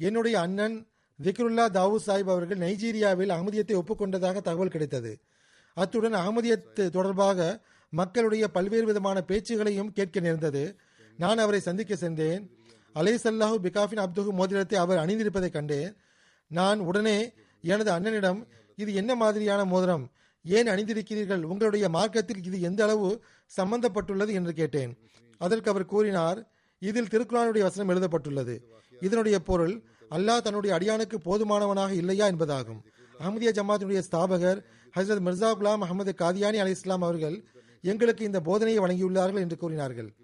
[0.00, 0.76] என்னுடைய அண்ணன்
[1.18, 5.12] திக்ருல்லா தாவூத் சாஹிப் அவர்கள் நைஜீரியாவில் அகமதியத்தை ஒப்புக்கொண்டதாக தகவல் கிடைத்தது.
[5.76, 7.48] அத்துடன் அகமதியத்து தொடர்பாக
[7.92, 10.62] மக்களுடைய பல்வேறு விதமான பேச்சுகளையும் கேட்க நேர்ந்தது.
[11.16, 12.42] நான் அவரை சந்திக்க சென்றேன்.
[12.94, 15.90] அலை சல்லாஹூ பிகாஃபின் அப்துஹு மோதிரத்தை அவர் அணிந்திருப்பதை கண்டேன்.
[16.50, 17.18] நான் உடனே
[17.64, 18.40] எனது அண்ணனிடம்
[18.78, 20.10] இது என்ன மாதிரியான மோதிரம்?
[20.44, 21.42] ஏன் அணிந்திருக்கிறீர்கள்?
[21.42, 23.22] உங்களுடைய மார்க்கத்தில் இது எந்த அளவு
[23.60, 24.92] சம்பந்தப்பட்டுள்ளது என்று கேட்டேன்.
[25.38, 28.54] அதற்கு அவர் கூறினார் இதில் திருக்குறானுடைய வசனம் எழுதப்பட்டுள்ளது.
[29.00, 32.80] இதனுடைய பொருள் அல்லாஹ் தன்னுடைய அடியானுக்கு போதுமானவனாக இல்லையா என்பதாகும்.
[33.20, 34.60] அஹமதியா ஜமாத்தினுடைய ஸ்தாபகர்
[34.96, 37.44] ஹசரத் மிர்சா குலாம் அகமது காதியானி அலி இஸ்லாம் அவர்கள்
[37.82, 40.14] எங்களுக்கு இந்த போதனையை வழங்கியுள்ளார்கள் என்று கூறினார்கள்.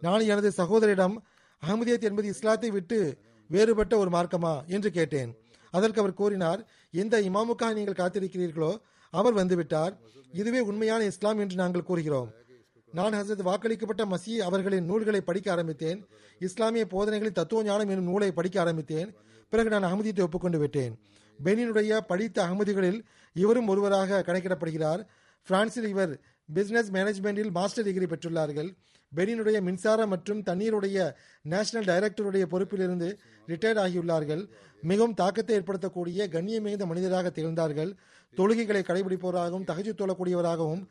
[0.00, 1.16] நான் எனது சகோதரிடம்
[1.62, 3.18] அகமதியத் என்பது இஸ்லாத்தை விட்டு
[3.50, 4.66] வேறுபட்ட ஒரு மார்க்கமா?
[4.66, 5.32] என்று கேட்டேன்.
[5.76, 6.60] அதற்கு அவர் கூறினார்
[7.02, 8.72] எந்த இமாமுக்காக நீங்கள் காத்திருக்கிறீர்களோ
[9.12, 9.94] அவர் வந்துவிட்டார்.
[10.40, 12.30] இதுவே உண்மையான இஸ்லாம் என்று நாங்கள் கூறுகிறோம்.
[12.98, 16.00] நான் ஹசரத் வாக்களிக்கப்பட்ட மசி அவர்களின் நூல்களை படிக்க ஆரம்பித்தேன்.
[16.46, 19.10] இஸ்லாமிய போதனைகளின் தத்துவ ஞானம் என்னும் நூலை படிக்க ஆரம்பித்தேன்.
[19.52, 20.94] பிறகு நான் அகமதியத்தை ஒப்புக்கொண்டு விட்டேன்.
[21.38, 23.00] பெனினுடைய படித்த அகமதிகளில்
[23.42, 25.02] இவரும் ஒருவராக கணக்கிடப்படுகிறார்.
[25.48, 26.12] பிரான்சில் இவர்
[26.48, 28.70] பிசினஸ் மேனேஜ்மெண்டில் மாஸ்டர் டிகிரி பெற்றுள்ளார்கள்.
[29.16, 30.98] பெனினுடைய மின்சார மற்றும் தண்ணீருடைய
[31.42, 33.08] நேஷனல் டைரக்டருடைய பொறுப்பிலிருந்து
[33.46, 34.42] ரிட்டையர்ட் ஆகியுள்ளார்கள்.
[34.82, 37.92] மிகவும் தாக்கத்தை ஏற்படுத்தக்கூடிய கண்ணியம் மிகுந்த மனிதராக திகழ்ந்தார்கள்.
[38.36, 40.82] தொழுகைகளை கடைபிடிப்பவராகவும் தகச்சு தொழக்கூடியவராகவும்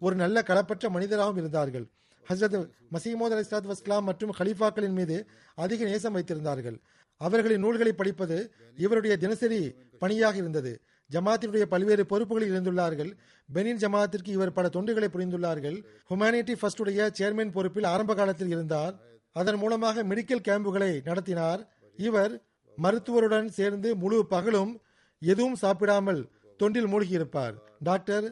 [0.00, 1.86] ஒரு நல்ல களப்பற்ற மனிதராகவும் இருந்தார்கள்.
[2.28, 5.16] ஹசரத் மசீமோத் அலி சாத் வஸ்லாம் மற்றும் ஹலீஃபாக்களின் மீது
[5.54, 6.76] அதிக நேசம் வைத்திருந்தார்கள்.
[7.16, 10.72] அவர்களின் நூல்களை படிப்பது இவருடைய தினசரி பணியாக இருந்தது.
[11.14, 13.10] ஜமாத்தினுடைய பல்வேறு பொறுப்புகளில் இருந்துள்ளார்கள்.
[13.54, 15.84] பெனின் ஜமாத்திற்கு இவர் பல தொண்டுகளை புரிந்துள்ளார்கள்.
[16.10, 18.94] ஹுமானிட்டி ஃபர்ஸ்டுடைய சேர்மன் பொறுப்பில் ஆரம்ப காலத்தில் இருந்தார்.
[19.32, 21.60] அதன் மூலமாக மெடிக்கல் கேம்புகளை நடத்தினார்.
[21.96, 22.42] இவர்
[22.76, 24.72] மருத்துவருடன் சேர்ந்து முழு பகலும்
[25.18, 26.28] எதுவும் சாப்பிடாமல்
[26.62, 27.54] தொண்டில் மூழ்கியிருப்பார்.
[27.78, 28.26] டாக்டர்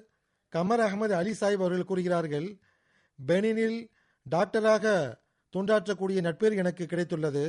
[0.52, 2.48] கமர் அகமது அலி சாஹிப் அவர்கள் கூறுகிறார்கள்
[3.18, 3.78] பெனினில்
[4.30, 4.86] டாக்டராக
[5.54, 7.44] தொண்டாற்றக்கூடிய நட்பேர் எனக்கு கிடைத்துள்ளது.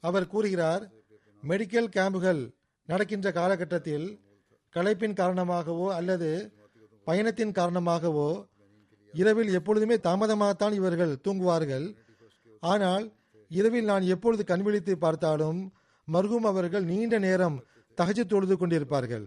[0.00, 0.84] அவர் கூறுகிறார்
[1.48, 2.42] மெடிக்கல் கேம்புகள்
[2.86, 4.06] நடக்கின்ற காலகட்டத்தில்
[4.74, 6.30] களைப்பின் காரணமாகவோ அல்லது
[7.06, 8.28] பயணத்தின் காரணமாகவோ
[9.14, 11.86] இரவில் எப்பொழுதுமே தாமதமாகத்தான் இவர்கள் தூங்குவார்கள்.
[12.62, 13.04] ஆனால்
[13.50, 15.60] இரவில் நான் எப்பொழுது கண்விழித்து பார்த்தாலும்
[16.08, 17.56] மருகும் அவர்கள் நீண்ட நேரம்
[17.98, 19.24] தகச்சு தொழுது கொண்டிருப்பார்கள்.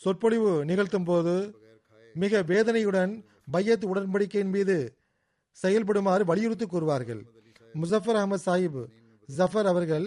[0.00, 1.34] சொற்பொழிவு நிகழ்த்தும் போது
[2.14, 3.12] மிக வேதனையுடன்
[3.50, 4.76] பையத் உடன்படிக்கையின் மீது
[5.58, 7.22] செயல்படுமாறு வலியுறுத்தி கூறுவார்கள்.
[7.74, 8.80] முசஃபர் அகமது சாஹிப்
[9.28, 10.06] ஜஃபர் அவர்கள்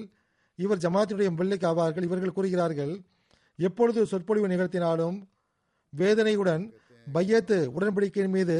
[0.60, 2.06] இவர் ஜமாத்துடைய பிள்ளைக்கு ஆவார்கள்.
[2.10, 2.94] இவர்கள் கூறுகிறார்கள்
[3.60, 5.18] எப்பொழுது சொற்பொழிவு நிகழ்த்தினாலும்
[5.94, 6.64] வேதனையுடன்
[7.08, 8.58] பையத்து உடன்படிக்கையின் மீது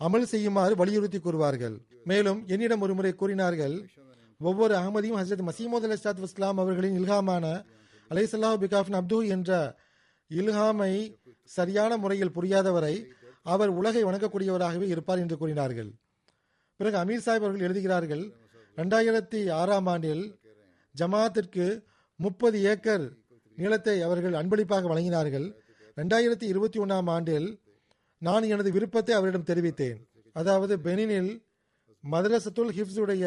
[0.00, 1.76] அமல் செய்யுமாறு வலியுறுத்தி கூறுவார்கள்.
[2.10, 3.76] மேலும் என்னிடம் ஒருமுறை கூறினார்கள்
[4.40, 7.44] ஒவ்வொரு அகமதியும் ஹசரத் மசீமது அலி சாத் இஸ்லாம் அவர்களின் இல்ஹாமான
[8.10, 9.50] அலைசல்லாஹ் பிகாஃபின் அப்து என்ற
[10.30, 10.92] இல்ஹாமை
[11.56, 12.94] சரியான முறையில் புரியாதவரை
[13.52, 15.90] அவர் உலகை வணங்கக்கூடியவராகவே இருப்பார் என்று கூறினார்கள்.
[16.80, 18.24] பிறகு அமீர் சாஹிப் அவர்கள் எழுதுகிறார்கள்
[18.76, 20.24] ரெண்டாயிரத்தி ஆறாம் ஆண்டில்
[20.94, 21.66] ஜமாத்திற்கு
[22.20, 23.04] முப்பது ஏக்கர்
[23.56, 25.46] நீளத்தை அவர்கள் அன்பளிப்பாக வழங்கினார்கள்.
[25.96, 27.48] ரெண்டாயிரத்தி இருபத்தி ஒன்றாம் ஆண்டில்
[28.18, 29.98] நான் எனது விருப்பத்தை அவரிடம் தெரிவித்தேன்.
[30.32, 31.32] அதாவது பெனினில்
[32.04, 33.24] மதரசத்துல் ஹிப்ஸுடைய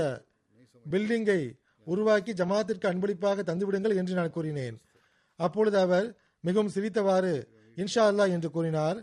[0.91, 1.41] பில்டிங்கை
[1.87, 4.77] உருவாக்கி ஜமாத்திற்கு அன்பளிப்பாக தந்துவிடுங்கள் என்று நான் கூறினேன்.
[5.39, 6.07] அப்பொழுது அவர்
[6.39, 7.33] மிகவும் சிரித்தவாறு
[7.77, 8.99] இன்ஷா அல்லா என்று கூறினார்.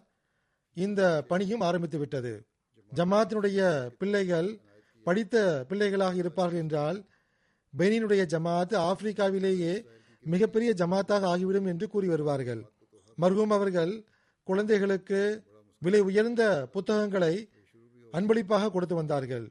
[0.77, 2.33] இந்த பணியும் ஆரம்பித்து விட்டது.
[2.93, 3.61] ஜமாத்தினுடைய
[3.99, 4.51] பிள்ளைகள்
[5.07, 6.99] படித்த பிள்ளைகளாக இருப்பார்கள் என்றால்
[7.75, 9.75] பெனினுடைய ஜமாத் ஆப்பிரிக்காவிலேயே
[10.25, 12.70] மிகப்பெரிய ஜமாத்தாக ஆகிவிடும் என்று கூறி வருவார்கள்.
[13.20, 14.05] மர்ஹூம் அவர்கள்
[14.43, 15.43] குழந்தைகளுக்கு
[15.81, 17.49] விலை உயர்ந்த புத்தகங்களை
[18.11, 19.51] அன்பளிப்பாக கொடுத்து வந்தார்கள்.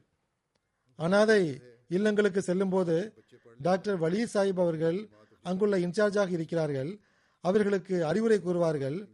[0.96, 1.60] அனாதை
[1.90, 3.12] இல்லங்களுக்கு செல்லும்போது
[3.62, 5.08] டாக்டர் வலி சாஹிப் அவர்கள்
[5.42, 6.98] அங்குள்ள இன்சார்ஜாக இருக்கிறார்கள்.
[7.40, 9.08] அவர்களுக்கு அறிவுரை கூறுவார்கள்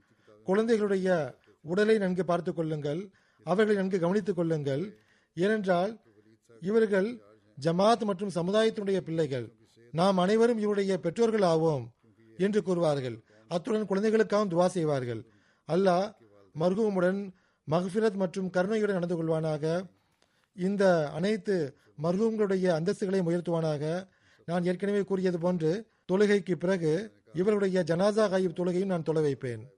[0.45, 3.09] குழந்தைகளுடைய உடலை நன்கு பார்த்துக் கொள்ளுங்கள்
[3.45, 4.99] அவர்களை நன்கு கவனித்துக் கொள்ளுங்கள்.
[5.35, 6.01] ஏனென்றால்
[6.61, 7.19] இவர்கள்
[7.61, 9.58] ஜமாத் மற்றும் சமுதாயத்தினுடைய பிள்ளைகள்.
[9.93, 11.87] நாம் அனைவரும் இவருடைய பெற்றோர்கள் ஆவோம்
[12.39, 13.23] என்று கூறுவார்கள்.
[13.49, 15.27] அத்துடன் குழந்தைகளுக்காகவும் துவா செய்வார்கள்.
[15.69, 16.15] அல்லாஹ்
[16.61, 17.33] மர்ஹூமுடன்
[17.71, 19.83] மஹ்ஃபிரத் மற்றும் கருணையுடன் நடந்து கொள்வானாக.
[20.55, 24.09] இந்த அனைத்து மர்ஹூம்களுடைய அந்தஸ்துகளையும் உயர்த்துவானாக.
[24.47, 29.78] நான் ஏற்கனவே கூறியது போன்று தொழுகைக்கு பிறகு இவருடைய ஜனாசா காயிப் தொழுகையும் நான் தொலை வைப்பேன்.